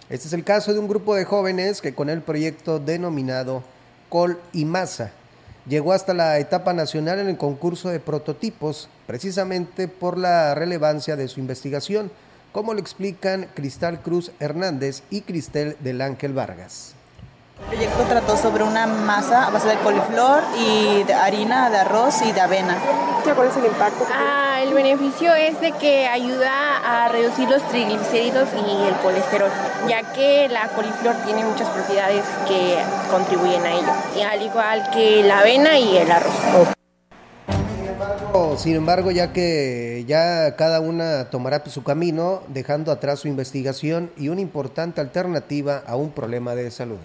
Este 0.08 0.28
es 0.28 0.32
el 0.34 0.44
caso 0.44 0.72
de 0.72 0.78
un 0.78 0.86
grupo 0.86 1.16
de 1.16 1.24
jóvenes 1.24 1.82
que 1.82 1.96
con 1.96 2.10
el 2.10 2.22
proyecto 2.22 2.78
denominado 2.78 3.64
Col 4.10 4.38
y 4.52 4.66
Masa 4.66 5.10
llegó 5.68 5.94
hasta 5.94 6.14
la 6.14 6.38
etapa 6.38 6.72
nacional 6.74 7.18
en 7.18 7.28
el 7.28 7.36
concurso 7.36 7.88
de 7.88 7.98
prototipos, 7.98 8.88
precisamente 9.08 9.88
por 9.88 10.16
la 10.16 10.54
relevancia 10.54 11.16
de 11.16 11.26
su 11.26 11.40
investigación 11.40 12.12
como 12.52 12.74
lo 12.74 12.80
explican 12.80 13.48
Cristal 13.54 14.00
Cruz 14.00 14.32
Hernández 14.40 15.02
y 15.10 15.22
Cristel 15.22 15.76
del 15.80 16.00
Ángel 16.00 16.32
Vargas. 16.32 16.94
El 17.60 17.66
proyecto 17.66 18.04
trató 18.04 18.36
sobre 18.36 18.62
una 18.62 18.86
masa 18.86 19.46
a 19.46 19.50
base 19.50 19.68
de 19.68 19.76
coliflor 19.78 20.42
y 20.58 21.02
de 21.02 21.12
harina 21.12 21.68
de 21.70 21.78
arroz 21.78 22.22
y 22.22 22.32
de 22.32 22.40
avena. 22.40 22.76
¿Cuál 23.34 23.48
es 23.48 23.56
el 23.56 23.66
impacto? 23.66 24.06
Ah, 24.12 24.60
el 24.62 24.72
beneficio 24.72 25.34
es 25.34 25.60
de 25.60 25.72
que 25.72 26.06
ayuda 26.06 27.04
a 27.04 27.08
reducir 27.08 27.48
los 27.48 27.62
triglicéridos 27.68 28.48
y 28.54 28.86
el 28.86 28.94
colesterol, 29.02 29.50
ya 29.88 30.02
que 30.12 30.48
la 30.48 30.68
coliflor 30.68 31.14
tiene 31.24 31.44
muchas 31.44 31.68
propiedades 31.68 32.24
que 32.46 32.78
contribuyen 33.10 33.62
a 33.64 33.72
ello, 33.72 33.92
y 34.16 34.22
al 34.22 34.40
igual 34.40 34.88
que 34.90 35.22
la 35.24 35.40
avena 35.40 35.78
y 35.78 35.98
el 35.98 36.10
arroz. 36.10 36.77
Sin 38.56 38.74
embargo, 38.74 39.10
ya 39.10 39.32
que 39.32 40.04
ya 40.08 40.56
cada 40.56 40.80
una 40.80 41.30
tomará 41.30 41.62
su 41.66 41.84
camino, 41.84 42.42
dejando 42.48 42.90
atrás 42.90 43.20
su 43.20 43.28
investigación 43.28 44.10
y 44.16 44.28
una 44.28 44.40
importante 44.40 45.00
alternativa 45.00 45.82
a 45.86 45.96
un 45.96 46.10
problema 46.10 46.54
de 46.54 46.70
salud. 46.70 46.98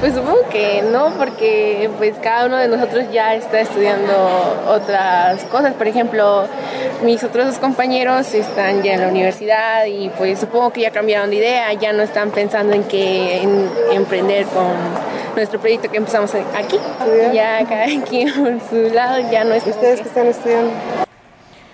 Pues 0.00 0.14
supongo 0.14 0.48
que 0.50 0.82
no, 0.82 1.10
porque 1.16 1.88
pues 1.96 2.16
cada 2.20 2.46
uno 2.46 2.56
de 2.56 2.66
nosotros 2.68 3.04
ya 3.12 3.34
está 3.34 3.60
estudiando 3.60 4.12
otras 4.68 5.44
cosas. 5.44 5.74
Por 5.74 5.86
ejemplo, 5.86 6.46
mis 7.04 7.22
otros 7.22 7.46
dos 7.46 7.58
compañeros 7.58 8.34
están 8.34 8.82
ya 8.82 8.94
en 8.94 9.00
la 9.00 9.08
universidad 9.08 9.84
y 9.86 10.08
pues 10.10 10.40
supongo 10.40 10.72
que 10.72 10.80
ya 10.82 10.90
cambiaron 10.90 11.30
de 11.30 11.36
idea, 11.36 11.72
ya 11.74 11.92
no 11.92 12.02
están 12.02 12.30
pensando 12.30 12.74
en 12.74 12.84
que 12.84 13.42
en, 13.42 13.70
emprender 13.92 14.46
con 14.46 14.72
nuestro 15.36 15.60
proyecto 15.60 15.90
que 15.90 15.98
empezamos 15.98 16.34
aquí. 16.34 16.78
Ya 17.32 17.64
cada 17.64 17.86
quien 18.04 18.32
por 18.34 18.60
su 18.68 18.92
lado 18.92 19.20
ya 19.30 19.44
no 19.44 19.54
es. 19.54 19.66
¿Ustedes 19.66 20.00
que 20.00 20.08
están 20.08 20.26
estudiando? 20.26 20.72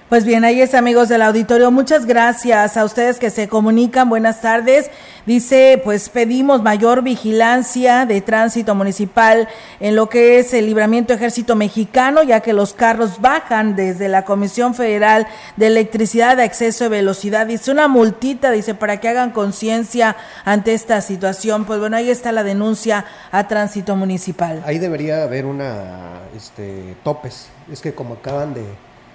Pues 0.09 0.25
bien, 0.25 0.43
ahí 0.43 0.63
es 0.63 0.73
amigos 0.73 1.11
del 1.11 1.21
auditorio. 1.21 1.71
Muchas 1.71 2.07
gracias 2.07 2.79
a 2.79 2.85
ustedes 2.87 3.19
que 3.19 3.29
se 3.29 3.47
comunican. 3.47 4.09
Buenas 4.09 4.41
tardes. 4.41 4.91
Dice, 5.27 5.79
pues 5.85 6.09
pedimos 6.09 6.63
mayor 6.63 7.03
vigilancia 7.03 8.07
de 8.07 8.23
tránsito 8.23 8.75
municipal 8.75 9.49
en 9.81 9.97
lo 9.97 10.09
que 10.09 10.39
es 10.39 10.55
el 10.55 10.65
libramiento 10.65 11.13
ejército 11.13 11.57
mexicano, 11.57 12.23
ya 12.23 12.41
que 12.41 12.55
los 12.55 12.73
carros 12.73 13.21
bajan 13.21 13.77
desde 13.77 14.09
la 14.09 14.25
Comisión 14.25 14.75
Federal 14.75 15.27
de 15.57 15.67
Electricidad 15.67 16.39
de 16.39 16.45
Acceso 16.45 16.85
de 16.85 16.91
Velocidad. 16.91 17.47
Dice 17.47 17.71
una 17.71 17.87
multita, 17.87 18.51
dice, 18.51 18.75
para 18.75 19.01
que 19.01 19.11
hagan 19.11 19.31
conciencia 19.33 20.17
ante 20.47 20.73
esta 20.73 21.03
situación. 21.03 21.67
Pues 21.67 21.81
bueno, 21.81 21.99
ahí 21.99 22.09
está 22.09 22.33
la 22.33 22.45
denuncia 22.45 23.05
a 23.31 23.47
tránsito 23.47 23.95
municipal. 23.95 24.63
Ahí 24.65 24.79
debería 24.79 25.23
haber 25.23 25.45
una, 25.45 26.23
este, 26.35 26.97
topes. 27.05 27.49
Es 27.71 27.83
que 27.83 27.93
como 27.93 28.15
acaban 28.15 28.55
de 28.55 28.65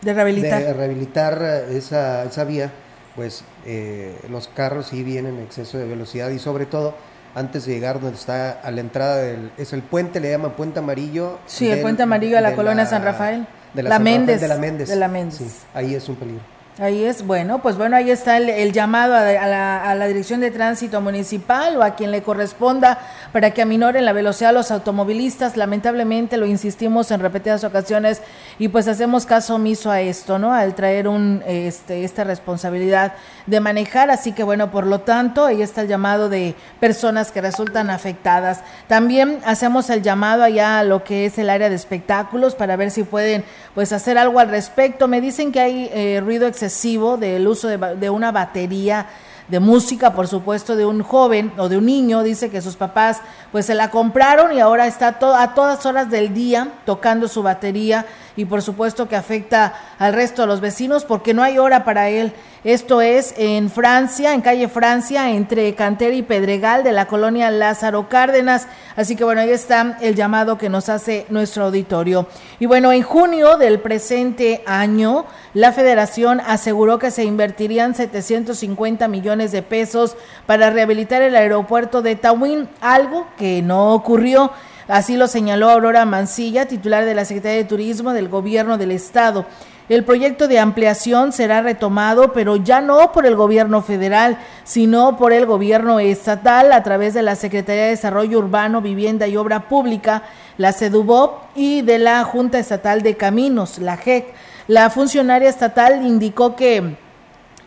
de 0.04 0.14
rehabilitar. 0.14 0.64
De 0.64 0.74
rehabilitar 0.74 1.66
esa, 1.70 2.24
esa 2.24 2.44
vía, 2.44 2.72
pues 3.16 3.44
eh, 3.66 4.16
los 4.30 4.48
carros 4.48 4.88
sí 4.88 5.04
vienen 5.04 5.36
en 5.36 5.44
exceso 5.44 5.78
de 5.78 5.86
velocidad 5.86 6.30
y 6.30 6.40
sobre 6.40 6.66
todo 6.66 6.96
antes 7.36 7.66
de 7.66 7.74
llegar 7.74 8.00
donde 8.00 8.18
está 8.18 8.52
a 8.52 8.72
la 8.72 8.82
entrada 8.82 9.18
del, 9.18 9.52
es 9.58 9.74
el 9.74 9.82
puente, 9.82 10.20
le 10.20 10.30
llaman 10.30 10.52
puente 10.52 10.80
amarillo. 10.80 11.40
Sí, 11.48 11.70
el 11.70 11.82
puente 11.82 12.04
amarillo 12.04 12.38
a 12.38 12.42
la 12.42 12.56
colonia 12.56 12.86
San 12.86 13.04
Rafael. 13.04 13.48
De 13.74 13.82
la, 13.82 13.98
Méndez, 13.98 14.40
de 14.40 14.48
la 14.48 14.58
Méndez. 14.58 14.88
De 14.90 14.96
la 14.96 15.08
Méndez. 15.08 15.38
Sí, 15.40 15.48
ahí 15.74 15.96
es 15.96 16.08
un 16.08 16.16
peligro. 16.16 16.53
Ahí 16.80 17.04
es, 17.04 17.28
bueno, 17.28 17.62
pues 17.62 17.78
bueno, 17.78 17.96
ahí 17.96 18.10
está 18.10 18.38
el, 18.38 18.74
llamado 18.74 19.14
a, 19.14 19.22
la, 19.22 19.84
a, 19.84 19.94
la, 19.94 20.08
Dirección 20.08 20.40
de 20.40 20.50
Tránsito 20.50 21.02
Municipal 21.02 21.78
o 21.78 21.84
a 21.84 21.94
quien 21.94 22.10
le 22.10 22.24
corresponda 22.24 22.98
para 23.32 23.52
que 23.52 23.62
aminoren 23.62 24.06
la 24.06 24.12
velocidad 24.12 24.50
a 24.50 24.54
los 24.54 24.72
automovilistas. 24.72 25.56
Lamentablemente 25.56 26.36
lo 26.36 26.48
insistimos 26.48 27.12
en 27.12 27.20
repetidas 27.20 27.64
ocasiones 27.64 28.24
y 28.58 28.70
pues 28.70 28.88
hacemos 28.88 29.28
caso 29.28 29.54
omiso 29.54 29.92
a 29.92 30.02
esto, 30.02 30.40
¿no? 30.40 30.52
Al 30.52 30.74
traer 30.74 31.08
un, 31.08 31.44
este, 31.46 32.06
esta 32.06 32.24
responsabilidad 32.24 33.14
de 33.46 33.60
manejar. 33.60 34.10
Así 34.10 34.32
que 34.32 34.42
bueno, 34.42 34.72
por 34.72 34.88
lo 34.88 35.02
tanto, 35.02 35.46
ahí 35.46 35.62
está 35.62 35.82
el 35.82 35.88
llamado 35.88 36.28
de 36.28 36.56
personas 36.80 37.32
que 37.32 37.42
resultan 37.42 37.92
afectadas. 37.92 38.62
También 38.88 39.42
hacemos 39.46 39.92
el 39.92 40.02
llamado 40.02 40.42
allá 40.42 40.80
a 40.80 40.84
lo 40.84 41.04
que 41.04 41.28
es 41.28 41.38
el 41.38 41.52
área 41.52 41.70
de 41.70 41.76
espectáculos 41.76 42.56
para 42.56 42.76
ver 42.78 42.90
si 42.90 43.04
pueden 43.04 43.44
pues 43.76 43.92
hacer 43.92 44.18
algo 44.18 44.40
al 44.40 44.50
respecto. 44.50 45.08
Me 45.08 45.22
dicen 45.22 45.52
que 45.52 45.60
hay 45.60 45.90
eh, 45.94 46.22
ruido 46.24 46.48
excesivo 46.48 47.18
del 47.18 47.48
uso 47.48 47.68
de, 47.68 47.78
de 47.96 48.10
una 48.10 48.32
batería 48.32 49.08
de 49.48 49.60
música, 49.60 50.14
por 50.14 50.28
supuesto, 50.28 50.76
de 50.76 50.86
un 50.86 51.04
joven 51.04 51.52
o 51.58 51.68
de 51.70 51.78
un 51.78 51.86
niño, 51.86 52.24
dice 52.24 52.50
que 52.50 52.62
sus 52.62 52.76
papás 52.76 53.20
pues 53.52 53.66
se 53.66 53.76
la 53.76 53.92
compraron 53.92 54.54
y 54.54 54.60
ahora 54.60 54.88
está 54.88 55.18
a 55.20 55.54
todas 55.54 55.86
horas 55.86 56.10
del 56.10 56.34
día 56.34 56.70
tocando 56.86 57.28
su 57.28 57.44
batería 57.44 58.06
y 58.36 58.46
por 58.46 58.62
supuesto 58.62 59.08
que 59.08 59.16
afecta 59.16 59.74
al 60.00 60.14
resto 60.14 60.42
de 60.42 60.48
los 60.48 60.62
vecinos 60.62 61.06
porque 61.06 61.34
no 61.34 61.44
hay 61.44 61.58
hora 61.58 61.84
para 61.84 62.10
él. 62.10 62.34
Esto 62.64 63.02
es 63.02 63.34
en 63.38 63.70
Francia, 63.70 64.34
en 64.34 64.40
calle 64.40 64.70
Francia, 64.70 65.32
entre 65.32 65.76
Cantera 65.76 66.16
y 66.16 66.22
Pedregal 66.22 66.84
de 66.84 66.94
la 66.94 67.08
colonia 67.08 67.52
Lázaro 67.52 68.08
Cárdenas. 68.08 68.68
Así 68.96 69.18
que 69.18 69.26
bueno, 69.26 69.42
ahí 69.42 69.50
está 69.50 69.98
el 70.00 70.16
llamado 70.16 70.58
que 70.58 70.70
nos 70.70 70.88
hace 70.88 71.26
nuestro 71.30 71.66
auditorio. 71.66 72.26
Y 72.60 72.66
bueno, 72.66 72.94
en 72.94 73.04
junio 73.04 73.58
del 73.58 73.82
presente 73.82 74.64
año, 74.66 75.26
la 75.54 75.74
federación 75.74 76.40
aseguró 76.40 77.00
que 77.00 77.12
se 77.12 77.26
invertirían 77.26 77.96
750 77.96 79.10
millones 79.10 79.52
de 79.52 79.62
pesos 79.62 80.16
para 80.46 80.70
rehabilitar 80.70 81.22
el 81.22 81.36
aeropuerto 81.36 82.02
de 82.02 82.16
Tahuín, 82.16 82.70
algo 82.80 83.28
que 83.38 83.62
no 83.62 83.94
ocurrió. 83.94 84.52
Así 84.88 85.16
lo 85.16 85.28
señaló 85.28 85.70
Aurora 85.70 86.06
Mancilla, 86.06 86.68
titular 86.68 87.06
de 87.06 87.16
la 87.16 87.26
Secretaría 87.26 87.58
de 87.58 87.64
Turismo 87.64 88.14
del 88.14 88.28
Gobierno 88.28 88.78
del 88.78 88.92
Estado. 88.92 89.46
El 89.90 90.06
proyecto 90.06 90.48
de 90.48 90.60
ampliación 90.60 91.34
será 91.34 91.62
retomado, 91.62 92.32
pero 92.32 92.56
ya 92.56 92.80
no 92.80 93.12
por 93.12 93.26
el 93.26 93.36
gobierno 93.36 93.82
federal, 93.82 94.38
sino 94.64 95.18
por 95.18 95.34
el 95.34 95.46
gobierno 95.46 96.00
estatal 96.00 96.72
a 96.72 96.84
través 96.84 97.14
de 97.14 97.22
la 97.22 97.36
Secretaría 97.36 97.84
de 97.84 97.90
Desarrollo 97.90 98.40
Urbano, 98.40 98.82
Vivienda 98.82 99.28
y 99.28 99.36
Obra 99.36 99.68
Pública, 99.68 100.24
la 100.58 100.72
CEDUBOP 100.72 101.44
y 101.56 101.82
de 101.82 102.00
la 102.00 102.24
Junta 102.24 102.60
Estatal 102.60 103.02
de 103.02 103.18
Caminos, 103.18 103.78
la 103.78 103.98
JEC. 103.98 104.34
La 104.68 104.90
funcionaria 104.90 105.50
estatal 105.50 106.06
indicó 106.06 106.56
que 106.56 106.96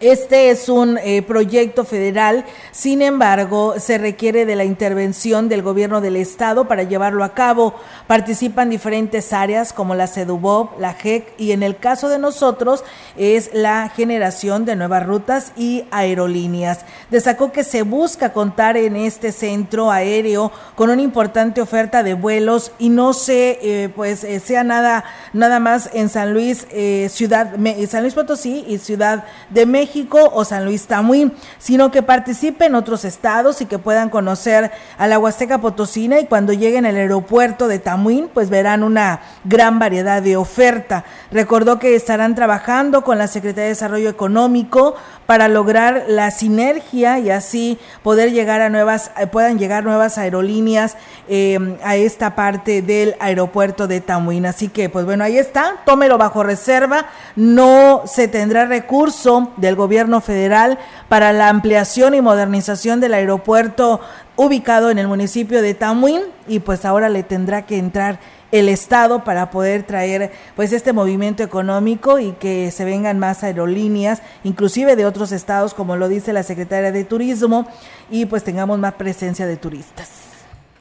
este 0.00 0.50
es 0.50 0.68
un 0.68 0.98
eh, 0.98 1.22
proyecto 1.22 1.86
federal, 1.86 2.44
sin 2.70 3.00
embargo, 3.00 3.76
se 3.78 3.96
requiere 3.96 4.44
de 4.44 4.54
la 4.54 4.64
intervención 4.64 5.48
del 5.48 5.62
gobierno 5.62 6.02
del 6.02 6.16
estado 6.16 6.68
para 6.68 6.82
llevarlo 6.82 7.24
a 7.24 7.32
cabo. 7.32 7.74
Participan 8.06 8.68
diferentes 8.68 9.32
áreas 9.32 9.72
como 9.72 9.94
la 9.94 10.06
CEDUBOB, 10.06 10.78
la 10.80 10.92
JEC 10.92 11.32
y 11.38 11.52
en 11.52 11.62
el 11.62 11.78
caso 11.78 12.10
de 12.10 12.18
nosotros 12.18 12.84
es 13.16 13.48
la 13.54 13.88
generación 13.88 14.66
de 14.66 14.76
nuevas 14.76 15.06
rutas 15.06 15.52
y 15.56 15.84
aerolíneas. 15.90 16.84
Destacó 17.10 17.50
que 17.50 17.64
se 17.64 17.80
busca 17.80 18.34
contar 18.34 18.76
en 18.76 18.96
este 18.96 19.32
centro 19.32 19.90
aéreo 19.90 20.52
con 20.74 20.90
una 20.90 21.00
importante 21.00 21.62
oferta 21.62 22.02
de 22.02 22.12
vuelos 22.12 22.70
y 22.78 22.90
no 22.90 23.14
se 23.14 23.58
eh, 23.62 23.88
pues 23.88 24.24
eh, 24.24 24.40
sea 24.40 24.62
nada 24.62 25.04
nada 25.32 25.58
más 25.58 25.88
en 25.94 26.10
San 26.10 26.34
Luis 26.34 26.66
ciudad 27.08 27.54
San 27.88 28.02
Luis 28.02 28.14
Potosí 28.14 28.64
y 28.68 28.78
Ciudad 28.78 29.24
de 29.48 29.64
México 29.64 29.85
México 29.86 30.32
o 30.34 30.44
San 30.44 30.64
Luis 30.64 30.88
Tamuín, 30.88 31.32
sino 31.58 31.92
que 31.92 32.02
participen 32.02 32.74
otros 32.74 33.04
estados 33.04 33.60
y 33.60 33.66
que 33.66 33.78
puedan 33.78 34.10
conocer 34.10 34.72
a 34.98 35.06
la 35.06 35.20
Huasteca 35.20 35.58
Potosina 35.58 36.18
y 36.18 36.26
cuando 36.26 36.52
lleguen 36.52 36.86
al 36.86 36.96
aeropuerto 36.96 37.68
de 37.68 37.78
Tamuín, 37.78 38.28
pues 38.34 38.50
verán 38.50 38.82
una 38.82 39.20
gran 39.44 39.78
variedad 39.78 40.22
de 40.22 40.36
oferta. 40.36 41.04
Recordó 41.30 41.78
que 41.78 41.94
estarán 41.94 42.34
trabajando 42.34 43.02
con 43.02 43.16
la 43.16 43.28
Secretaría 43.28 43.64
de 43.64 43.68
Desarrollo 43.70 44.10
Económico 44.10 44.96
para 45.26 45.46
lograr 45.46 46.06
la 46.08 46.32
sinergia 46.32 47.20
y 47.20 47.30
así 47.30 47.78
poder 48.02 48.32
llegar 48.32 48.62
a 48.62 48.70
nuevas, 48.70 49.12
eh, 49.18 49.28
puedan 49.28 49.58
llegar 49.58 49.84
nuevas 49.84 50.18
aerolíneas 50.18 50.96
eh, 51.28 51.76
a 51.84 51.94
esta 51.94 52.34
parte 52.34 52.82
del 52.82 53.14
aeropuerto 53.20 53.86
de 53.86 54.00
Tamuín. 54.00 54.46
Así 54.46 54.68
que, 54.68 54.88
pues 54.88 55.04
bueno, 55.04 55.22
ahí 55.22 55.38
está, 55.38 55.76
tómelo 55.84 56.18
bajo 56.18 56.42
reserva, 56.42 57.06
no 57.36 58.02
se 58.06 58.26
tendrá 58.26 58.66
recurso 58.66 59.52
del 59.56 59.75
gobierno 59.76 60.20
federal 60.20 60.78
para 61.08 61.32
la 61.32 61.48
ampliación 61.48 62.14
y 62.14 62.20
modernización 62.20 63.00
del 63.00 63.14
aeropuerto 63.14 64.00
ubicado 64.34 64.90
en 64.90 64.98
el 64.98 65.08
municipio 65.08 65.62
de 65.62 65.74
Tamuín 65.74 66.22
y 66.48 66.58
pues 66.58 66.84
ahora 66.84 67.08
le 67.08 67.22
tendrá 67.22 67.66
que 67.66 67.78
entrar 67.78 68.18
el 68.52 68.68
Estado 68.68 69.24
para 69.24 69.50
poder 69.50 69.82
traer 69.82 70.32
pues 70.54 70.72
este 70.72 70.92
movimiento 70.92 71.42
económico 71.42 72.18
y 72.18 72.32
que 72.32 72.70
se 72.70 72.84
vengan 72.84 73.18
más 73.18 73.42
aerolíneas, 73.42 74.22
inclusive 74.44 74.96
de 74.96 75.06
otros 75.06 75.32
estados, 75.32 75.74
como 75.74 75.96
lo 75.96 76.08
dice 76.08 76.32
la 76.32 76.42
Secretaria 76.42 76.92
de 76.92 77.04
Turismo, 77.04 77.66
y 78.10 78.26
pues 78.26 78.44
tengamos 78.44 78.78
más 78.78 78.94
presencia 78.94 79.46
de 79.46 79.56
turistas. 79.56 80.25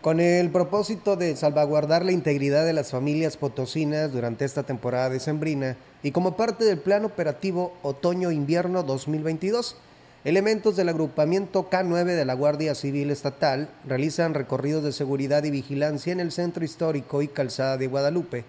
Con 0.05 0.19
el 0.19 0.51
propósito 0.51 1.15
de 1.15 1.35
salvaguardar 1.35 2.05
la 2.05 2.11
integridad 2.11 2.63
de 2.63 2.73
las 2.73 2.91
familias 2.91 3.37
potosinas 3.37 4.11
durante 4.11 4.45
esta 4.45 4.61
temporada 4.61 5.09
decembrina 5.09 5.77
y 6.03 6.11
como 6.11 6.37
parte 6.37 6.63
del 6.63 6.77
Plan 6.77 7.05
Operativo 7.05 7.73
Otoño-Invierno 7.81 8.83
2022, 8.83 9.77
Elementos 10.23 10.75
del 10.75 10.89
agrupamiento 10.89 11.71
K9 11.71 12.03
de 12.03 12.23
la 12.23 12.35
Guardia 12.35 12.75
Civil 12.75 13.09
Estatal 13.09 13.67
realizan 13.83 14.35
recorridos 14.35 14.83
de 14.83 14.91
seguridad 14.91 15.43
y 15.43 15.49
vigilancia 15.49 16.13
en 16.13 16.19
el 16.19 16.31
centro 16.31 16.63
histórico 16.63 17.23
y 17.23 17.27
calzada 17.27 17.77
de 17.77 17.87
Guadalupe 17.87 18.45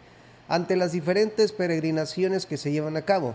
ante 0.49 0.77
las 0.77 0.93
diferentes 0.93 1.53
peregrinaciones 1.53 2.45
que 2.45 2.59
se 2.59 2.71
llevan 2.71 2.99
a 2.99 3.07
cabo. 3.07 3.35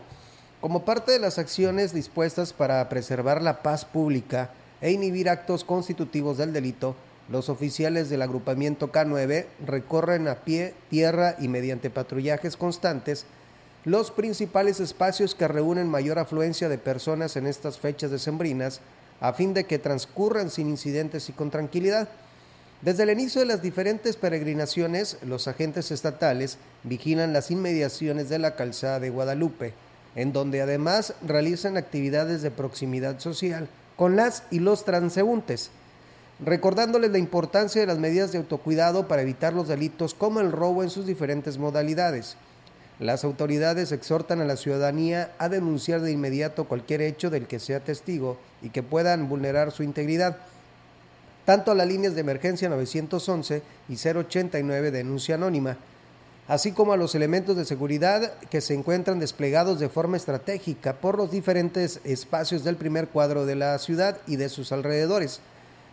Como 0.62 0.86
parte 0.86 1.12
de 1.12 1.18
las 1.18 1.40
acciones 1.40 1.92
dispuestas 1.92 2.54
para 2.54 2.88
preservar 2.88 3.42
la 3.42 3.64
paz 3.64 3.84
pública 3.84 4.52
e 4.80 4.92
inhibir 4.92 5.28
actos 5.28 5.64
constitutivos 5.64 6.38
del 6.38 6.54
delito, 6.54 6.96
los 7.32 7.50
oficiales 7.50 8.10
del 8.10 8.22
agrupamiento 8.22 8.92
K9 8.92 9.46
recorren 9.66 10.28
a 10.28 10.36
pie, 10.36 10.74
tierra 10.90 11.36
y 11.40 11.48
mediante 11.48 11.90
patrullajes 11.90 12.58
constantes 12.58 13.26
los 13.86 14.12
principales 14.12 14.80
espacios 14.80 15.34
que 15.34 15.48
reúnen 15.48 15.90
mayor 15.90 16.20
afluencia 16.20 16.70
de 16.70 16.78
personas 16.78 17.38
en 17.38 17.48
estas 17.48 17.80
fechas 17.80 18.12
decembrinas 18.12 18.82
a 19.22 19.34
fin 19.34 19.54
de 19.54 19.64
que 19.64 19.80
transcurran 19.80 20.50
sin 20.50 20.68
incidentes 20.68 21.30
y 21.30 21.34
con 21.34 21.50
tranquilidad. 21.50 22.10
Desde 22.82 23.04
el 23.04 23.12
inicio 23.12 23.42
de 23.42 23.48
las 23.48 23.62
diferentes 23.62 24.18
peregrinaciones, 24.18 25.18
los 25.24 25.48
agentes 25.48 25.92
estatales 25.92 26.58
vigilan 26.84 27.32
las 27.32 27.50
inmediaciones 27.50 28.28
de 28.30 28.40
la 28.40 28.56
calzada 28.56 29.00
de 29.00 29.10
Guadalupe, 29.10 29.74
en 30.16 30.34
donde 30.34 30.62
además 30.62 31.14
realizan 31.26 31.78
actividades 31.78 32.42
de 32.42 32.52
proximidad 32.52 33.20
social 33.20 33.70
con 33.96 34.16
las 34.16 34.44
y 34.50 34.60
los 34.60 34.84
transeúntes, 34.84 35.70
recordándoles 36.44 37.12
la 37.12 37.20
importancia 37.20 37.82
de 37.82 37.88
las 37.88 38.00
medidas 38.00 38.32
de 38.32 38.40
autocuidado 38.40 39.08
para 39.08 39.22
evitar 39.22 39.54
los 39.54 39.68
delitos 39.68 40.14
como 40.14 40.40
el 40.40 40.52
robo 40.52 40.82
en 40.82 40.90
sus 40.90 41.06
diferentes 41.06 41.58
modalidades. 41.58 42.36
Las 43.00 43.24
autoridades 43.24 43.92
exhortan 43.92 44.42
a 44.42 44.46
la 44.46 44.58
ciudadanía 44.58 45.32
a 45.38 45.50
denunciar 45.50 46.02
de 46.02 46.12
inmediato 46.12 46.66
cualquier 46.66 47.02
hecho 47.02 47.30
del 47.30 47.48
que 47.48 47.60
sea 47.60 47.80
testigo 47.80 48.38
y 48.62 48.70
que 48.70 48.84
puedan 48.84 49.30
vulnerar 49.30 49.72
su 49.72 49.84
integridad. 49.84 50.38
Tanto 51.46 51.72
a 51.72 51.76
las 51.76 51.88
líneas 51.88 52.16
de 52.16 52.22
emergencia 52.22 52.70
911 52.70 53.64
y 53.90 53.96
089 53.96 54.92
denuncia 54.92 55.36
anónima. 55.36 55.78
así 56.48 56.74
como 56.74 56.92
a 56.92 56.98
los 56.98 57.16
elementos 57.16 57.56
de 57.56 57.64
seguridad 57.64 58.34
que 58.50 58.60
se 58.62 58.74
encuentran 58.74 59.20
desplegados 59.20 59.80
de 59.80 59.88
forma 59.88 60.18
estratégica 60.18 60.98
por 60.98 61.16
los 61.18 61.32
diferentes 61.32 62.02
espacios 62.04 62.66
del 62.66 62.76
primer 62.76 63.08
cuadro 63.08 63.46
de 63.46 63.56
la 63.56 63.78
ciudad 63.80 64.18
y 64.28 64.36
de 64.36 64.50
sus 64.50 64.72
alrededores. 64.74 65.40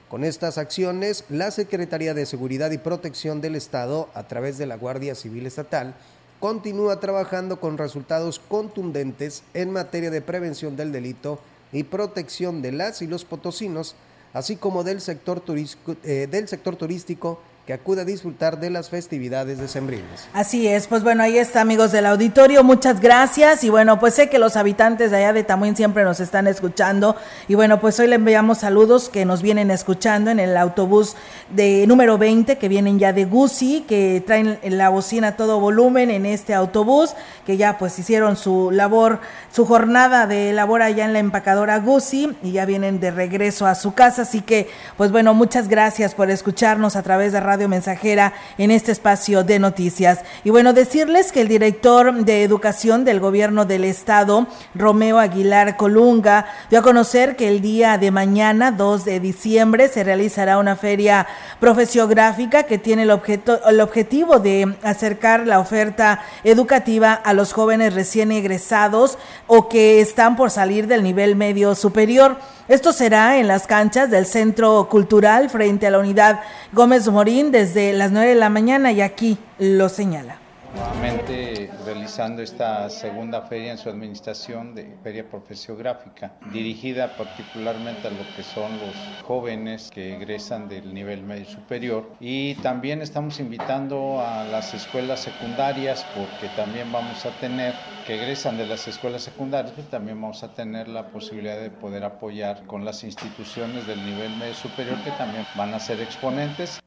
Con 0.08 0.24
estas 0.24 0.56
acciones, 0.56 1.24
la 1.28 1.50
Secretaría 1.50 2.14
de 2.14 2.24
Seguridad 2.24 2.70
y 2.70 2.78
Protección 2.78 3.42
del 3.42 3.54
Estado, 3.54 4.08
a 4.14 4.26
través 4.26 4.56
de 4.56 4.64
la 4.64 4.78
Guardia 4.78 5.14
Civil 5.14 5.44
Estatal, 5.44 5.94
continúa 6.40 6.98
trabajando 6.98 7.60
con 7.60 7.76
resultados 7.76 8.38
contundentes 8.38 9.42
en 9.52 9.70
materia 9.70 10.10
de 10.10 10.22
prevención 10.22 10.76
del 10.76 10.92
delito 10.92 11.40
y 11.72 11.82
protección 11.82 12.62
de 12.62 12.72
las 12.72 13.02
y 13.02 13.06
los 13.06 13.26
potosinos, 13.26 13.96
así 14.32 14.56
como 14.56 14.82
del 14.82 15.02
sector, 15.02 15.40
turístico, 15.40 15.94
eh, 16.02 16.26
del 16.30 16.48
sector 16.48 16.76
turístico 16.76 17.42
que 17.68 17.74
acude 17.74 18.00
a 18.00 18.04
disfrutar 18.06 18.58
de 18.58 18.70
las 18.70 18.88
festividades 18.88 19.58
decembrinas. 19.58 20.26
Así 20.32 20.66
es, 20.66 20.86
pues 20.86 21.02
bueno, 21.02 21.22
ahí 21.22 21.36
está 21.36 21.60
amigos 21.60 21.92
del 21.92 22.06
auditorio, 22.06 22.64
muchas 22.64 22.98
gracias. 22.98 23.62
Y 23.62 23.68
bueno, 23.68 24.00
pues 24.00 24.14
sé 24.14 24.30
que 24.30 24.38
los 24.38 24.56
habitantes 24.56 25.10
de 25.10 25.18
allá 25.18 25.34
de 25.34 25.44
Tamuín 25.44 25.76
siempre 25.76 26.02
nos 26.02 26.18
están 26.18 26.46
escuchando. 26.46 27.14
Y 27.46 27.56
bueno, 27.56 27.78
pues 27.78 28.00
hoy 28.00 28.06
le 28.06 28.14
enviamos 28.14 28.56
saludos 28.56 29.10
que 29.10 29.26
nos 29.26 29.42
vienen 29.42 29.70
escuchando 29.70 30.30
en 30.30 30.40
el 30.40 30.56
autobús 30.56 31.14
de 31.50 31.86
número 31.86 32.16
20 32.16 32.56
que 32.56 32.68
vienen 32.70 32.98
ya 32.98 33.12
de 33.12 33.26
Gusi, 33.26 33.84
que 33.86 34.22
traen 34.26 34.58
la 34.62 34.88
bocina 34.88 35.28
a 35.28 35.36
todo 35.36 35.60
volumen 35.60 36.10
en 36.10 36.24
este 36.24 36.54
autobús, 36.54 37.14
que 37.44 37.58
ya 37.58 37.76
pues 37.76 37.98
hicieron 37.98 38.38
su 38.38 38.70
labor, 38.70 39.20
su 39.52 39.66
jornada 39.66 40.26
de 40.26 40.54
labor 40.54 40.80
allá 40.80 41.04
en 41.04 41.12
la 41.12 41.18
empacadora 41.18 41.78
Gusi 41.80 42.34
y 42.42 42.52
ya 42.52 42.64
vienen 42.64 42.98
de 42.98 43.10
regreso 43.10 43.66
a 43.66 43.74
su 43.74 43.92
casa, 43.92 44.22
así 44.22 44.40
que 44.40 44.70
pues 44.96 45.12
bueno, 45.12 45.34
muchas 45.34 45.68
gracias 45.68 46.14
por 46.14 46.30
escucharnos 46.30 46.96
a 46.96 47.02
través 47.02 47.32
de 47.32 47.40
Radio 47.40 47.57
Mensajera 47.66 48.34
en 48.58 48.70
este 48.70 48.92
espacio 48.92 49.42
de 49.42 49.58
noticias. 49.58 50.20
Y 50.44 50.50
bueno, 50.50 50.72
decirles 50.72 51.32
que 51.32 51.40
el 51.40 51.48
director 51.48 52.12
de 52.24 52.44
Educación 52.44 53.04
del 53.04 53.18
Gobierno 53.18 53.64
del 53.64 53.84
Estado, 53.84 54.46
Romeo 54.74 55.18
Aguilar 55.18 55.76
Colunga, 55.76 56.46
dio 56.70 56.78
a 56.78 56.82
conocer 56.82 57.34
que 57.34 57.48
el 57.48 57.60
día 57.60 57.98
de 57.98 58.10
mañana, 58.10 58.70
2 58.70 59.04
de 59.04 59.20
diciembre, 59.20 59.88
se 59.88 60.04
realizará 60.04 60.58
una 60.58 60.76
feria 60.76 61.26
profesiográfica 61.58 62.64
que 62.64 62.78
tiene 62.78 63.02
el, 63.02 63.10
objeto, 63.10 63.60
el 63.66 63.80
objetivo 63.80 64.38
de 64.38 64.76
acercar 64.82 65.46
la 65.46 65.58
oferta 65.58 66.20
educativa 66.44 67.12
a 67.12 67.32
los 67.32 67.52
jóvenes 67.52 67.94
recién 67.94 68.30
egresados 68.32 69.18
o 69.46 69.68
que 69.68 70.00
están 70.00 70.36
por 70.36 70.50
salir 70.50 70.86
del 70.86 71.02
nivel 71.02 71.36
medio 71.36 71.74
superior. 71.74 72.36
Esto 72.68 72.92
será 72.92 73.38
en 73.38 73.48
las 73.48 73.66
canchas 73.66 74.10
del 74.10 74.26
Centro 74.26 74.88
Cultural 74.90 75.48
frente 75.48 75.86
a 75.86 75.90
la 75.90 75.98
unidad 76.00 76.40
Gómez 76.72 77.08
Morín 77.08 77.47
desde 77.50 77.92
las 77.92 78.12
9 78.12 78.30
de 78.30 78.34
la 78.34 78.50
mañana 78.50 78.92
y 78.92 79.00
aquí 79.00 79.38
lo 79.58 79.88
señala. 79.88 80.38
Nuevamente 80.74 81.70
realizando 81.86 82.42
esta 82.42 82.90
segunda 82.90 83.42
feria 83.42 83.72
en 83.72 83.78
su 83.78 83.88
administración 83.88 84.74
de 84.74 84.98
feria 85.02 85.28
profesiográfica, 85.28 86.32
dirigida 86.52 87.16
particularmente 87.16 88.08
a 88.08 88.10
lo 88.10 88.24
que 88.36 88.42
son 88.42 88.72
los 88.72 88.94
jóvenes 89.22 89.90
que 89.90 90.14
egresan 90.16 90.68
del 90.68 90.92
nivel 90.92 91.22
medio 91.22 91.46
superior. 91.46 92.10
Y 92.20 92.54
también 92.56 93.00
estamos 93.00 93.40
invitando 93.40 94.20
a 94.20 94.44
las 94.44 94.74
escuelas 94.74 95.20
secundarias 95.20 96.04
porque 96.14 96.54
también 96.54 96.92
vamos 96.92 97.24
a 97.24 97.30
tener, 97.40 97.74
que 98.06 98.16
egresan 98.16 98.58
de 98.58 98.66
las 98.66 98.86
escuelas 98.86 99.22
secundarias, 99.22 99.72
pues 99.74 99.88
también 99.88 100.20
vamos 100.20 100.42
a 100.42 100.52
tener 100.52 100.88
la 100.88 101.08
posibilidad 101.08 101.58
de 101.58 101.70
poder 101.70 102.04
apoyar 102.04 102.66
con 102.66 102.84
las 102.84 103.04
instituciones 103.04 103.86
del 103.86 104.04
nivel 104.04 104.36
medio 104.36 104.54
superior 104.54 104.98
que 105.02 105.12
también 105.12 105.46
van 105.56 105.72
a 105.72 105.80
ser 105.80 106.00
exponentes. 106.00 106.80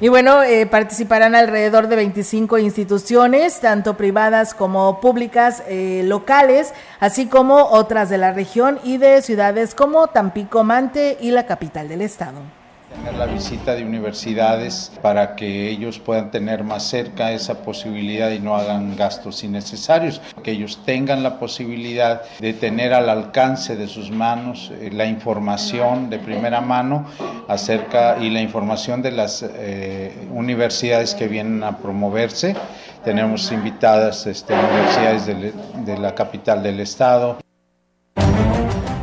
Y 0.00 0.08
bueno, 0.08 0.42
eh, 0.42 0.66
participarán 0.66 1.34
alrededor 1.34 1.88
de 1.88 1.96
25 1.96 2.58
instituciones, 2.58 3.60
tanto 3.60 3.96
privadas 3.96 4.52
como 4.52 5.00
públicas, 5.00 5.62
eh, 5.66 6.02
locales, 6.04 6.74
así 7.00 7.26
como 7.26 7.68
otras 7.70 8.10
de 8.10 8.18
la 8.18 8.32
región 8.32 8.78
y 8.84 8.98
de 8.98 9.22
ciudades 9.22 9.74
como 9.74 10.08
Tampico, 10.08 10.62
Mante 10.62 11.16
y 11.20 11.30
la 11.30 11.46
capital 11.46 11.88
del 11.88 12.02
estado 12.02 12.63
tener 12.94 13.14
la 13.14 13.26
visita 13.26 13.74
de 13.74 13.84
universidades 13.84 14.92
para 15.02 15.34
que 15.36 15.68
ellos 15.68 15.98
puedan 15.98 16.30
tener 16.30 16.64
más 16.64 16.84
cerca 16.84 17.32
esa 17.32 17.62
posibilidad 17.62 18.30
y 18.30 18.38
no 18.38 18.56
hagan 18.56 18.96
gastos 18.96 19.44
innecesarios, 19.44 20.20
que 20.42 20.52
ellos 20.52 20.80
tengan 20.84 21.22
la 21.22 21.38
posibilidad 21.38 22.22
de 22.40 22.52
tener 22.52 22.94
al 22.94 23.08
alcance 23.08 23.76
de 23.76 23.88
sus 23.88 24.10
manos 24.10 24.72
eh, 24.80 24.90
la 24.92 25.06
información 25.06 26.10
de 26.10 26.18
primera 26.18 26.60
mano 26.60 27.06
acerca 27.48 28.18
y 28.20 28.30
la 28.30 28.40
información 28.40 29.02
de 29.02 29.12
las 29.12 29.42
eh, 29.42 30.12
universidades 30.30 31.14
que 31.14 31.28
vienen 31.28 31.62
a 31.62 31.78
promoverse. 31.78 32.56
Tenemos 33.04 33.52
invitadas 33.52 34.26
este, 34.26 34.54
universidades 34.54 35.26
de, 35.26 35.52
de 35.84 35.98
la 35.98 36.14
capital 36.14 36.62
del 36.62 36.80
estado. 36.80 37.38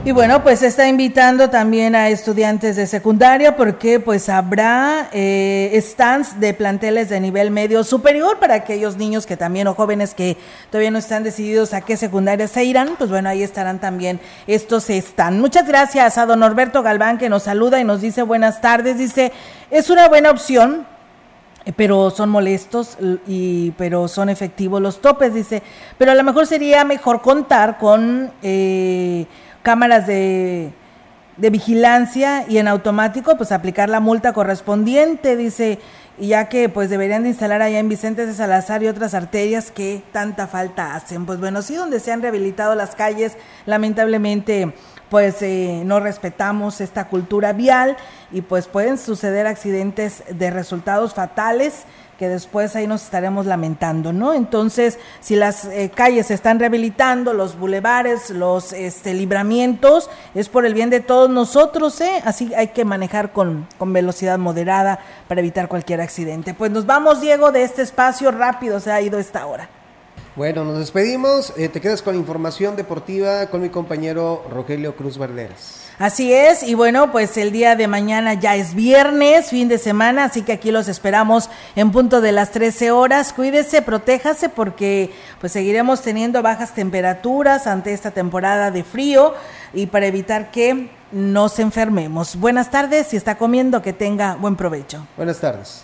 Y 0.03 0.13
bueno, 0.13 0.41
pues 0.41 0.63
está 0.63 0.87
invitando 0.87 1.51
también 1.51 1.93
a 1.93 2.09
estudiantes 2.09 2.75
de 2.75 2.87
secundaria 2.87 3.55
porque 3.55 3.99
pues 3.99 4.29
habrá 4.29 5.09
eh, 5.13 5.79
stands 5.79 6.39
de 6.39 6.55
planteles 6.55 7.09
de 7.09 7.19
nivel 7.19 7.51
medio 7.51 7.83
superior 7.83 8.39
para 8.39 8.55
aquellos 8.55 8.97
niños 8.97 9.27
que 9.27 9.37
también 9.37 9.67
o 9.67 9.75
jóvenes 9.75 10.15
que 10.15 10.37
todavía 10.71 10.89
no 10.89 10.97
están 10.97 11.21
decididos 11.21 11.75
a 11.75 11.81
qué 11.81 11.97
secundaria 11.97 12.47
se 12.47 12.63
irán, 12.63 12.95
pues 12.97 13.11
bueno, 13.11 13.29
ahí 13.29 13.43
estarán 13.43 13.79
también 13.79 14.19
estos 14.47 14.85
stands. 14.85 15.39
Muchas 15.39 15.67
gracias 15.67 16.17
a 16.17 16.25
don 16.25 16.39
Norberto 16.39 16.81
Galván 16.81 17.19
que 17.19 17.29
nos 17.29 17.43
saluda 17.43 17.79
y 17.79 17.83
nos 17.83 18.01
dice 18.01 18.23
buenas 18.23 18.59
tardes, 18.59 18.97
dice, 18.97 19.31
es 19.69 19.91
una 19.91 20.09
buena 20.09 20.31
opción 20.31 20.87
pero 21.75 22.09
son 22.09 22.29
molestos 22.29 22.97
y 23.27 23.69
pero 23.77 24.07
son 24.07 24.29
efectivos 24.29 24.81
los 24.81 24.99
topes 24.99 25.31
dice 25.31 25.61
pero 25.99 26.11
a 26.11 26.15
lo 26.15 26.23
mejor 26.23 26.47
sería 26.47 26.83
mejor 26.85 27.21
contar 27.21 27.77
con 27.77 28.31
eh, 28.41 29.27
cámaras 29.63 30.07
de, 30.07 30.73
de 31.37 31.49
vigilancia 31.49 32.45
y 32.47 32.57
en 32.57 32.67
automático 32.67 33.37
pues 33.37 33.51
aplicar 33.51 33.89
la 33.89 33.99
multa 33.99 34.33
correspondiente, 34.33 35.35
dice, 35.35 35.79
ya 36.19 36.49
que 36.49 36.69
pues 36.69 36.89
deberían 36.89 37.23
de 37.23 37.29
instalar 37.29 37.61
allá 37.61 37.79
en 37.79 37.89
Vicente 37.89 38.25
de 38.25 38.33
Salazar 38.33 38.83
y 38.83 38.87
otras 38.87 39.13
arterias 39.13 39.71
que 39.71 40.03
tanta 40.11 40.47
falta 40.47 40.95
hacen. 40.95 41.25
Pues 41.25 41.39
bueno, 41.39 41.61
sí, 41.61 41.75
donde 41.75 41.99
se 41.99 42.11
han 42.11 42.21
rehabilitado 42.21 42.75
las 42.75 42.95
calles, 42.95 43.37
lamentablemente 43.65 44.73
pues 45.09 45.41
eh, 45.41 45.81
no 45.83 45.99
respetamos 45.99 46.79
esta 46.79 47.09
cultura 47.09 47.51
vial 47.51 47.97
y 48.31 48.41
pues 48.41 48.67
pueden 48.67 48.97
suceder 48.97 49.45
accidentes 49.45 50.23
de 50.29 50.51
resultados 50.51 51.13
fatales 51.13 51.83
que 52.21 52.29
después 52.29 52.75
ahí 52.75 52.85
nos 52.85 53.01
estaremos 53.01 53.47
lamentando, 53.47 54.13
¿no? 54.13 54.35
Entonces, 54.35 54.99
si 55.21 55.35
las 55.35 55.65
eh, 55.65 55.89
calles 55.91 56.27
se 56.27 56.35
están 56.35 56.59
rehabilitando, 56.59 57.33
los 57.33 57.57
bulevares, 57.57 58.29
los 58.29 58.73
este, 58.73 59.15
libramientos, 59.15 60.07
es 60.35 60.47
por 60.47 60.67
el 60.67 60.75
bien 60.75 60.91
de 60.91 60.99
todos 60.99 61.31
nosotros, 61.31 61.99
¿eh? 61.99 62.21
Así 62.23 62.53
hay 62.53 62.67
que 62.67 62.85
manejar 62.85 63.31
con, 63.31 63.67
con 63.79 63.91
velocidad 63.91 64.37
moderada 64.37 64.99
para 65.27 65.41
evitar 65.41 65.67
cualquier 65.67 65.99
accidente. 65.99 66.53
Pues 66.53 66.69
nos 66.69 66.85
vamos, 66.85 67.21
Diego, 67.21 67.51
de 67.51 67.63
este 67.63 67.81
espacio 67.81 68.29
rápido, 68.29 68.79
se 68.79 68.91
ha 68.91 69.01
ido 69.01 69.17
esta 69.17 69.47
hora. 69.47 69.80
Bueno, 70.35 70.63
nos 70.63 70.79
despedimos. 70.79 71.53
Eh, 71.57 71.67
te 71.67 71.81
quedas 71.81 72.01
con 72.01 72.15
información 72.15 72.77
deportiva 72.77 73.47
con 73.47 73.61
mi 73.61 73.69
compañero 73.69 74.45
Rogelio 74.49 74.95
Cruz 74.95 75.17
Verderas. 75.17 75.81
Así 75.99 76.33
es, 76.33 76.63
y 76.63 76.73
bueno, 76.73 77.11
pues 77.11 77.37
el 77.37 77.51
día 77.51 77.75
de 77.75 77.87
mañana 77.87 78.33
ya 78.33 78.55
es 78.55 78.73
viernes, 78.73 79.49
fin 79.49 79.67
de 79.67 79.77
semana, 79.77 80.23
así 80.23 80.41
que 80.41 80.53
aquí 80.53 80.71
los 80.71 80.87
esperamos 80.87 81.47
en 81.75 81.91
punto 81.91 82.21
de 82.21 82.31
las 82.31 82.49
13 82.49 82.89
horas. 82.89 83.33
Cuídese, 83.33 83.83
protéjase 83.83 84.49
porque 84.49 85.11
pues 85.39 85.51
seguiremos 85.51 86.01
teniendo 86.01 86.41
bajas 86.41 86.73
temperaturas 86.73 87.67
ante 87.67 87.93
esta 87.93 88.09
temporada 88.09 88.71
de 88.71 88.83
frío 88.83 89.35
y 89.73 89.85
para 89.85 90.07
evitar 90.07 90.49
que 90.49 90.89
nos 91.11 91.59
enfermemos. 91.59 92.35
Buenas 92.35 92.71
tardes, 92.71 93.07
si 93.07 93.17
está 93.17 93.37
comiendo, 93.37 93.83
que 93.83 93.93
tenga 93.93 94.35
buen 94.35 94.55
provecho. 94.55 95.05
Buenas 95.17 95.39
tardes. 95.39 95.83